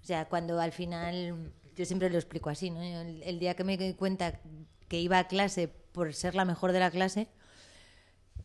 [0.02, 2.80] O sea, cuando al final, yo siempre lo explico así, ¿no?
[2.82, 4.40] El, el día que me di cuenta
[4.88, 7.28] que iba a clase por ser la mejor de la clase,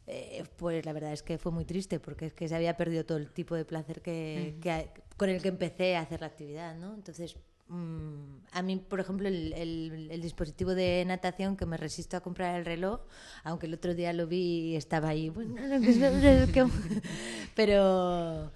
[0.07, 3.05] eh, pues la verdad es que fue muy triste porque es que se había perdido
[3.05, 6.27] todo el tipo de placer que, que a- con el que empecé a hacer la
[6.27, 6.93] actividad, ¿no?
[6.95, 7.35] Entonces,
[7.71, 12.55] a mí, por ejemplo, el, el- el dispositivo de natación que me resisto a comprar
[12.59, 13.01] el reloj,
[13.43, 15.55] aunque el otro día lo vi y estaba ahí, bueno,
[17.55, 18.51] pero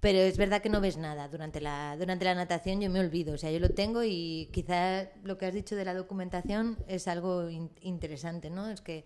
[0.00, 3.34] pero es verdad que no ves nada durante la durante la natación yo me olvido
[3.34, 7.06] o sea yo lo tengo y quizá lo que has dicho de la documentación es
[7.06, 9.04] algo in- interesante no es que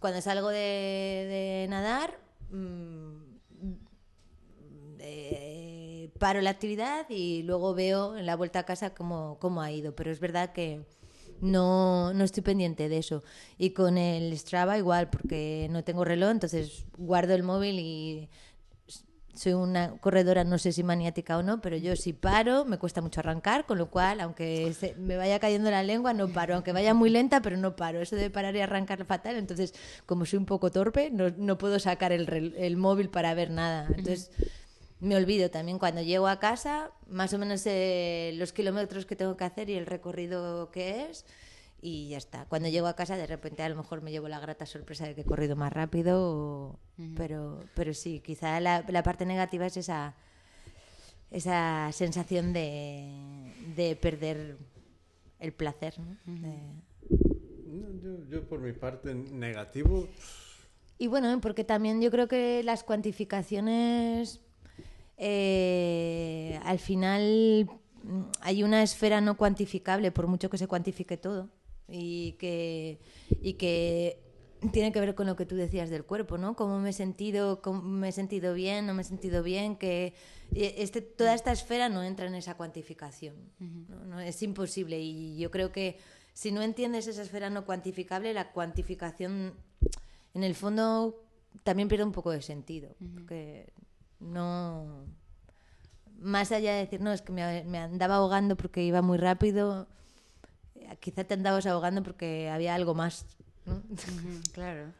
[0.00, 2.18] cuando salgo de, de nadar
[2.50, 3.18] mm,
[5.00, 5.67] eh,
[6.18, 9.94] paro la actividad y luego veo en la vuelta a casa cómo, cómo ha ido.
[9.94, 10.82] Pero es verdad que
[11.40, 13.22] no, no estoy pendiente de eso.
[13.56, 18.28] Y con el Strava igual, porque no tengo reloj, entonces guardo el móvil y
[19.38, 23.00] soy una corredora, no sé si maniática o no, pero yo si paro me cuesta
[23.00, 26.92] mucho arrancar, con lo cual, aunque me vaya cayendo la lengua, no paro, aunque vaya
[26.92, 28.00] muy lenta, pero no paro.
[28.00, 29.74] Eso de parar y arrancar fatal, entonces
[30.06, 33.86] como soy un poco torpe, no, no puedo sacar el, el, móvil para ver nada.
[33.88, 34.32] Entonces
[35.00, 39.36] me olvido también cuando llego a casa, más o menos eh, los kilómetros que tengo
[39.36, 41.24] que hacer y el recorrido que es
[41.80, 42.46] y ya está.
[42.46, 45.14] Cuando llego a casa de repente a lo mejor me llevo la grata sorpresa de
[45.14, 46.78] que he corrido más rápido,
[47.16, 50.16] pero, pero sí, quizá la, la, parte negativa es esa,
[51.30, 54.58] esa sensación de, de perder
[55.38, 55.94] el placer.
[58.02, 60.08] yo, yo, por mi parte negativo...
[61.00, 64.40] Y bueno, porque también yo creo que las cuantificaciones
[65.18, 67.68] eh, al final
[68.04, 71.50] mm, hay una esfera no cuantificable, por mucho que se cuantifique todo
[71.88, 73.00] y que,
[73.42, 74.20] y que
[74.72, 76.54] tiene que ver con lo que tú decías del cuerpo, ¿no?
[76.54, 80.14] Cómo me he sentido, cómo me he sentido bien, no me he sentido bien, que
[80.54, 83.34] este, toda esta esfera no entra en esa cuantificación.
[83.58, 84.20] ¿no?
[84.20, 85.98] Es imposible y yo creo que
[86.32, 89.54] si no entiendes esa esfera no cuantificable, la cuantificación
[90.34, 91.24] en el fondo
[91.64, 93.72] también pierde un poco de sentido, porque
[94.20, 95.04] no...
[96.20, 99.86] Más allá de decir, no, es que me, me andaba ahogando porque iba muy rápido,
[101.00, 103.26] quizá te andabas ahogando porque había algo más.
[104.52, 104.92] claro.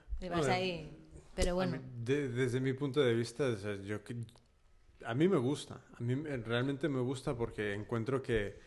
[0.49, 0.91] ahí.
[1.35, 1.79] Pero bueno.
[2.05, 3.45] desde mi punto de vista,
[3.85, 4.01] yo,
[5.05, 5.81] a mí me gusta.
[5.95, 8.59] A mí realmente me gusta porque encuentro que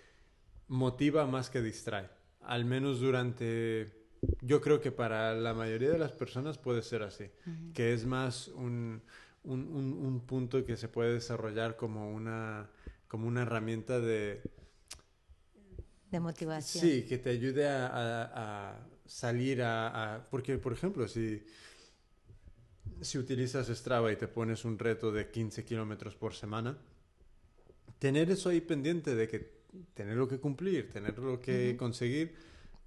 [0.68, 2.10] motiva más que distrae.
[2.42, 4.00] Al menos durante.
[4.42, 7.30] Yo creo que para la mayoría de las personas puede ser así.
[7.74, 9.02] Que es más un,
[9.44, 12.70] un, un, punto que se puede desarrollar como una,
[13.08, 14.42] como una herramienta de
[16.12, 16.84] de motivación.
[16.84, 21.42] Sí, que te ayude a, salir a, Porque, por ejemplo, si,
[23.00, 26.78] si utilizas Strava y te pones un reto de 15 kilómetros por semana,
[27.98, 29.62] tener eso ahí pendiente de que
[29.94, 32.36] tenerlo que cumplir, tenerlo que conseguir,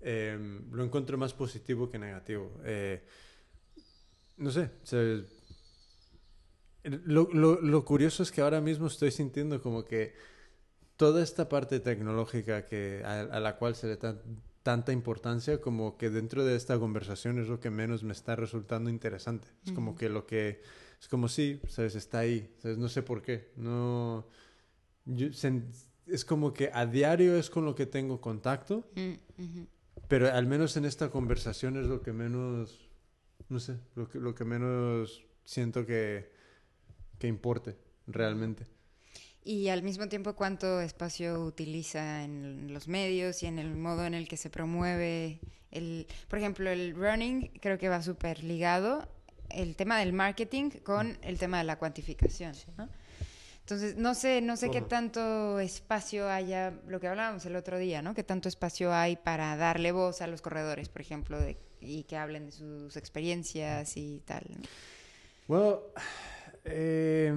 [0.02, 2.60] em, lo encuentro más positivo que negativo.
[2.62, 3.02] Eh,
[4.36, 4.70] no sé,
[6.84, 10.14] lo, lo curioso es que ahora mismo estoy sintiendo como que
[10.96, 14.20] toda esta parte tecnológica que, a, la cual se le da
[14.62, 18.88] tanta importancia, como que dentro de esta conversación es lo que menos me está resultando
[18.90, 19.48] interesante.
[19.66, 20.62] Es como que lo que,
[21.00, 21.94] es como sí, ¿sabes?
[21.96, 22.78] Está ahí, ¿sabes?
[22.78, 23.50] No sé por qué.
[23.56, 24.26] No,
[26.06, 29.62] es como que a diario es con lo que tengo contacto, mm,
[30.08, 32.88] pero al menos en esta conversación es lo que menos,
[33.48, 36.30] no sé, lo que, lo que menos siento que,
[37.18, 37.76] que importe
[38.06, 38.66] realmente.
[39.44, 44.14] Y al mismo tiempo, ¿cuánto espacio utiliza en los medios y en el modo en
[44.14, 45.40] el que se promueve?
[45.70, 49.06] El, por ejemplo, el running creo que va súper ligado
[49.50, 52.88] el tema del marketing con el tema de la cuantificación, ¿no?
[53.60, 58.02] Entonces, no sé, no sé qué tanto espacio haya, lo que hablábamos el otro día,
[58.02, 58.14] ¿no?
[58.14, 62.18] Qué tanto espacio hay para darle voz a los corredores, por ejemplo, de, y que
[62.18, 64.44] hablen de sus experiencias y tal.
[65.48, 65.80] Bueno,
[66.64, 67.32] eh,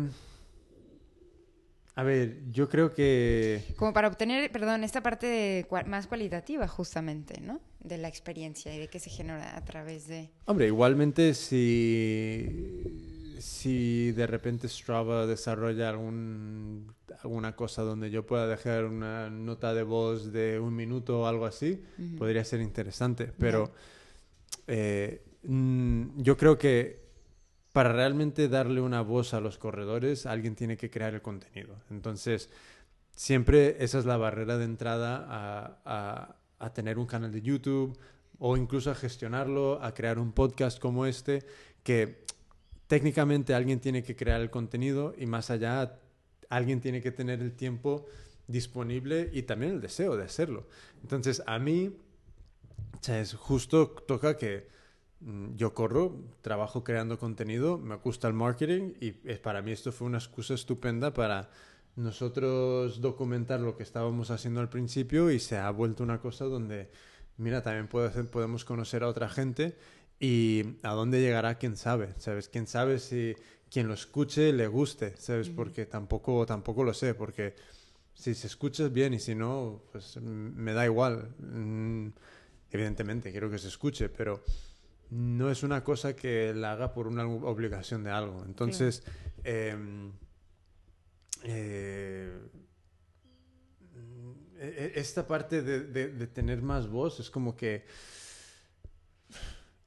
[1.97, 3.73] a ver, yo creo que...
[3.75, 7.59] Como para obtener, perdón, esta parte más cualitativa justamente, ¿no?
[7.79, 10.29] De la experiencia y de qué se genera a través de...
[10.45, 16.93] Hombre, igualmente si, si de repente Strava desarrolla algún,
[17.23, 21.47] alguna cosa donde yo pueda dejar una nota de voz de un minuto o algo
[21.47, 21.81] así,
[22.19, 23.31] podría ser interesante.
[23.39, 23.71] Pero
[24.67, 27.06] eh, mm, yo creo que
[27.77, 31.75] para realmente darle una voz a los corredores, alguien tiene que crear el contenido.
[31.91, 32.49] Entonces,
[33.15, 37.95] siempre esa es la barrera de entrada a, tener un canal de YouTube
[38.39, 41.45] o incluso a gestionarlo, a crear un podcast como este,
[41.83, 42.23] que
[42.87, 45.99] técnicamente alguien tiene que crear el contenido y más allá
[46.49, 48.07] alguien tiene que tener el tiempo
[48.47, 50.65] disponible y también el deseo de hacerlo.
[51.03, 51.95] Entonces, a mí,
[53.07, 54.67] es justo toca que
[55.55, 60.19] yo corro, trabajo creando contenido, me gusta el marketing y para mí esto fue una
[60.19, 61.49] excusa estupenda para
[61.95, 66.91] nosotros documentar lo que estábamos haciendo al principio y se ha vuelto una cosa donde,
[67.37, 69.75] mira, también podemos conocer a otra gente
[70.19, 72.49] y a dónde llegará, quién sabe, ¿sabes?
[72.49, 73.35] Quién sabe si
[73.69, 75.49] quien lo escuche le guste, ¿sabes?
[75.49, 77.55] Porque tampoco, tampoco lo sé, porque
[78.13, 81.33] si se escucha bien y si no, pues me da igual.
[81.39, 82.09] Mm,
[82.71, 84.43] evidentemente, quiero que se escuche, pero
[85.09, 88.43] no es una cosa que la haga por una obligación de algo.
[88.45, 89.03] Entonces,
[89.43, 90.11] em,
[91.43, 92.31] eh,
[94.59, 97.85] e- e- esta parte de, de- de tener más voz es como que...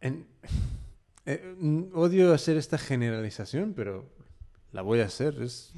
[0.00, 0.26] en-
[1.26, 4.08] eh, odio hacer esta generalización, pero
[4.72, 5.40] la voy a hacer.
[5.42, 5.72] Es,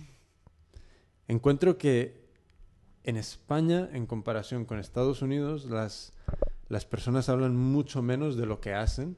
[1.26, 2.22] encuentro que
[3.04, 6.12] en España, en comparación con Estados Unidos, las,
[6.68, 9.16] las personas hablan mucho menos de lo que hacen.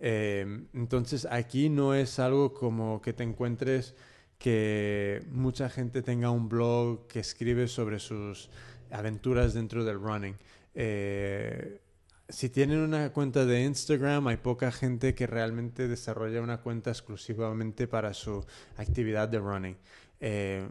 [0.00, 3.94] Eh, entonces aquí no es algo como que te encuentres
[4.38, 8.48] que mucha gente tenga un blog que escribe sobre sus
[8.90, 10.36] aventuras dentro del running.
[10.74, 11.80] Eh,
[12.28, 17.88] si tienen una cuenta de Instagram, hay poca gente que realmente desarrolla una cuenta exclusivamente
[17.88, 18.44] para su
[18.76, 19.76] actividad de running.
[20.20, 20.68] Eh,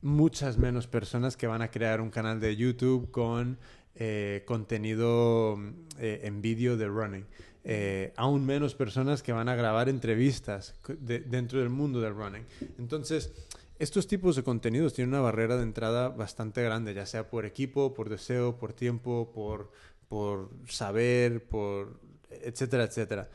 [0.00, 3.58] muchas menos personas que van a crear un canal de YouTube con
[3.94, 5.56] eh, contenido
[5.98, 7.26] en vídeo de running.
[7.64, 12.44] Eh, aún menos personas que van a grabar entrevistas dentro del mundo del running.
[12.78, 13.32] Entonces,
[13.78, 17.94] estos tipos de contenidos tienen una barrera de entrada bastante grande, ya sea por equipo,
[17.94, 19.70] por deseo, por tiempo, por,
[20.08, 21.98] por saber, por
[22.30, 23.28] etcétera, etcétera.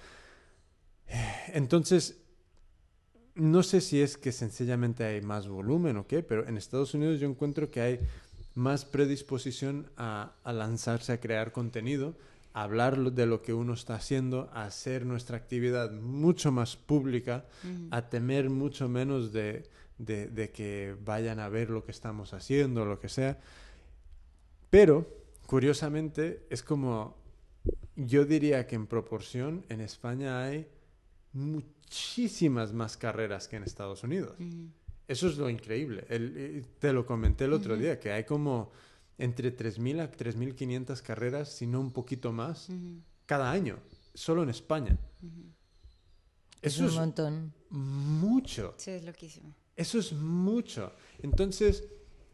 [1.54, 2.20] Entonces,
[3.36, 7.20] no sé si es que sencillamente hay más volumen o qué, pero en Estados Unidos
[7.20, 8.00] yo encuentro que hay
[8.56, 12.16] más predisposición a, lanzarse a crear contenido,
[12.54, 17.46] hablar de lo que uno está haciendo, a hacer nuestra actividad mucho más pública,
[17.92, 19.64] a temer mucho menos de,
[19.98, 23.40] de- de que vayan a ver lo que estamos haciendo, lo que sea.
[24.70, 25.08] Pero,
[25.46, 27.16] curiosamente, es como,
[27.96, 30.68] yo diría que en proporción en España hay
[31.34, 34.36] muchísimas más carreras que en Estados Unidos.
[35.08, 36.06] Eso es lo increíble.
[36.10, 38.72] El- eh, te lo comenté el otro día, que hay como
[39.20, 42.70] entre 3.000 a 3.500 carreras, si no un poquito más,
[43.28, 43.78] cada año,
[44.16, 44.98] solo en España.
[46.62, 47.54] Es Eso un es montón.
[47.70, 48.74] mucho.
[48.78, 49.54] Sí, es loquísimo.
[49.76, 50.92] Eso es mucho.
[51.22, 51.86] Entonces,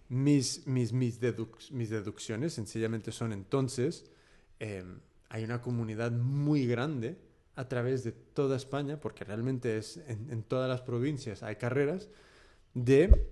[0.10, 4.06] mis, mis, mis, deduc- mis deducciones sencillamente son entonces,
[4.60, 4.84] eh,
[5.30, 7.18] hay una comunidad muy grande
[7.56, 12.10] a través de toda España, porque realmente es en, en todas las provincias hay carreras,
[12.74, 13.28] de,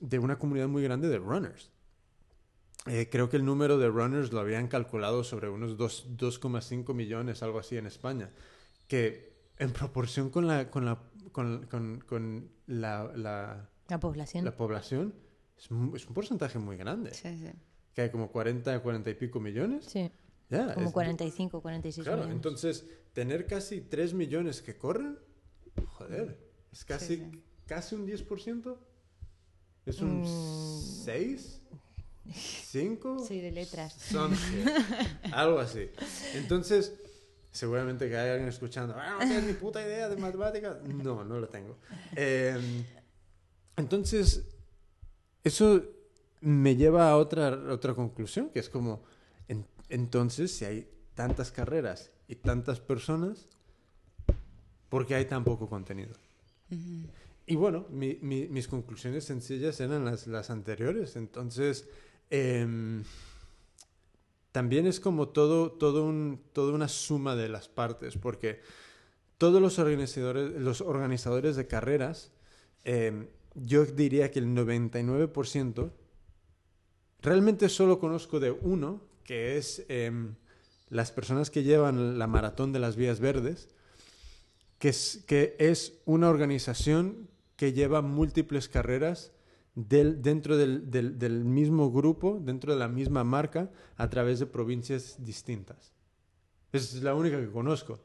[0.00, 1.70] de una comunidad muy grande de runners.
[2.86, 7.42] Eh, creo que el número de runners lo habían calculado sobre unos dos- 2,5 millones,
[7.42, 8.30] algo así en España,
[8.86, 11.00] que en proporción con la, con la,
[11.32, 14.44] con, con- con la, la- La población.
[14.44, 15.14] la población,
[15.56, 15.64] es,
[15.94, 17.12] es un porcentaje muy grande.
[17.14, 17.50] Sí, sí.
[17.94, 19.86] Que hay como 40, 40 y pico millones.
[19.86, 20.10] Sí,
[20.50, 22.36] Ya, como es- 45, 46 Claro, millones.
[22.36, 25.18] entonces tener casi 3 millones que corren,
[25.86, 26.38] joder,
[26.70, 27.42] es casi, sí.
[27.66, 28.76] casi un 10%.
[29.86, 31.04] ¿Es un Mm.
[31.04, 31.62] 6?
[32.32, 33.26] ¿5?
[33.26, 33.92] Soy de letras.
[33.94, 34.64] Something.
[35.32, 35.88] Algo así.
[36.34, 36.92] Entonces,
[37.50, 40.82] seguramente que hay alguien escuchando, "Ah, no tienes ni puta idea de matemáticas.
[40.82, 41.76] No, no lo tengo.
[42.16, 42.56] Eh,
[43.76, 44.44] entonces,
[45.44, 45.82] eso
[46.40, 49.02] me lleva a otra, otra conclusión, que es como,
[49.48, 53.46] en- entonces, si hay tantas carreras y tantas personas,
[54.88, 56.14] ¿por qué hay tan poco contenido?
[57.46, 61.16] Y bueno, mi- mi- mis conclusiones sencillas eran las, las anteriores.
[61.16, 61.88] Entonces,
[62.30, 63.04] em,
[64.52, 68.60] también es como todo, todo un, toda una suma de las partes, porque
[69.38, 72.32] todos los organizadores, los organizadores de carreras,
[72.84, 75.92] em, yo diría que el 99%,
[77.20, 80.36] realmente solo conozco de uno, que es em,
[80.88, 83.68] las personas que llevan la maratón de las vías verdes,
[84.78, 89.32] que es, que es una organización que lleva múltiples carreras
[89.76, 94.46] del- dentro del, del- del mismo grupo, dentro de la misma marca, a través de
[94.46, 95.92] provincias distintas.
[96.72, 98.00] Es la única que conozco.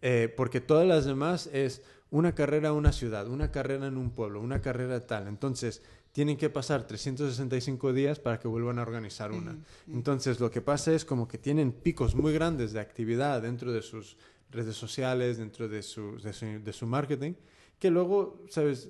[0.00, 4.10] Eh, porque todas las demás es una carrera a una ciudad, una carrera en un
[4.10, 5.26] pueblo, una carrera tal.
[5.26, 5.82] Entonces,
[6.12, 9.58] tienen que pasar 365 días para que vuelvan a organizar una.
[9.92, 13.82] Entonces, lo que pasa es como que tienen picos muy grandes de actividad dentro de
[13.82, 14.16] sus
[14.50, 17.32] redes sociales, dentro de su, de su, de su marketing,
[17.78, 18.88] que luego, ¿sabes?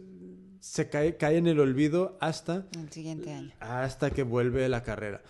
[0.61, 3.53] Se cae, cae en el olvido hasta El siguiente año.
[3.61, 5.23] hasta que vuelve la carrera.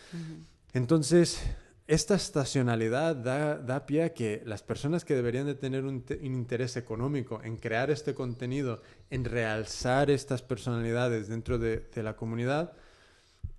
[0.72, 1.40] Entonces,
[1.86, 6.18] esta estacionalidad da, da pie a que las personas que deberían de tener un, te-
[6.18, 12.14] un interés económico en crear este contenido, en realzar estas personalidades dentro de, de la
[12.16, 12.72] comunidad,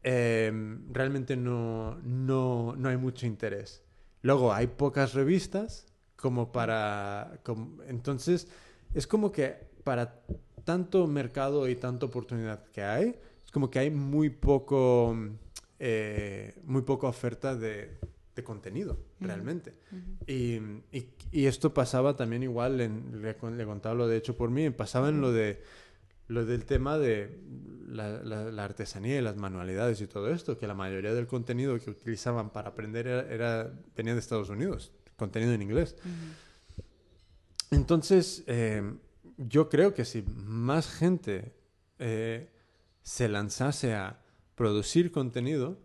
[0.03, 0.51] eh,
[0.91, 3.83] realmente no, no, no hay mucho interés.
[4.21, 7.39] Luego, hay pocas revistas como para...
[7.43, 8.47] como- entonces,
[8.93, 10.21] es como que para
[10.63, 13.15] tanto mercado y tanta oportunidad que hay,
[13.45, 15.17] es como que hay muy poco,
[15.79, 17.97] eh, muy poca oferta de,
[18.35, 19.73] de contenido, realmente.
[20.27, 20.55] y,
[20.91, 24.69] y- y esto pasaba también igual, en, le, le contaba lo de hecho por mí,
[24.71, 25.61] pasaba en lo de
[26.27, 27.39] lo del tema de
[27.87, 31.79] la, la- la artesanía y las manualidades y todo esto, que la mayoría del contenido
[31.79, 35.95] que utilizaban para aprender era, era- venía de Estados Unidos, contenido en inglés.
[37.71, 38.83] Entonces, eh,
[39.39, 41.53] yo creo que si más gente
[41.99, 42.49] eh,
[43.03, 44.19] se lanzase a
[44.55, 45.79] producir contenido,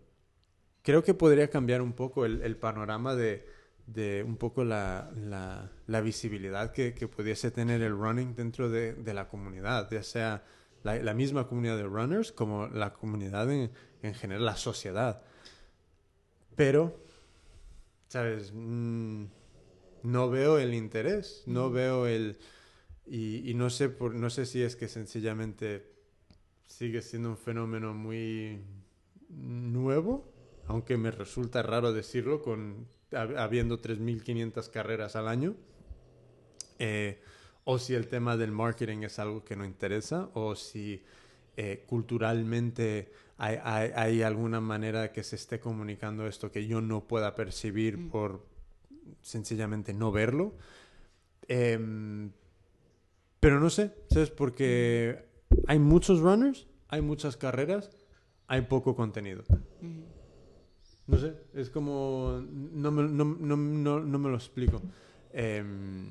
[0.83, 3.47] creo que podría cambiar un poco el, el panorama de,
[3.87, 8.95] de un poco la, la- la visibilidad que, que pudiese tener el running dentro de,
[8.95, 10.45] de la comunidad, ya sea
[10.83, 13.71] la, la misma comunidad de runners como la comunidad en,
[14.03, 15.23] en general, la sociedad.
[16.57, 16.97] Pero,
[18.09, 18.53] ¿sabes?
[18.55, 19.25] Mm,
[20.03, 22.39] no veo el interés, no veo el...
[23.07, 25.87] Y, y no, sé por, no sé si es que sencillamente
[26.67, 28.61] sigue siendo un fenómeno muy
[29.29, 30.33] nuevo,
[30.67, 35.55] aunque me resulta raro decirlo, con hab- habiendo 3.500 carreras al año,
[36.79, 37.21] eh,
[37.65, 41.03] o si el tema del marketing es algo que no interesa, o si
[41.57, 47.07] eh, culturalmente hay, hay- hay alguna manera que se esté comunicando esto que yo no
[47.07, 48.09] pueda percibir Mm.
[48.11, 48.45] por
[49.23, 50.55] sencillamente no verlo.
[51.49, 52.31] Em,
[53.45, 54.31] pero no sé, ¿sabes?
[54.31, 55.23] Porque
[55.67, 57.91] hay muchos runners, hay muchas carreras,
[58.47, 59.45] hay poco contenido.
[61.07, 62.43] No sé, es como...
[62.43, 64.81] No me, no, no- no- no me lo explico.
[65.31, 66.09] Em,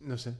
[0.00, 0.34] no sé.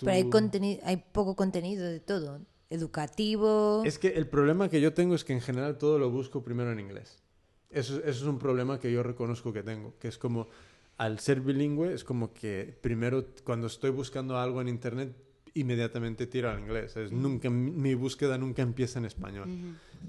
[0.00, 2.40] Pero hay, hay poco contenido de todo.
[2.68, 3.84] Educativo.
[3.84, 6.72] Es que el problema que yo tengo es que en general todo lo busco primero
[6.72, 7.22] en inglés.
[7.70, 10.48] Eso, eso es un problema que yo reconozco que tengo, que es como,
[10.96, 15.14] al ser bilingüe, es como que primero cuando estoy buscando algo en internet,
[15.54, 16.96] inmediatamente tiro al inglés.
[16.96, 19.48] Es nunca, mi búsqueda nunca empieza en español.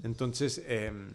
[0.02, 1.14] Entonces, em,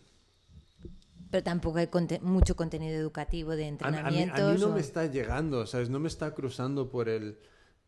[1.30, 4.40] Pero tampoco hay conte- mucho contenido educativo de A, a mí, entrenamientos.
[4.40, 5.90] a mí no o- me está llegando, ¿sabes?
[5.90, 7.38] No me está cruzando por el,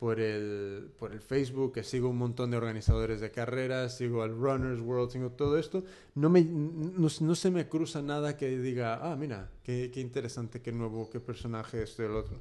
[0.03, 4.31] por el, por el Facebook, que sigo un montón de organizadores de carreras, sigo al
[4.31, 5.85] Runners World, sigo todo esto.
[6.15, 10.61] No, me, no, no se me cruza nada que diga, ah, mira, qué, qué interesante,
[10.61, 12.37] qué nuevo, qué personaje esto y el otro.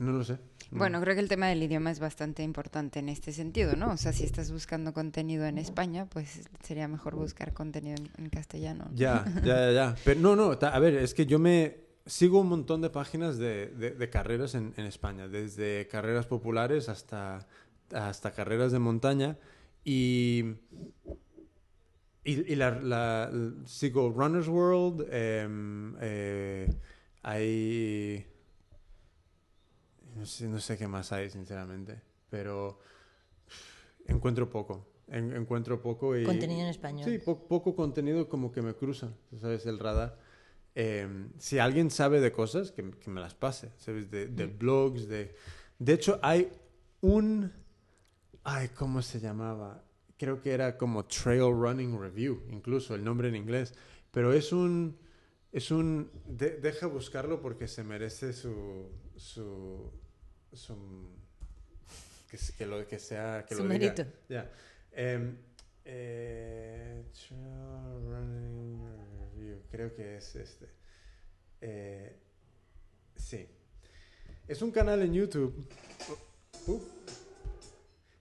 [0.00, 0.38] No lo sé.
[0.72, 3.92] Bueno, creo que el tema del idioma es bastante importante en este sentido, ¿no?
[3.92, 8.28] O sea, si estás buscando contenido en España, pues sería mejor buscar contenido en, en
[8.28, 8.86] castellano.
[8.90, 8.96] ¿no?
[8.96, 9.96] Ya, ya, ya, ya.
[10.04, 13.68] Pero no, no, a ver, es que yo me sigo un montón de páginas de,
[13.68, 17.46] de- de carreras en, en España, desde carreras populares hasta,
[17.92, 19.38] hasta carreras de montaña.
[19.84, 20.44] Y,
[22.24, 23.30] y, y la, la-
[23.66, 26.68] sigo Runner's World, em, eh,
[27.22, 28.26] hay...
[30.14, 32.78] No sé, no sé qué más hay, sinceramente, pero
[34.06, 34.86] encuentro poco.
[35.08, 36.24] En- encuentro poco y...
[36.24, 37.08] Contenido en español.
[37.10, 39.08] Sí, po- poco contenido como que me cruza,
[39.40, 39.66] ¿sabes?
[39.66, 40.18] El radar.
[40.74, 41.06] Eh,
[41.38, 44.10] si alguien sabe de cosas, que, que me las pase, ¿sabes?
[44.10, 45.34] De, de blogs, de...
[45.78, 46.50] De hecho, hay
[47.00, 47.52] un...
[48.44, 49.84] Ay, ¿cómo se llamaba?
[50.16, 53.74] Creo que era como Trail Running Review, incluso el nombre en inglés.
[54.10, 54.96] Pero es un...
[55.52, 56.10] Es un...
[56.26, 58.88] de- deja buscarlo porque se merece su...
[59.16, 59.90] su,
[60.52, 60.74] su
[62.56, 63.92] que, lo que sea que Su lo diga.
[63.94, 64.04] mérito.
[64.28, 64.50] Ya.
[64.92, 65.36] Em,
[65.84, 68.71] eh, Trail Running
[69.72, 70.68] creo que es este.
[71.62, 72.14] Eh,
[73.16, 73.48] sí.
[74.46, 75.54] Es un canal en YouTube
[76.66, 76.80] uh,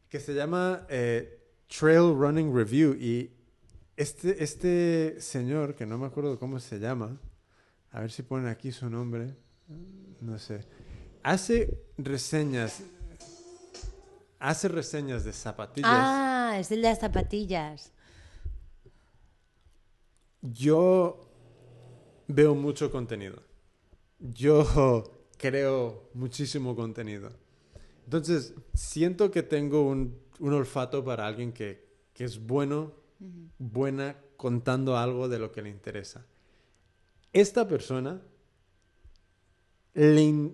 [0.07, 3.32] que se llama eh, Trail Running Review y
[3.98, 7.19] este, este señor, que no me acuerdo cómo se llama,
[7.91, 9.36] a ver si ponen aquí su nombre,
[10.22, 10.65] no sé,
[11.22, 12.82] hace reseñas,
[14.40, 15.91] hace reseñas de zapatillas.
[15.91, 17.91] Ah, es el de las zapatillas.
[20.41, 21.30] Yo
[22.33, 23.43] veo mucho contenido.
[24.19, 25.03] Yo
[25.37, 27.31] creo muchísimo contenido.
[28.05, 32.93] Entonces, siento que tengo un, un olfato para alguien que, que es bueno,
[33.59, 36.25] buena contando algo de lo que le interesa.
[37.33, 38.21] Esta persona
[39.93, 40.51] le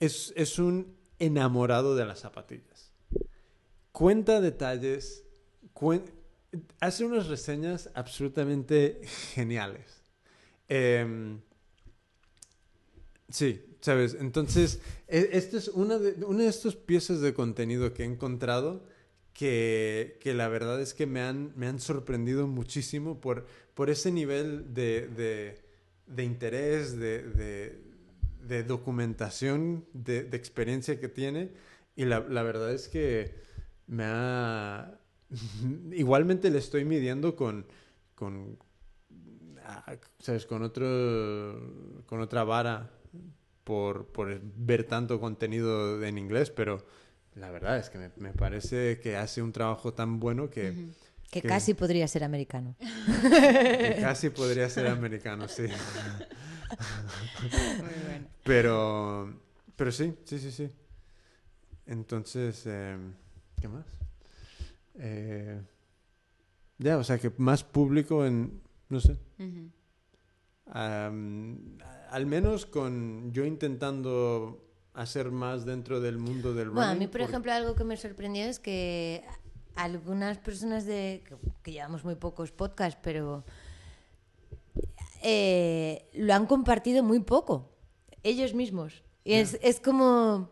[0.00, 2.92] es, es un enamorado de las zapatillas.
[3.92, 5.24] Cuenta detalles,
[5.74, 6.12] cuen-
[6.80, 9.00] hace unas reseñas absolutamente
[9.34, 9.97] geniales.
[10.68, 11.40] Em,
[13.28, 18.06] sí, sabes, entonces, e- esta es una de, de estas piezas de contenido que he
[18.06, 18.84] encontrado
[19.34, 24.10] que, que la verdad es que me han, me han sorprendido muchísimo por, por ese
[24.12, 25.62] nivel de, de-
[26.06, 27.78] de interés, de, de-
[28.64, 31.50] documentación, de, experiencia que tiene.
[31.96, 33.34] Y la, la verdad es que
[33.86, 34.98] me ha...
[35.92, 37.66] Igualmente le estoy midiendo con...
[38.14, 38.58] con
[40.18, 40.46] ¿Sabes?
[40.46, 42.04] Con otro...
[42.06, 42.90] Con otra vara
[43.64, 46.84] por, por ver tanto contenido en inglés, pero
[47.34, 50.48] la verdad es que me, me parece que hace un trabajo tan bueno.
[50.48, 50.74] Que
[51.30, 52.74] que- casi podría ser americano.
[52.80, 55.64] que casi podría ser americano, sí.
[57.78, 58.28] Muy bueno.
[58.44, 59.34] Pero,
[59.76, 60.70] pero sí, sí, sí, sí.
[61.86, 62.96] Entonces, eh,
[63.60, 63.86] ¿qué más?
[64.98, 65.60] Eh,
[66.78, 69.18] ya, o sea, que más público en, no sé,
[70.66, 77.06] al menos con yo intentando hacer más dentro del mundo del Bueno, a running, mí,
[77.06, 79.24] por ejemplo, algo que me sorprendió es que
[79.76, 83.44] algunas personas de que, que llevamos muy pocos podcasts, pero
[85.22, 87.70] eh, lo han compartido muy poco,
[88.22, 89.04] ellos mismos.
[89.24, 90.50] Y es, es como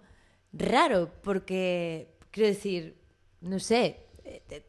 [0.53, 3.01] raro, porque, quiero decir,
[3.41, 4.65] no sé, eh,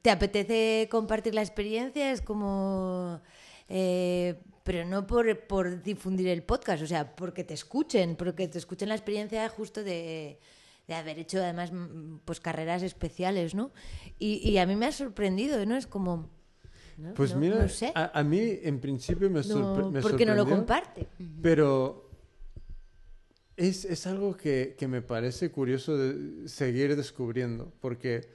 [0.00, 3.20] te, te apetece compartir la experiencia, es como...
[3.68, 8.58] eh, pero no por, por difundir el podcast, o sea, porque te escuchen, porque te
[8.58, 10.38] escuchen la experiencia justo de,
[10.86, 11.72] de haber hecho además
[12.24, 13.72] pues carreras especiales, ¿no?
[14.18, 15.76] Y, y a mí me ha sorprendido, ¿no?
[15.76, 16.28] Es como...
[16.98, 17.14] ¿no?
[17.14, 17.90] Pues no- mira, no sé.
[17.94, 21.08] a, a mí en principio me, sorpre- No, me ¿Por qué no lo comparte?
[21.42, 22.10] Pero
[23.56, 28.28] es, es algo que, que me parece curioso de seguir descubriendo, porque,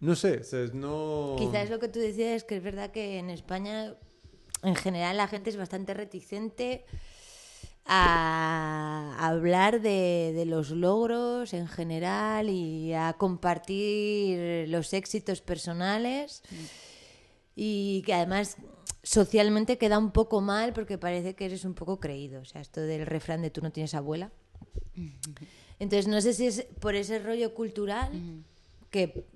[0.00, 0.74] no sé, ¿sabes?
[0.74, 1.36] no...
[1.38, 3.94] Quizás lo que tú decías es que es verdad que en España,
[4.62, 6.84] en general, la gente es bastante reticente
[7.86, 16.42] a hablar de, de los logros en general y a compartir los éxitos personales
[17.54, 18.56] y que además
[19.02, 22.40] socialmente queda un poco mal porque parece que eres un poco creído.
[22.40, 24.32] O sea, esto del refrán de tú no tienes abuela.
[25.78, 28.10] Entonces, no sé si es por ese rollo cultural
[28.90, 29.26] que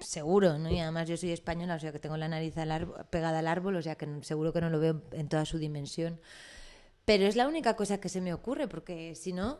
[0.00, 0.70] seguro, ¿no?
[0.70, 3.46] Y además yo soy española, o sea que tengo la nariz al árbol- pegada al
[3.46, 6.20] árbol, o sea que seguro que no lo veo en toda su dimensión.
[7.04, 9.58] Pero es la única cosa que se me ocurre, porque si no,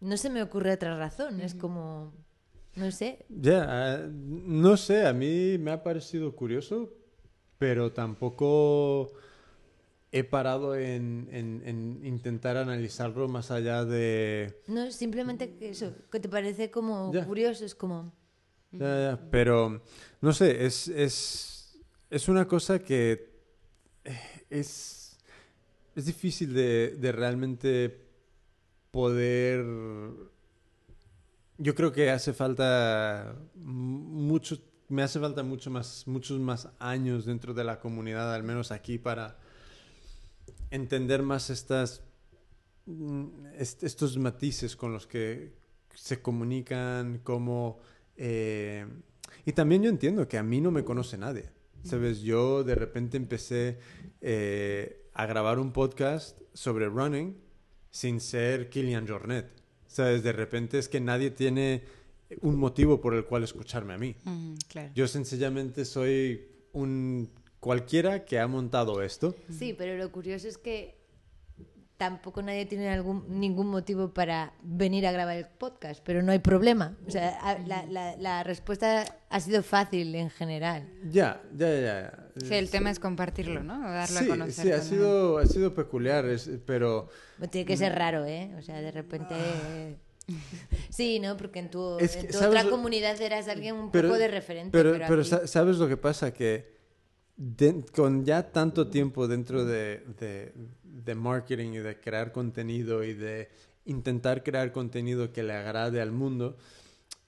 [0.00, 1.40] no se me ocurre otra razón.
[1.40, 2.12] Es como,
[2.76, 3.24] no sé.
[3.28, 6.92] Ya, ah, no sé, a mí me ha parecido curioso,
[7.58, 9.12] pero tampoco
[10.12, 14.62] he parado en, en- en intentar analizarlo más allá de...
[14.68, 17.24] No, simplemente eso, que te parece como Ya.
[17.26, 18.12] curioso, es como...
[19.30, 19.82] Pero,
[20.20, 21.78] no sé, es, es,
[22.10, 23.30] es una cosa que
[24.04, 24.20] eh,
[24.50, 25.18] es,
[25.94, 28.06] es difícil de, de realmente
[28.90, 29.64] poder...
[31.56, 37.54] Yo creo que hace falta mucho, me hace falta mucho más, muchos más años dentro
[37.54, 39.38] de la comunidad, al menos aquí, para
[40.70, 42.02] entender más estas,
[42.86, 45.54] mm, est- estos matices con los que
[45.94, 47.78] se comunican, cómo...
[48.16, 48.86] eh,
[49.44, 51.50] y también yo entiendo que a mí no me conoce nadie.
[51.82, 52.22] ¿Sabes?
[52.22, 53.78] Yo de repente empecé
[54.22, 57.36] eh, a grabar un podcast sobre running
[57.90, 59.50] sin ser Kilian Jornet.
[59.86, 60.22] ¿Sabes?
[60.22, 61.82] De repente es que nadie tiene
[62.40, 64.16] un motivo por el cual escucharme a mí.
[64.24, 64.92] Ujú, claro.
[64.94, 67.30] Yo sencillamente soy un
[67.60, 69.34] cualquiera que ha montado esto.
[69.50, 70.96] Sí, pero lo curioso es que
[71.96, 76.40] tampoco nadie tiene algún, ningún motivo para venir a grabar el podcast, pero no hay
[76.40, 76.96] problema.
[77.06, 80.88] O sea, a- la, la- la respuesta ha sido fácil en general.
[81.08, 81.80] Ya, ya, ya.
[81.80, 82.24] ya.
[82.46, 83.80] Sí, el tema es compartirlo, ¿no?
[83.80, 84.64] Darlo sí, a conocer.
[84.66, 87.08] sí, ha sido, ha sido peculiar, es- pero
[87.50, 88.52] Tiene que ser raro, ¿eh?
[88.58, 89.34] O sea, de repente...
[90.88, 91.36] Sí, ¿no?
[91.36, 94.08] Porque en tu, Es en que, tu ¿sabes otra lo- comunidad eras alguien un pero-
[94.08, 94.70] poco de referente.
[94.72, 96.32] Pero, Pero, pero aquí- sa- ¿sabes lo que pasa?
[96.32, 96.74] Que
[97.36, 100.54] de- con ya tanto tiempo dentro de, de,
[101.04, 103.48] de marketing y de crear contenido y de
[103.84, 106.56] intentar crear contenido que le agrade al mundo,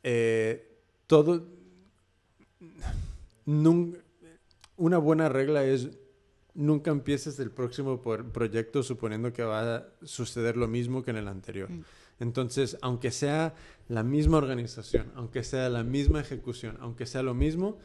[0.02, 1.46] eh, todo...
[4.76, 5.90] una buena regla es
[6.56, 11.28] nunca empieces el próximo proyecto suponiendo que va a suceder lo mismo que en el
[11.28, 11.68] anterior.
[12.18, 13.54] Entonces, aunque sea
[13.88, 17.78] la misma organización, aunque sea la misma ejecución, aunque sea lo mismo,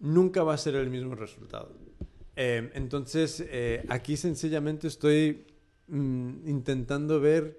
[0.00, 1.72] nunca va a ser el mismo resultado.
[2.40, 5.44] Eh, entonces, eh, aquí sencillamente estoy
[5.88, 7.58] mm, intentando ver,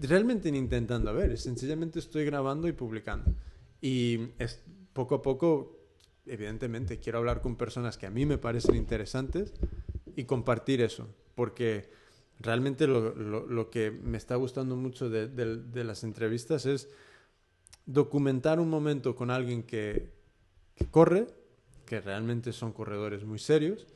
[0.00, 3.34] realmente intentando ver, sencillamente estoy grabando y publicando.
[3.80, 4.62] Y es,
[4.92, 5.80] poco a poco,
[6.26, 9.52] evidentemente, quiero hablar con personas que a mí me parecen interesantes
[10.14, 11.90] y compartir eso, porque
[12.38, 16.88] realmente lo, lo- lo que me está gustando mucho de, de- de las entrevistas es
[17.86, 20.12] documentar un momento con alguien que,
[20.76, 21.26] que corre,
[21.84, 23.86] que realmente son corredores muy serios,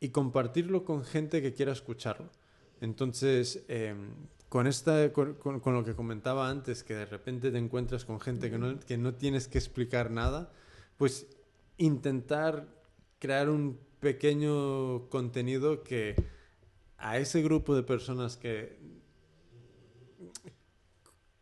[0.00, 2.30] y compartirlo con gente que quiera escucharlo.
[2.80, 3.94] Entonces, eh,
[4.48, 8.58] con, esta, con, lo que comentaba antes, que de repente te encuentras con gente que
[8.58, 10.52] no, que no tienes que explicar nada,
[10.98, 11.26] pues
[11.78, 12.68] intentar
[13.18, 16.16] crear un pequeño contenido que
[16.98, 18.78] a ese grupo de personas que,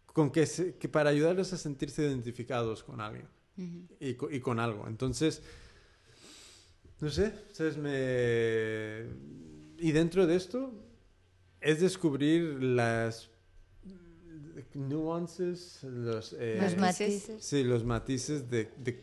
[0.07, 3.27] con que, se- que para ayudarles a sentirse identificados con alguien
[4.01, 4.87] y, co- y con algo.
[4.89, 5.43] Entonces,
[7.01, 7.77] no sé, ¿sabes?
[7.77, 9.05] Me...
[9.79, 10.73] Y dentro de esto
[11.61, 13.31] es descubrir las
[14.75, 17.45] nuances, los, eh, Los Matices.
[17.45, 19.01] Sí, los matices de, de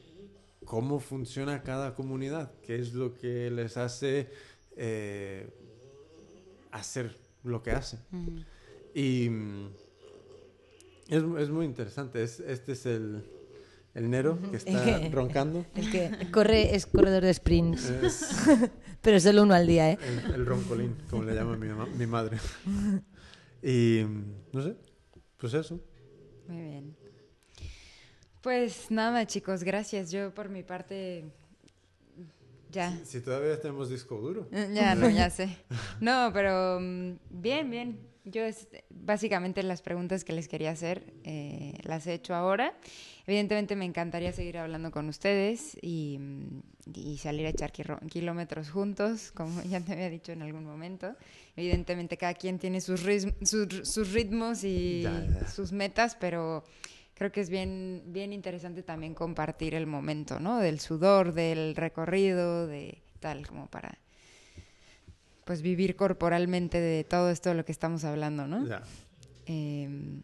[0.65, 4.29] cómo funciona cada comunidad, qué es lo que les hace
[4.75, 5.49] eh,
[6.71, 7.99] hacer lo que hacen.
[8.93, 9.67] Y mm,
[11.09, 12.23] es, es muy interesante.
[12.23, 13.23] Es, este es el,
[13.95, 15.65] el Nero que está roncando.
[15.75, 18.31] El que corre es corredor de sprints, Es
[19.01, 19.99] pero solo uno al día, ¿eh?
[20.01, 22.37] el, el roncolín, como le llama mi, ma- mi madre.
[23.61, 24.03] Y
[24.53, 24.75] no sé,
[25.37, 25.79] pues eso.
[26.47, 26.95] Muy bien.
[28.41, 30.11] Pues nada, chicos, gracias.
[30.11, 31.25] Yo por mi parte
[32.71, 32.97] ya.
[33.03, 34.47] Si todavía tenemos disco duro.
[34.73, 35.57] Ya, no, ya sé.
[35.99, 37.99] No, pero mm, bien, bien.
[38.31, 42.73] Yo es, básicamente las preguntas que les quería hacer eh, las he hecho ahora.
[43.25, 46.61] Evidentemente me encantaría seguir hablando con ustedes y, mm,
[46.95, 51.15] y salir a echar kilómetros juntos, como ya te había dicho en algún momento.
[51.55, 55.47] Evidentemente cada quien tiene sus, ris- sus, sus ritmos y Ya, ya.
[55.47, 56.63] sus metas, pero
[57.13, 60.57] creo que es bien, bien interesante también compartir el momento, ¿no?
[60.59, 63.97] Del sudor, del recorrido, de tal, como para
[65.49, 68.67] pues vivir corporalmente de todo esto de lo que estamos hablando, ¿no?
[68.67, 68.83] Ya.
[69.47, 70.21] Eh,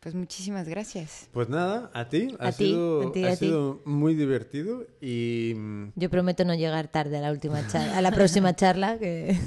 [0.00, 1.28] pues muchísimas gracias.
[1.30, 2.34] Pues nada, a ti.
[2.40, 3.46] Ha, A ti, sido, a ti, ha a ti.
[3.46, 8.02] sido muy divertido y, mm, Yo prometo no llegar tarde a la última charla, a
[8.02, 9.38] la próxima charla, que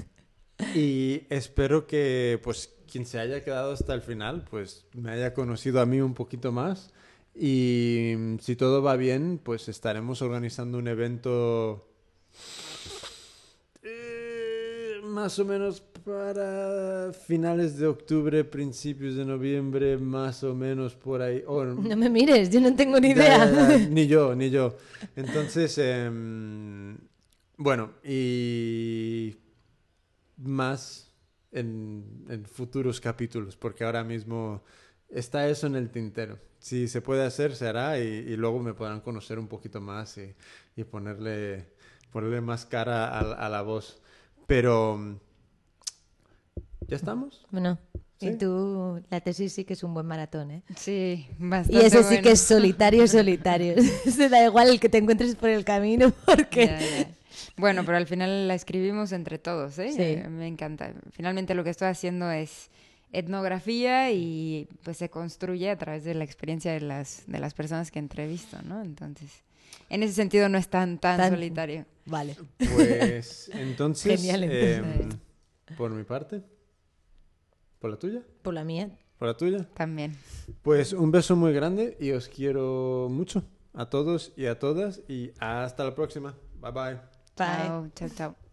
[0.73, 5.81] y espero que pues quien se haya quedado hasta el final pues me haya conocido
[5.81, 6.93] a mí un poquito más
[7.35, 11.89] y mm, si todo va bien pues estaremos organizando un evento
[15.19, 21.43] más o menos para finales de octubre, principios de noviembre, más o menos por ahí.
[21.89, 23.45] No me mires, yo no tengo ni idea.
[23.45, 23.77] ya, ya.
[23.89, 24.77] Ni yo, ni yo.
[25.17, 26.97] Entonces, em,
[27.57, 29.35] bueno, y
[30.37, 31.11] más
[31.51, 34.63] en, en futuros capítulos, porque ahora mismo
[35.09, 36.39] está eso en el tintero.
[36.59, 40.17] Si se puede hacer, se hará y, y luego me podrán conocer un poquito más
[40.17, 40.33] y,
[40.77, 41.67] y ponerle,
[42.09, 44.01] ponerle más cara a, a la voz.
[44.49, 45.15] Pero, mm,
[46.87, 47.45] ¿ya estamos?
[47.51, 47.77] Bueno,
[48.19, 48.29] ¿Sí?
[48.29, 50.63] y tú, la tesis sí que es un buen maratón, ¿eh?
[50.75, 52.23] Sí, Y bastante ese sí bueno.
[52.23, 53.75] que es solitario, solitario.
[54.11, 56.65] Se da igual el que te encuentres por el camino, porque...
[56.65, 57.11] Ya, ya.
[57.57, 59.91] Bueno, pero al final la escribimos entre todos, ¿eh?
[59.91, 60.01] Sí.
[60.01, 60.93] Eh, Me encanta.
[61.11, 62.71] Finalmente lo que estoy haciendo es
[63.11, 67.91] etnografía y pues se construye a través de la experiencia de las, de las personas
[67.91, 68.81] que entrevisto, ¿no?
[68.81, 69.43] Entonces,
[69.89, 71.85] en ese sentido no es tan, tan, Tan- solitario.
[72.05, 72.35] Vale.
[72.75, 75.13] Pues entonces, Genial, entonces.
[75.69, 76.41] em, por mi parte,
[77.79, 78.89] por la tuya, Por la mía.
[79.17, 79.67] por la tuya.
[79.75, 80.15] También.
[80.63, 83.43] Pues un beso muy grande y os quiero mucho
[83.73, 86.35] a todos y a todas y hasta la próxima.
[86.61, 86.93] Bye bye.
[86.93, 86.99] Bye.
[87.37, 88.48] Chao, chao, chao.